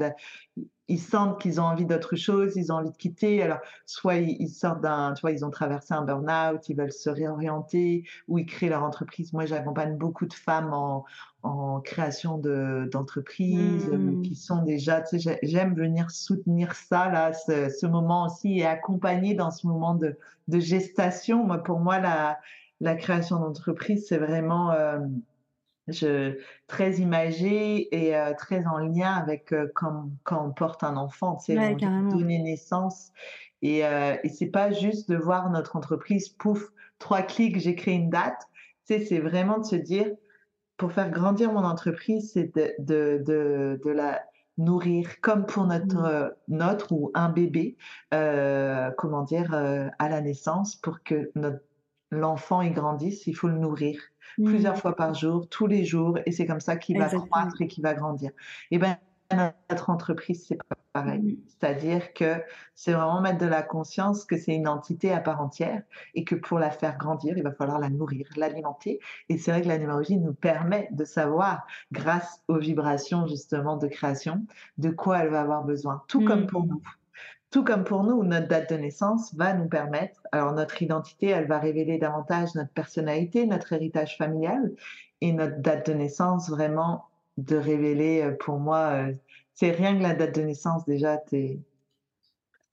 ils 0.90 1.00
sentent 1.00 1.40
qu'ils 1.40 1.62
ont 1.62 1.64
envie 1.64 1.86
d'autre 1.86 2.16
chose, 2.16 2.54
ils 2.56 2.72
ont 2.72 2.76
envie 2.76 2.92
de 2.92 2.98
quitter. 2.98 3.42
Alors, 3.42 3.60
soit 3.86 4.16
ils, 4.16 4.50
sortent 4.50 4.82
d'un, 4.82 5.14
tu 5.14 5.22
vois, 5.22 5.32
ils 5.32 5.46
ont 5.46 5.50
traversé 5.50 5.94
un 5.94 6.02
burn-out, 6.02 6.68
ils 6.68 6.76
veulent 6.76 6.92
se 6.92 7.10
réorienter, 7.10 8.04
ou 8.28 8.38
ils 8.38 8.46
créent 8.46 8.70
leur 8.70 8.84
entreprise. 8.84 9.32
Moi, 9.32 9.46
j'accompagne 9.46 9.98
beaucoup 9.98 10.26
de 10.26 10.34
femmes 10.34 10.74
en, 10.74 11.06
en 11.44 11.80
création 11.80 12.38
de, 12.38 12.90
d'entreprises 12.92 13.88
mmh. 13.88 14.22
qui 14.24 14.36
sont 14.36 14.62
déjà, 14.64 15.02
tu 15.02 15.20
sais, 15.20 15.40
j'aime 15.42 15.74
venir 15.74 16.12
soutenir 16.12 16.76
ça, 16.76 17.10
là, 17.10 17.32
ce, 17.32 17.70
ce, 17.70 17.86
moment 17.86 18.26
aussi, 18.26 18.60
et 18.60 18.66
accompagner 18.66 19.36
dans 19.36 19.52
ce 19.52 19.66
moment 19.68 19.96
de, 19.96 20.18
de 20.50 20.60
gestation. 20.60 21.46
Moi, 21.46 21.60
pour 21.60 21.80
moi, 21.80 22.00
la, 22.00 22.40
la 22.82 22.96
création 22.96 23.40
d'entreprise, 23.40 24.06
c'est 24.08 24.18
vraiment... 24.18 24.72
Euh, 24.72 25.00
je, 25.88 26.38
très 26.68 26.96
imagé 26.96 27.94
et 27.96 28.16
euh, 28.16 28.34
très 28.38 28.66
en 28.66 28.78
lien 28.78 29.12
avec 29.14 29.52
euh, 29.52 29.68
quand, 29.76 30.10
quand, 30.24 30.46
on 30.46 30.52
porte 30.52 30.84
un 30.84 30.96
enfant, 30.96 31.36
tu 31.36 31.54
sais, 31.54 31.76
donner 31.76 32.40
naissance. 32.40 33.12
Et, 33.62 33.86
euh, 33.86 34.16
et 34.24 34.30
c'est 34.30 34.48
pas 34.48 34.72
juste 34.72 35.10
de 35.10 35.16
voir 35.16 35.50
notre 35.50 35.76
entreprise, 35.76 36.30
pouf, 36.30 36.72
trois 37.00 37.22
clics, 37.22 37.60
j'ai 37.60 37.76
créé 37.76 37.96
une 37.96 38.10
date. 38.10 38.48
Tu 38.88 38.96
sais, 38.96 39.06
c'est 39.06 39.20
vraiment 39.20 39.60
de 39.60 39.66
se 39.66 39.76
dire, 39.76 40.08
pour 40.78 40.92
faire 40.92 41.10
grandir 41.10 41.52
mon 41.52 41.64
entreprise, 41.64 42.32
c'est 42.34 42.54
de, 42.56 42.74
de, 42.80 43.24
de, 43.26 43.80
de, 43.84 43.90
la 43.90 44.24
nourrir 44.58 45.22
comme 45.22 45.46
pour 45.46 45.66
notre, 45.66 46.36
mmh. 46.48 46.56
notre 46.56 46.92
ou 46.92 47.12
un 47.14 47.30
bébé, 47.30 47.78
euh, 48.14 48.92
comment 48.98 49.24
dire, 49.24 49.54
à 49.54 50.10
la 50.10 50.22
naissance, 50.22 50.76
pour 50.76 51.04
que 51.04 51.32
l'enfant 52.12 52.62
il 52.62 52.74
grandisse, 52.74 53.28
il 53.28 53.34
faut 53.34 53.48
le 53.48 53.58
nourrir 53.58 54.00
plusieurs 54.44 54.76
mmh. 54.76 54.78
fois 54.78 54.96
par 54.96 55.14
jour, 55.14 55.48
tous 55.50 55.68
les 55.68 55.86
jours, 55.86 56.20
et 56.26 56.32
c'est 56.32 56.46
comme 56.46 56.60
ça 56.60 56.76
qu'il 56.76 56.98
va 56.98 57.10
croître 57.10 57.62
et 57.62 57.68
qu'il 57.68 57.84
va 57.84 57.94
grandir. 57.94 58.32
Et 58.72 58.78
ben 58.78 58.98
notre 59.70 59.90
entreprise, 59.90 60.46
c'est 60.48 60.58
pas 60.58 60.76
pareil. 60.94 61.22
Mmh. 61.22 61.38
C'est-à-dire 61.48 62.14
que 62.14 62.36
c'est 62.76 62.94
vraiment 62.94 63.22
mettre 63.22 63.40
de 63.40 63.48
la 63.48 63.64
conscience 63.64 64.26
que 64.26 64.38
c'est 64.38 64.54
une 64.54 64.68
entité 64.68 65.12
à 65.12 65.20
part 65.20 65.42
entière 65.42 65.82
et 66.14 66.24
que 66.24 66.36
pour 66.36 66.60
la 66.60 66.70
faire 66.70 66.98
grandir, 66.98 67.38
il 67.38 67.44
va 67.44 67.52
falloir 67.52 67.80
la 67.80 67.90
nourrir, 67.90 68.28
l'alimenter. 68.36 69.00
Et 69.30 69.38
c'est 69.38 69.52
vrai 69.52 69.62
que 69.62 69.68
la 69.68 69.78
numérologie 69.78 70.18
nous 70.18 70.34
permet 70.34 70.90
de 70.92 71.06
savoir, 71.06 71.66
grâce 71.92 72.44
aux 72.48 72.60
vibrations 72.60 73.28
justement 73.28 73.78
de 73.78 73.88
création, 73.88 74.46
de 74.78 74.90
quoi 74.90 75.20
elle 75.20 75.30
va 75.30 75.42
avoir 75.42 75.64
besoin, 75.64 76.04
tout 76.08 76.24
comme 76.24 76.48
pour 76.48 76.66
mmh. 76.66 76.70
nous. 76.70 76.82
Tout 77.54 77.64
comme 77.64 77.84
pour 77.84 78.04
nous, 78.04 78.24
notre 78.24 78.48
date 78.48 78.72
de 78.72 78.78
naissance 78.78 79.36
va 79.36 79.54
nous 79.54 79.68
permettre, 79.68 80.24
alors 80.32 80.54
notre 80.54 80.82
identité, 80.82 81.28
elle 81.28 81.46
va 81.46 81.60
révéler 81.60 82.00
davantage 82.00 82.56
notre 82.56 82.72
personnalité, 82.72 83.46
notre 83.46 83.74
héritage 83.74 84.18
familial, 84.18 84.72
et 85.22 85.32
notre 85.34 85.60
date 85.60 85.88
de 85.88 85.94
naissance 85.94 86.50
vraiment 86.50 87.06
de 87.38 87.56
révéler, 87.56 88.24
euh, 88.24 88.32
pour 88.32 88.58
moi, 88.58 88.80
euh, 88.94 89.14
c'est 89.54 89.70
rien 89.70 89.96
que 89.96 90.02
la 90.02 90.16
date 90.16 90.34
de 90.34 90.42
naissance 90.42 90.84
déjà, 90.86 91.22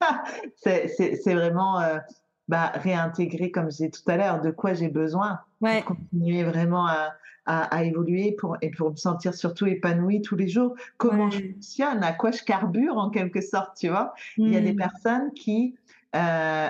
c'est 0.56 1.34
vraiment 1.34 1.78
euh, 1.82 1.98
bah, 2.50 2.72
réintégrer, 2.74 3.52
comme 3.52 3.66
je 3.66 3.76
disais 3.76 3.90
tout 3.90 4.02
à 4.08 4.16
l'heure, 4.16 4.40
de 4.40 4.50
quoi 4.50 4.74
j'ai 4.74 4.88
besoin 4.88 5.38
pour 5.60 5.84
continuer 5.84 6.42
vraiment 6.42 6.88
à, 6.88 7.14
à, 7.46 7.84
évoluer 7.84 8.32
pour, 8.32 8.56
et 8.60 8.70
pour 8.70 8.90
me 8.90 8.96
sentir 8.96 9.34
surtout 9.34 9.66
épanouie 9.66 10.20
tous 10.20 10.34
les 10.34 10.48
jours. 10.48 10.74
Comment 10.98 11.30
je 11.30 11.52
fonctionne, 11.52 12.02
à 12.02 12.12
quoi 12.12 12.32
je 12.32 12.42
carbure 12.42 12.96
en 12.96 13.10
quelque 13.10 13.40
sorte, 13.40 13.76
tu 13.76 13.88
vois? 13.88 14.14
Il 14.36 14.52
y 14.52 14.56
a 14.56 14.60
des 14.60 14.72
mmh. 14.72 14.76
personnes 14.76 15.32
qui... 15.32 15.76
Euh, 16.16 16.68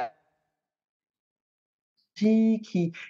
qui, 2.15 2.61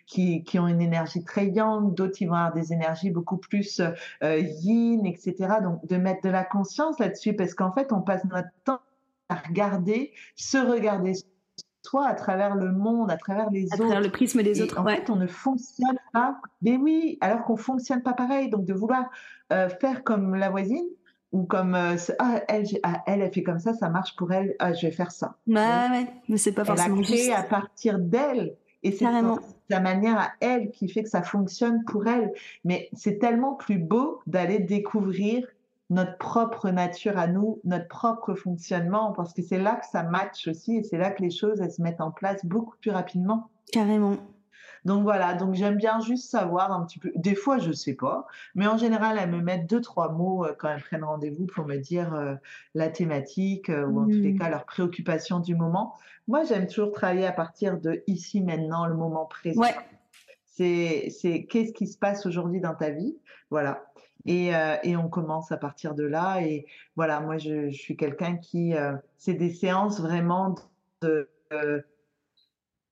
qui, 0.06 0.44
qui, 0.44 0.58
ont 0.60 0.68
une 0.68 0.80
énergie 0.80 1.24
très 1.24 1.48
yang, 1.48 1.92
d'autres 1.92 2.14
qui 2.14 2.26
vont 2.26 2.34
avoir 2.34 2.52
des 2.52 2.72
énergies 2.72 3.10
beaucoup 3.10 3.38
plus 3.38 3.80
euh, 3.80 4.38
yin, 4.38 5.04
etc. 5.04 5.54
Donc 5.64 5.84
de 5.84 5.96
mettre 5.96 6.22
de 6.22 6.28
la 6.28 6.44
conscience 6.44 6.96
là-dessus 7.00 7.34
parce 7.34 7.54
qu'en 7.54 7.72
fait 7.72 7.92
on 7.92 8.02
passe 8.02 8.24
notre 8.26 8.50
temps 8.62 8.78
à 9.28 9.34
regarder, 9.34 10.12
se 10.36 10.58
regarder 10.58 11.14
toi 11.82 12.06
à 12.06 12.14
travers 12.14 12.54
le 12.54 12.72
monde, 12.72 13.10
à 13.10 13.16
travers 13.16 13.50
les 13.50 13.64
autres. 13.64 13.74
À 13.74 13.78
travers 13.78 14.00
le 14.00 14.10
prisme 14.10 14.42
des 14.42 14.62
autres. 14.62 14.78
En 14.78 14.84
fait, 14.84 15.10
on 15.10 15.16
ne 15.16 15.26
fonctionne 15.26 15.98
pas. 16.12 16.40
Mais 16.62 16.76
oui, 16.76 17.18
alors 17.20 17.44
qu'on 17.44 17.56
fonctionne 17.56 18.02
pas 18.02 18.12
pareil. 18.12 18.50
Donc 18.50 18.64
de 18.64 18.74
vouloir 18.74 19.04
euh, 19.52 19.68
faire 19.68 20.04
comme 20.04 20.34
la 20.34 20.50
voisine 20.50 20.86
ou 21.32 21.44
comme 21.44 21.74
euh, 21.74 21.96
ah, 22.18 22.40
elle, 22.48 22.64
ah, 22.82 23.02
elle, 23.06 23.22
elle 23.22 23.32
fait 23.32 23.42
comme 23.42 23.60
ça, 23.60 23.74
ça 23.74 23.88
marche 23.88 24.16
pour 24.16 24.32
elle. 24.32 24.54
Ah, 24.58 24.72
je 24.72 24.86
vais 24.86 24.92
faire 24.92 25.12
ça. 25.12 25.36
Bah 25.46 25.90
ouais, 25.90 26.06
mais 26.28 26.36
c'est 26.36 26.52
pas 26.52 26.64
forcément 26.64 26.96
elle 26.96 27.02
a 27.02 27.06
créé 27.06 27.32
à 27.32 27.42
partir 27.42 27.98
d'elle. 27.98 28.56
Et 28.82 28.92
c'est 28.92 29.04
sa 29.70 29.80
manière 29.80 30.18
à 30.18 30.30
elle 30.40 30.70
qui 30.70 30.88
fait 30.88 31.02
que 31.02 31.08
ça 31.08 31.22
fonctionne 31.22 31.84
pour 31.84 32.06
elle. 32.06 32.32
Mais 32.64 32.88
c'est 32.94 33.18
tellement 33.18 33.54
plus 33.54 33.78
beau 33.78 34.20
d'aller 34.26 34.58
découvrir 34.58 35.46
notre 35.90 36.16
propre 36.18 36.70
nature 36.70 37.18
à 37.18 37.26
nous, 37.26 37.60
notre 37.64 37.88
propre 37.88 38.34
fonctionnement, 38.34 39.12
parce 39.12 39.34
que 39.34 39.42
c'est 39.42 39.58
là 39.58 39.74
que 39.76 39.86
ça 39.86 40.04
match 40.04 40.48
aussi 40.48 40.76
et 40.76 40.82
c'est 40.82 40.98
là 40.98 41.10
que 41.10 41.22
les 41.22 41.30
choses 41.30 41.60
elles 41.60 41.72
se 41.72 41.82
mettent 41.82 42.00
en 42.00 42.12
place 42.12 42.44
beaucoup 42.44 42.76
plus 42.80 42.90
rapidement. 42.90 43.50
Carrément. 43.72 44.16
Donc 44.84 45.02
voilà, 45.02 45.34
donc 45.34 45.54
j'aime 45.54 45.76
bien 45.76 46.00
juste 46.00 46.30
savoir 46.30 46.72
un 46.72 46.84
petit 46.86 46.98
peu. 46.98 47.12
Des 47.14 47.34
fois, 47.34 47.58
je 47.58 47.70
sais 47.70 47.94
pas, 47.94 48.26
mais 48.54 48.66
en 48.66 48.78
général, 48.78 49.18
elles 49.20 49.30
me 49.30 49.40
mettent 49.40 49.68
deux, 49.68 49.80
trois 49.80 50.10
mots 50.10 50.44
euh, 50.44 50.54
quand 50.58 50.68
elles 50.68 50.80
prennent 50.80 51.04
rendez-vous 51.04 51.46
pour 51.46 51.66
me 51.66 51.76
dire 51.76 52.14
euh, 52.14 52.34
la 52.74 52.88
thématique 52.88 53.68
euh, 53.68 53.86
ou 53.86 54.00
en 54.00 54.04
tous 54.06 54.12
les 54.12 54.32
Mmh. 54.32 54.38
cas 54.38 54.48
leurs 54.48 54.64
préoccupations 54.64 55.40
du 55.40 55.54
moment. 55.54 55.96
Moi, 56.28 56.44
j'aime 56.44 56.66
toujours 56.66 56.92
travailler 56.92 57.26
à 57.26 57.32
partir 57.32 57.78
de 57.78 58.02
ici, 58.06 58.40
maintenant, 58.40 58.86
le 58.86 58.94
moment 58.94 59.26
présent. 59.26 59.60
Ouais. 59.60 59.74
C'est, 60.46 61.10
c'est 61.10 61.44
qu'est-ce 61.44 61.72
qui 61.72 61.86
se 61.86 61.98
passe 61.98 62.24
aujourd'hui 62.26 62.60
dans 62.60 62.74
ta 62.74 62.90
vie, 62.90 63.16
voilà. 63.50 63.89
Et, 64.26 64.54
euh, 64.54 64.76
et 64.82 64.96
on 64.96 65.08
commence 65.08 65.52
à 65.52 65.56
partir 65.56 65.94
de 65.94 66.04
là. 66.04 66.42
Et 66.42 66.66
voilà, 66.96 67.20
moi, 67.20 67.38
je, 67.38 67.70
je 67.70 67.76
suis 67.78 67.96
quelqu'un 67.96 68.36
qui, 68.36 68.74
euh, 68.74 68.94
c'est 69.16 69.34
des 69.34 69.50
séances 69.50 70.00
vraiment 70.00 70.54
de, 71.02 71.28
euh, 71.52 71.80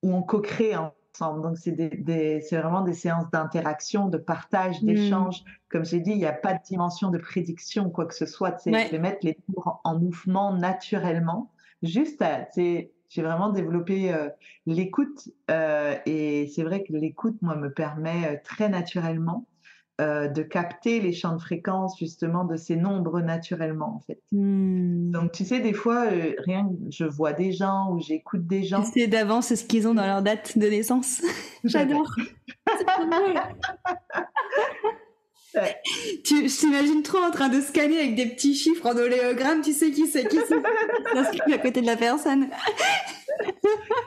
où 0.03 0.13
on 0.15 0.23
co-crée 0.23 0.75
ensemble. 0.77 1.43
Donc, 1.43 1.59
c'est 1.59 1.73
des, 1.73 1.89
des- 1.91 2.41
c'est 2.41 2.57
vraiment 2.59 2.83
des 2.83 2.95
séances 2.95 3.31
d'interaction, 3.31 4.09
de 4.09 4.19
partage, 4.19 4.83
Mmh. 4.83 4.87
d'échange. 4.87 5.45
Comme 5.69 5.85
j'ai 5.85 6.01
dit, 6.01 6.13
il 6.13 6.19
n'y 6.19 6.27
a 6.27 6.33
pas 6.33 6.55
de 6.55 6.61
dimension 6.65 7.11
de 7.11 7.19
prédiction, 7.19 7.91
quoi 7.91 8.07
que 8.07 8.15
ce 8.15 8.27
soit. 8.27 8.57
C'est 8.59 8.71
Ouais. 8.73 8.91
de 8.91 8.99
mettre 8.99 9.19
les 9.23 9.35
tours 9.35 9.81
en, 9.85 9.91
en 9.93 9.99
mouvement 9.99 10.53
naturellement. 10.55 11.51
Juste, 11.83 12.25
c'est, 12.53 12.93
j'ai 13.09 13.23
vraiment 13.23 13.51
développé 13.51 14.13
euh, 14.13 14.29
l'écoute. 14.67 15.29
euh, 15.51 15.97
et 16.07 16.47
c'est 16.55 16.63
vrai 16.63 16.83
que 16.85 16.93
l'écoute, 16.93 17.37
moi, 17.43 17.57
me 17.57 17.73
permet 17.73 18.35
euh, 18.35 18.37
très 18.45 18.69
naturellement 18.69 19.47
euh, 20.01 20.29
de 20.29 20.43
capter 20.43 21.01
les 21.01 21.13
champs 21.13 21.35
de 21.35 21.41
fréquence, 21.41 21.99
justement, 21.99 22.45
de 22.45 22.57
ces 22.57 22.77
nombres 22.77 23.21
naturellement, 23.21 23.97
en 23.97 24.01
fait. 24.01 24.21
Mmh. 24.31 25.11
Donc, 25.11 25.33
tu 25.33 25.45
sais, 25.45 25.59
des 25.59 25.73
fois, 25.73 26.07
euh, 26.07 26.35
rien, 26.39 26.69
que 26.69 26.91
je 26.91 27.05
vois 27.05 27.33
des 27.33 27.51
gens 27.51 27.91
ou 27.91 27.99
j'écoute 27.99 28.47
des 28.47 28.63
gens. 28.63 28.85
Sais 28.85 29.09
d'avance 29.09 29.53
ce 29.53 29.65
qu'ils 29.65 29.89
ont 29.89 29.95
dans 29.95 30.07
leur 30.07 30.23
date 30.23 30.57
de 30.57 30.69
naissance. 30.69 31.21
J'adore. 31.65 32.15
C'est. 35.53 35.77
Tu, 36.25 36.49
je 36.49 36.61
t'imagine 36.61 37.03
trop 37.03 37.19
en 37.19 37.33
train 37.33 37.49
de 37.49 37.61
scanner 37.61 37.99
avec 37.99 38.15
des 38.15 38.27
petits 38.27 38.55
chiffres 38.55 38.87
en 38.87 38.97
oléogramme, 38.97 39.63
tu 39.63 39.73
sais 39.73 39.91
qui 39.91 40.07
c'est 40.07 40.29
qui 40.29 40.39
c'est 40.47 41.53
à 41.53 41.59
côté 41.59 41.81
de 41.81 41.87
la 41.87 41.97
personne. 41.97 42.49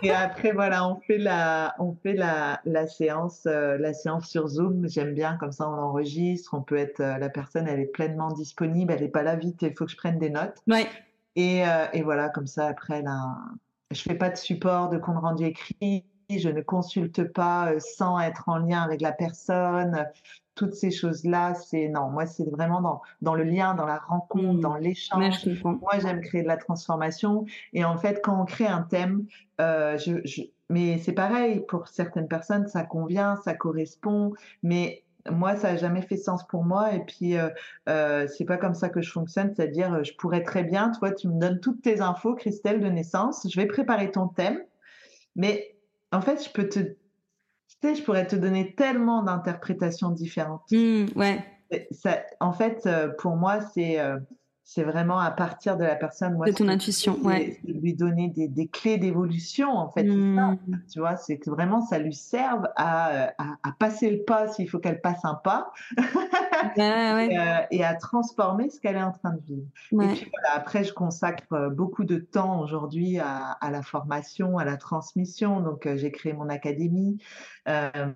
Et 0.04 0.12
après, 0.12 0.52
voilà, 0.52 0.88
on 0.88 1.00
fait 1.02 1.18
la, 1.18 1.76
on 1.80 1.94
fait 1.94 2.14
la, 2.14 2.62
la 2.66 2.88
séance, 2.88 3.44
euh, 3.46 3.78
la 3.78 3.94
séance 3.94 4.28
sur 4.28 4.48
Zoom. 4.48 4.88
J'aime 4.88 5.14
bien, 5.14 5.38
comme 5.38 5.52
ça, 5.52 5.70
on 5.70 5.76
l'enregistre. 5.76 6.54
On 6.54 6.62
peut 6.62 6.78
être, 6.78 7.00
euh, 7.00 7.18
la 7.18 7.30
personne, 7.30 7.68
elle 7.68 7.80
est 7.80 7.86
pleinement 7.86 8.32
disponible. 8.32 8.94
Elle 8.94 9.02
n'est 9.02 9.10
pas 9.10 9.24
là 9.24 9.36
vite. 9.36 9.62
Il 9.62 9.76
faut 9.76 9.86
que 9.86 9.92
je 9.92 9.98
prenne 9.98 10.18
des 10.18 10.30
notes. 10.30 10.58
Ouais. 10.68 10.88
Et, 11.36 11.68
euh, 11.68 11.86
et 11.94 12.02
voilà, 12.02 12.30
comme 12.30 12.48
ça, 12.48 12.68
après, 12.68 13.02
là, 13.02 13.38
je 13.92 14.02
fais 14.02 14.16
pas 14.16 14.30
de 14.30 14.38
support, 14.38 14.90
de 14.90 14.98
compte 14.98 15.18
rendu 15.18 15.46
écrit. 15.46 16.06
Je 16.30 16.50
ne 16.50 16.62
consulte 16.62 17.24
pas 17.32 17.74
sans 17.80 18.20
être 18.20 18.48
en 18.48 18.58
lien 18.58 18.82
avec 18.82 19.02
la 19.02 19.12
personne. 19.12 20.06
Toutes 20.62 20.76
ces 20.76 20.92
choses-là, 20.92 21.56
c'est 21.56 21.88
non. 21.88 22.10
Moi, 22.12 22.28
c'est 22.28 22.48
vraiment 22.48 22.82
dans, 22.82 23.02
dans 23.24 23.34
le 23.34 23.44
lien, 23.44 23.74
dans 23.74 23.88
la 23.88 23.98
rencontre, 23.98 24.60
Mm. 24.60 24.60
dans 24.60 24.76
l'échange. 24.76 25.48
Moi, 25.64 25.94
j'aime 26.00 26.22
créer 26.22 26.44
de 26.44 26.48
la 26.48 26.58
transformation. 26.58 27.46
Et 27.74 27.84
en 27.84 27.98
fait, 27.98 28.22
quand 28.24 28.40
on 28.40 28.46
crée 28.46 28.68
un 28.68 28.84
thème, 28.84 29.26
euh, 29.60 29.98
je, 29.98 30.22
je... 30.24 30.44
mais 30.70 31.00
c'est 31.00 31.14
pareil, 31.14 31.62
pour 31.68 31.88
certaines 31.88 32.28
personnes, 32.28 32.68
ça 32.68 32.84
convient, 32.84 33.38
ça 33.38 33.56
correspond. 33.56 34.34
Mais 34.62 35.04
moi, 35.32 35.56
ça 35.56 35.72
n'a 35.72 35.78
jamais 35.78 36.04
fait 36.04 36.18
sens 36.18 36.46
pour 36.46 36.64
moi. 36.64 36.94
Et 36.94 37.00
puis, 37.00 37.38
euh, 37.38 37.50
euh, 37.90 38.28
c'est 38.28 38.46
pas 38.46 38.58
comme 38.58 38.76
ça 38.76 38.90
que 38.90 39.02
je 39.02 39.12
fonctionne. 39.12 39.52
C'est-à-dire, 39.56 40.04
je 40.04 40.14
pourrais 40.14 40.44
très 40.44 40.64
bien, 40.64 40.92
toi, 40.92 41.12
tu 41.12 41.28
me 41.28 41.40
donnes 41.40 41.60
toutes 41.60 41.82
tes 41.82 42.02
infos, 42.02 42.36
Christelle, 42.36 42.82
de 42.82 42.88
naissance. 42.88 43.48
Je 43.50 43.60
vais 43.60 43.66
préparer 43.66 44.12
ton 44.12 44.28
thème. 44.28 44.60
Mais 45.36 45.76
en 46.12 46.22
fait, 46.22 46.46
je 46.46 46.52
peux 46.52 46.70
te, 46.70 46.80
tu 47.80 47.88
sais, 47.88 47.96
je 47.96 48.04
pourrais 48.04 48.28
te 48.28 48.36
donner 48.36 48.76
tellement 48.76 49.24
d'interprétations 49.24 50.10
différentes. 50.10 50.64
Mmh, 50.72 51.06
ouais. 51.16 51.44
Ça, 51.92 52.20
en 52.40 52.52
fait, 52.52 52.86
euh, 52.86 53.10
pour 53.18 53.36
moi, 53.38 53.60
c'est 53.74 54.00
euh, 54.00 54.20
c'est 54.64 54.84
vraiment 54.84 55.20
à 55.20 55.32
partir 55.32 55.76
de 55.78 55.84
la 55.84 55.96
personne. 55.96 56.36
Moi, 56.36 56.46
De 56.48 56.52
ton 56.54 56.68
intuition, 56.70 57.18
ouais. 57.24 57.60
lui 57.66 57.94
donner 57.94 58.30
des, 58.30 58.48
des 58.48 58.68
clés 58.68 58.98
d'évolution, 58.98 59.70
en 59.76 59.90
fait. 59.90 60.06
ça, 60.08 60.14
Mmh. 60.14 60.58
tu 60.92 61.00
vois, 61.00 61.16
c'est 61.18 61.38
que 61.38 61.50
vraiment, 61.50 61.82
ça 61.82 61.98
lui 62.00 62.14
serve 62.14 62.68
à, 62.76 63.34
à, 63.38 63.56
à 63.64 63.72
passer 63.78 64.10
le 64.10 64.24
pas 64.24 64.48
s'il 64.48 64.70
faut 64.70 64.80
qu'elle 64.80 65.02
passe 65.02 65.24
un 65.26 65.36
pas 65.36 65.72
Ouais, 66.78 67.28
et, 67.28 67.38
euh, 67.38 67.62
et 67.72 67.84
à 67.84 67.96
transformer 67.96 68.70
ce 68.70 68.80
qu'elle 68.80 68.96
est 68.96 69.04
en 69.04 69.12
train 69.12 69.34
de 69.34 69.42
vivre. 69.42 69.68
Et 70.02 70.08
puis 70.08 70.30
voilà, 70.32 70.56
après, 70.56 70.84
je 70.84 70.94
consacre 70.94 71.54
euh, 71.54 71.70
beaucoup 71.70 72.04
de 72.04 72.18
temps 72.18 72.62
aujourd'hui 72.62 73.20
à, 73.20 73.52
à 73.52 73.72
la 73.72 73.82
formation, 73.82 74.58
à 74.58 74.66
la 74.66 74.78
transmission. 74.78 75.62
Donc, 75.62 75.86
euh, 75.86 75.98
j'ai 75.98 76.12
créé 76.12 76.34
mon 76.34 76.50
académie. 76.50 77.18
Euh, 77.68 78.14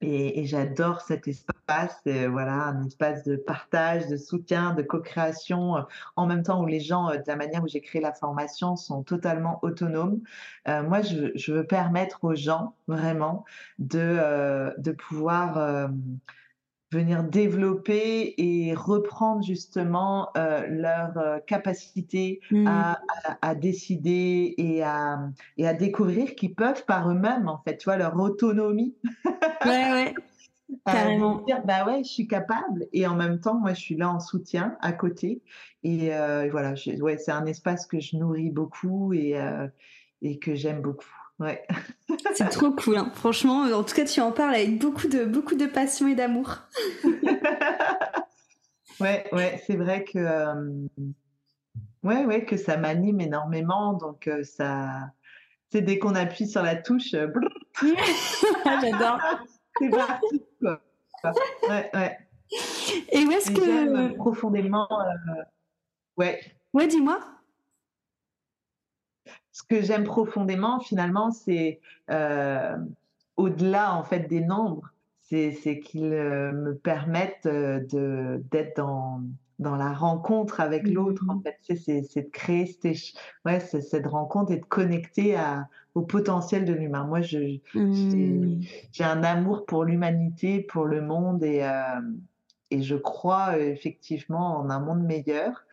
et, 0.00 0.40
et 0.40 0.44
j'adore 0.46 1.00
cet 1.00 1.28
espace, 1.28 2.00
euh, 2.06 2.28
voilà, 2.28 2.52
un 2.64 2.84
espace 2.84 3.22
de 3.24 3.36
partage, 3.36 4.06
de 4.08 4.16
soutien, 4.16 4.74
de 4.74 4.82
co-création, 4.82 5.76
euh, 5.78 5.82
en 6.16 6.26
même 6.26 6.42
temps 6.42 6.62
où 6.62 6.66
les 6.66 6.80
gens, 6.80 7.08
euh, 7.10 7.16
de 7.16 7.22
la 7.26 7.36
manière 7.36 7.62
où 7.62 7.68
j'ai 7.68 7.80
créé 7.80 8.02
la 8.02 8.12
formation, 8.12 8.76
sont 8.76 9.02
totalement 9.02 9.60
autonomes. 9.62 10.20
Moi, 10.66 11.00
je, 11.02 11.30
je 11.34 11.52
veux 11.52 11.66
permettre 11.66 12.24
aux 12.24 12.34
gens, 12.34 12.76
vraiment, 12.86 13.44
de, 13.78 14.74
de 14.78 14.92
pouvoir 14.92 15.88
venir 16.94 17.24
développer 17.24 18.34
et 18.38 18.74
reprendre 18.74 19.42
justement 19.44 20.30
euh, 20.36 20.66
leur 20.68 21.16
euh, 21.18 21.38
capacité 21.46 22.40
Mmh. 22.50 22.66
à, 22.68 22.92
à, 23.24 23.50
à 23.50 23.54
décider 23.54 24.54
et 24.58 24.82
à, 24.82 25.30
et 25.58 25.66
à 25.68 25.74
découvrir 25.74 26.34
qu'ils 26.34 26.54
peuvent 26.54 26.84
par 26.86 27.10
eux-mêmes, 27.10 27.48
en 27.48 27.58
fait, 27.62 27.76
tu 27.78 27.84
vois, 27.84 27.96
leur 27.96 28.18
autonomie. 28.18 28.96
Ouais, 29.64 29.90
ouais. 29.92 30.14
Euh, 30.88 30.92
Carrément. 30.92 31.36
de 31.40 31.44
dire 31.44 31.62
bah 31.64 31.86
ouais 31.86 32.02
je 32.04 32.08
suis 32.10 32.26
capable 32.26 32.86
et 32.92 33.06
en 33.06 33.14
même 33.14 33.38
temps 33.40 33.54
moi 33.58 33.74
je 33.74 33.80
suis 33.80 33.96
là 33.96 34.10
en 34.10 34.18
soutien 34.18 34.76
à 34.80 34.92
côté 34.92 35.42
et 35.82 36.14
euh, 36.14 36.48
voilà 36.50 36.74
je- 36.74 36.92
ouais 37.02 37.18
c'est 37.18 37.32
un 37.32 37.44
espace 37.46 37.86
que 37.86 38.00
je 38.00 38.16
nourris 38.16 38.50
beaucoup 38.50 39.12
et 39.12 39.38
euh, 39.38 39.68
et 40.22 40.38
que 40.38 40.54
j'aime 40.54 40.80
beaucoup 40.82 41.06
ouais 41.40 41.66
C'est 42.34 42.48
trop 42.50 42.70
cool, 42.72 42.96
hein. 42.98 43.10
franchement. 43.14 43.62
En 43.62 43.82
tout 43.84 43.94
cas, 43.94 44.04
tu 44.04 44.20
en 44.20 44.32
parles 44.32 44.54
avec 44.54 44.78
beaucoup 44.78 45.08
de, 45.08 45.24
beaucoup 45.24 45.54
de 45.56 45.66
passion 45.66 46.06
et 46.08 46.14
d'amour. 46.14 46.58
ouais 49.00 49.26
ouais 49.32 49.60
c'est 49.66 49.76
vrai 49.76 50.04
que 50.04 50.18
euh, 50.18 50.86
ouais 52.04 52.24
ouais 52.24 52.44
que 52.44 52.56
ça 52.56 52.76
m'anime 52.76 53.20
énormément 53.20 53.92
donc 53.94 54.28
euh, 54.28 54.44
ça 54.44 55.10
c'est 55.72 55.80
dès 55.82 55.98
qu'on 55.98 56.14
appuie 56.14 56.46
sur 56.46 56.62
la 56.62 56.76
touche 56.76 57.12
euh, 57.14 57.26
brrr, 57.26 57.48
J'adore. 58.80 59.18
c'est 59.80 59.88
parti 59.90 60.44
quoi 60.60 60.80
ouais 61.68 61.90
ouais 61.94 62.18
Et 63.10 63.24
où 63.24 63.32
est-ce 63.32 63.50
que. 63.50 63.64
j'aime 63.64 64.14
profondément 64.16 64.86
euh, 64.90 65.42
ouais 66.16 66.40
Ouais, 66.72 66.86
dis-moi. 66.88 67.20
Ce 69.54 69.62
que 69.64 69.82
j'aime 69.82 70.04
profondément, 70.04 70.80
finalement, 70.80 71.32
c'est 71.32 71.80
euh, 72.10 72.76
au-delà 73.36 73.94
en 73.96 74.04
fait 74.04 74.22
des 74.28 74.42
nombres, 74.42 74.90
c'est 75.20 75.80
qu'ils 75.84 76.12
euh, 76.14 76.52
me 76.52 76.74
permettent 76.76 77.46
euh, 77.46 77.80
de 77.80 78.42
d'être 78.50 78.76
dans 78.78 79.22
dans 79.60 79.76
la 79.76 79.92
rencontre 79.94 80.60
avec 80.60 80.90
l'autre. 80.90 81.24
En 81.28 81.36
Mmh. 81.36 81.42
fait, 81.44 81.76
c'est 81.76 82.24
de 82.24 82.30
créer 82.30 82.66
cette 82.66 83.14
ouais 83.46 83.60
cette 83.60 84.06
rencontre 84.06 84.52
et 84.52 84.58
de 84.58 84.66
connecter 84.66 85.36
à 85.36 85.68
au 85.94 86.02
potentiel 86.02 86.64
de 86.66 86.74
l'humain. 86.74 87.04
Moi, 87.06 87.22
je 87.22 87.58
j'ai 88.00 88.50
Mmh. 88.52 88.60
un 89.00 89.22
amour 89.24 89.66
pour 89.66 89.84
l'humanité, 89.84 90.60
pour 90.62 90.86
le 90.86 91.02
monde 91.02 91.44
et 91.44 91.62
euh, 91.64 92.00
et 92.70 92.82
je 92.82 92.96
crois 92.96 93.56
euh, 93.56 93.60
effectivement 93.72 94.58
en 94.58 94.70
un 94.70 94.80
monde 94.80 95.04
meilleur. 95.04 95.64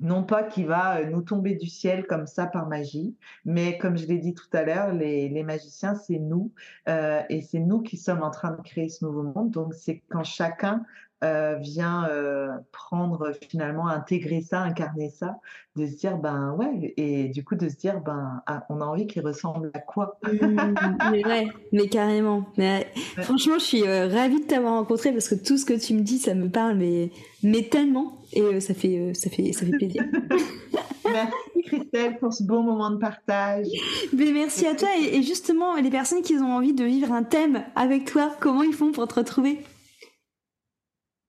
Non 0.00 0.24
pas 0.24 0.42
qui 0.42 0.64
va 0.64 0.98
euh, 0.98 1.06
nous 1.06 1.22
tomber 1.22 1.54
du 1.54 1.68
ciel 1.68 2.06
comme 2.06 2.26
ça 2.26 2.46
par 2.46 2.66
magie, 2.66 3.16
mais 3.44 3.78
comme 3.78 3.96
je 3.96 4.06
l'ai 4.06 4.18
dit 4.18 4.34
tout 4.34 4.48
à 4.52 4.64
l'heure, 4.64 4.92
les, 4.92 5.42
magiciens, 5.44 5.94
c'est 5.94 6.18
nous, 6.18 6.52
euh, 6.88 7.22
et 7.28 7.42
c'est 7.42 7.60
nous 7.60 7.80
qui 7.80 7.96
sommes 7.96 8.22
en 8.22 8.30
train 8.30 8.50
de 8.50 8.62
créer 8.62 8.88
ce 8.88 9.04
nouveau 9.04 9.22
monde. 9.22 9.50
Donc 9.50 9.72
c'est 9.72 10.02
quand 10.08 10.24
chacun 10.24 10.84
euh, 11.24 11.56
vient 11.60 12.06
euh, 12.10 12.48
prendre 12.70 13.32
finalement, 13.50 13.88
intégrer 13.88 14.42
ça, 14.42 14.60
incarner 14.60 15.08
ça, 15.10 15.38
de 15.76 15.86
se 15.86 15.96
dire 15.96 16.18
ben 16.18 16.52
ouais, 16.58 16.92
et 16.96 17.28
du 17.28 17.42
coup 17.44 17.54
de 17.54 17.68
se 17.68 17.76
dire 17.76 18.00
ben 18.00 18.42
ah, 18.46 18.64
on 18.68 18.80
a 18.80 18.84
envie 18.84 19.06
qu'il 19.06 19.22
ressemble 19.26 19.70
à 19.74 19.78
quoi? 19.80 20.18
Mmh, 20.22 20.74
mais 21.10 21.26
ouais, 21.26 21.48
mais 21.72 21.88
carrément. 21.88 22.44
Mais 22.58 22.86
Ouais. 23.16 23.22
franchement, 23.24 23.58
je 23.58 23.64
suis 23.64 23.82
euh, 23.86 24.08
ravie 24.08 24.40
de 24.40 24.46
t'avoir 24.46 24.74
rencontré 24.74 25.12
parce 25.12 25.28
que 25.28 25.34
tout 25.34 25.56
ce 25.56 25.64
que 25.64 25.74
tu 25.74 25.94
me 25.94 26.00
dis, 26.00 26.18
ça 26.18 26.34
me 26.34 26.48
parle, 26.48 26.76
mais, 26.76 27.10
mais 27.42 27.62
tellement. 27.62 28.18
Et 28.32 28.60
ça, 28.60 28.74
fait, 28.74 29.12
ça, 29.14 29.30
fait, 29.30 29.52
ça 29.52 29.64
fait 29.64 29.72
plaisir. 29.72 30.04
Merci 31.12 31.62
Christelle 31.66 32.18
pour 32.18 32.32
ce 32.32 32.42
beau 32.42 32.62
moment 32.62 32.90
de 32.90 32.96
partage. 32.96 33.66
mais 34.12 34.32
merci 34.32 34.66
à 34.66 34.74
toi. 34.74 34.88
Et, 35.00 35.16
et 35.18 35.22
justement, 35.22 35.76
les 35.76 35.90
personnes 35.90 36.22
qui 36.22 36.34
ont 36.36 36.52
envie 36.56 36.72
de 36.72 36.84
vivre 36.84 37.12
un 37.12 37.22
thème 37.22 37.62
avec 37.76 38.06
toi, 38.06 38.34
comment 38.40 38.62
ils 38.62 38.72
font 38.72 38.90
pour 38.90 39.06
te 39.06 39.14
retrouver? 39.14 39.60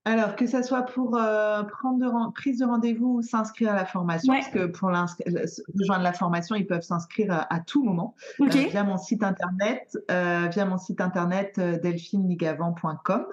Alors, 0.08 0.36
que 0.36 0.46
ça 0.46 0.62
soit 0.62 0.84
pour 0.84 1.18
euh, 1.18 1.64
prendre 1.64 1.98
de 1.98 2.32
prise 2.32 2.60
de 2.60 2.66
rendez-vous 2.66 3.16
ou 3.16 3.22
s'inscrire 3.24 3.72
à 3.72 3.76
la 3.76 3.86
formation, 3.86 4.34
parce 4.34 4.50
que 4.50 4.68
pour 4.68 4.90
rejoindre 4.90 6.04
la 6.04 6.14
formation, 6.14 6.56
ils 6.56 6.68
peuvent 6.68 6.84
s'inscrire 6.84 7.48
à, 7.50 7.60
tout 7.60 7.84
moment 7.84 8.14
euh, 8.40 8.46
via 8.46 8.84
mon 8.84 9.00
site 9.00 9.24
internet, 9.24 9.98
euh, 10.12 10.48
via 10.52 10.66
mon 10.66 10.78
site 10.78 11.02
internet 11.02 11.60
delphinenigavant.com 11.60 13.26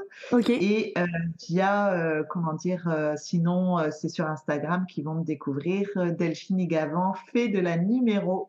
et 0.49 0.95
via, 1.47 2.23
comment 2.31 2.55
dire, 2.55 3.13
sinon 3.17 3.91
c'est 3.91 4.09
sur 4.09 4.27
Instagram 4.27 4.87
qu'ils 4.87 5.05
vont 5.05 5.15
me 5.17 5.25
découvrir. 5.25 5.89
Delphine 6.19 6.57
Nigavant 6.57 7.13
fait 7.33 7.49
de 7.49 7.59
la 7.59 7.77
numéro, 7.77 8.49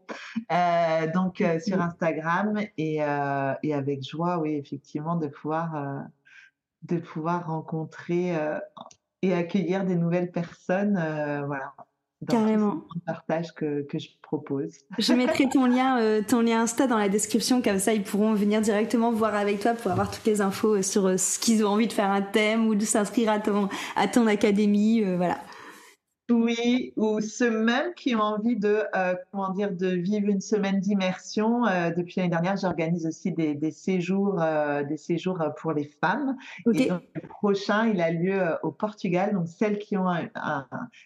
donc 1.14 1.44
sur 1.60 1.82
Instagram 1.82 2.58
et, 2.78 3.00
et, 3.64 3.74
avec 3.74 4.08
joie, 4.08 4.40
oui, 4.40 4.54
effectivement, 4.54 5.18
de 5.18 5.28
pouvoir 5.28 6.06
de 6.84 6.98
pouvoir 6.98 7.48
rencontrer 7.48 8.36
euh, 8.36 8.60
et 9.22 9.34
accueillir 9.34 9.86
des 9.86 9.96
nouvelles 9.96 10.32
personnes. 10.32 10.98
Euh, 10.98 11.46
voilà. 11.46 11.74
Carrément. 12.28 12.86
Le 12.96 13.02
partage 13.06 13.54
que, 13.54 13.82
que, 13.82 14.00
je 14.00 14.08
propose. 14.22 14.78
Je 14.98 15.12
mettrai 15.12 15.50
ton 15.50 15.66
lien, 15.66 16.00
euh, 16.00 16.22
ton 16.26 16.40
lien 16.40 16.62
Insta 16.62 16.88
dans 16.88 16.98
la 16.98 17.10
description, 17.10 17.62
comme 17.62 17.80
ça 17.80 17.94
ils 17.94 18.04
pourront 18.04 18.34
venir 18.34 18.62
directement 18.62 19.12
voir 19.12 19.36
avec 19.36 19.60
toi 19.60 19.74
pour 19.74 19.92
avoir 19.92 20.10
toutes 20.10 20.26
les 20.26 20.40
infos 20.40 20.82
sur 20.82 21.20
ce 21.20 21.38
qu'ils 21.38 21.66
ont 21.66 21.70
envie 21.70 21.88
de 21.88 21.92
faire 21.92 22.10
un 22.10 22.22
thème 22.22 22.68
ou 22.68 22.76
de 22.76 22.86
s'inscrire 22.86 23.30
à 23.30 23.40
ton, 23.40 23.68
à 23.98 24.08
ton 24.08 24.26
académie. 24.26 25.04
voilà. 25.04 25.38
Oui, 26.30 26.94
ou 26.96 27.20
ceux 27.20 27.52
même 27.52 27.94
qui 27.96 28.16
ont 28.16 28.22
envie 28.22 28.56
de, 28.56 28.84
euh, 28.96 29.14
comment 29.32 29.50
dire, 29.50 29.72
de 29.74 29.88
vivre 29.88 30.30
une 30.30 30.40
semaine 30.40 30.80
d'immersion. 30.80 31.66
Euh, 31.68 31.92
depuis 31.92 32.16
l'année 32.18 32.30
dernière, 32.30 32.56
j'organise 32.56 33.06
aussi 33.06 33.34
des, 33.34 33.56
des 33.56 33.72
séjours, 33.72 34.42
euh, 34.42 34.84
des 34.84 34.96
séjours 34.96 35.44
pour 35.58 35.74
les 35.74 35.84
femmes. 35.84 36.38
Et 36.74 36.88
donc, 36.88 37.02
le 37.14 37.28
prochain, 37.28 37.88
il 37.88 38.00
a 38.02 38.10
lieu 38.12 38.42
au 38.64 38.72
Portugal. 38.72 39.34
Donc, 39.34 39.50
celles 39.50 39.80
qui 39.80 39.98
ont 39.98 40.10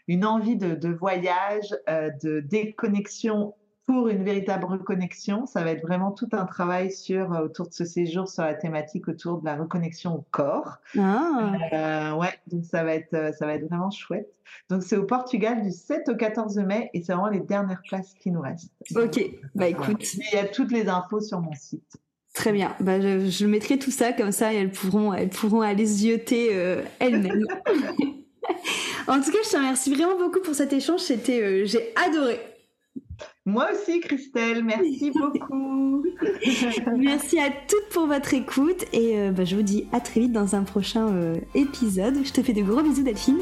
une 0.07 0.23
envie 0.23 0.55
de, 0.55 0.75
de 0.75 0.89
voyage, 0.89 1.75
de 1.87 2.39
déconnexion 2.39 3.55
pour 3.87 4.09
une 4.09 4.23
véritable 4.23 4.65
reconnexion. 4.65 5.45
Ça 5.47 5.63
va 5.63 5.71
être 5.71 5.81
vraiment 5.81 6.11
tout 6.11 6.27
un 6.33 6.45
travail 6.45 6.91
sur 6.91 7.33
euh, 7.33 7.45
autour 7.45 7.69
de 7.69 7.73
ce 7.73 7.85
séjour 7.85 8.27
sur 8.27 8.43
la 8.43 8.53
thématique 8.53 9.07
autour 9.07 9.39
de 9.39 9.45
la 9.45 9.55
reconnexion 9.55 10.15
au 10.15 10.25
corps. 10.29 10.77
Ah. 10.99 11.53
Euh, 11.73 12.11
ouais, 12.15 12.33
donc 12.47 12.65
ça 12.65 12.83
va 12.83 12.93
être 12.93 13.13
euh, 13.13 13.31
ça 13.31 13.47
va 13.47 13.53
être 13.53 13.65
vraiment 13.65 13.89
chouette. 13.89 14.29
Donc 14.69 14.83
c'est 14.83 14.97
au 14.97 15.05
Portugal 15.05 15.63
du 15.63 15.71
7 15.71 16.09
au 16.09 16.15
14 16.15 16.57
mai 16.57 16.89
et 16.93 17.01
c'est 17.01 17.13
vraiment 17.13 17.29
les 17.29 17.39
dernières 17.39 17.81
places 17.87 18.13
qui 18.19 18.29
nous 18.29 18.41
restent. 18.41 18.73
Ok, 18.93 19.21
bah 19.55 19.67
écoute. 19.67 20.03
Il 20.15 20.35
y 20.35 20.37
a 20.37 20.45
toutes 20.45 20.71
les 20.71 20.89
infos 20.89 21.21
sur 21.21 21.39
mon 21.39 21.53
site. 21.53 21.97
Très 22.33 22.51
bien. 22.51 22.75
Bah, 22.81 22.99
je, 22.99 23.45
mettrai 23.45 23.79
tout 23.79 23.89
ça 23.89 24.13
comme 24.13 24.31
ça 24.31 24.53
et 24.53 24.57
elles 24.57 24.71
pourront 24.71 25.13
elles 25.13 25.29
pourront 25.29 25.61
aller 25.61 25.85
zioter 25.85 26.51
elles-mêmes. 26.99 27.45
en 29.07 29.21
tout 29.21 29.31
cas, 29.31 29.39
je 29.43 29.49
te 29.49 29.55
remercie 29.55 29.93
vraiment 29.93 30.17
beaucoup 30.17 30.41
pour 30.41 30.53
cet 30.53 30.71
échange. 30.71 30.99
C'était 30.99 31.65
j'ai 31.65 31.93
adoré. 31.95 32.39
Moi 33.47 33.69
aussi, 33.73 34.01
Christelle, 34.01 34.61
merci 34.61 35.09
beaucoup. 35.15 36.03
merci 36.97 37.39
à 37.39 37.49
toutes 37.49 37.87
pour 37.93 38.05
votre 38.05 38.33
écoute 38.33 38.83
et 38.91 39.17
euh, 39.17 39.31
bah, 39.31 39.45
je 39.45 39.55
vous 39.55 39.61
dis 39.61 39.87
à 39.93 40.01
très 40.01 40.19
vite 40.19 40.33
dans 40.33 40.53
un 40.53 40.63
prochain 40.63 41.07
euh, 41.07 41.37
épisode. 41.55 42.25
Je 42.25 42.33
te 42.33 42.43
fais 42.43 42.51
de 42.51 42.61
gros 42.61 42.81
bisous, 42.81 43.03
Delphine. 43.03 43.39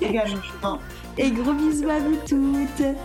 Également. 0.00 0.78
et 1.18 1.30
gros 1.30 1.52
bisous 1.52 1.90
à 1.90 1.98
vous 1.98 2.16
toutes. 2.26 2.96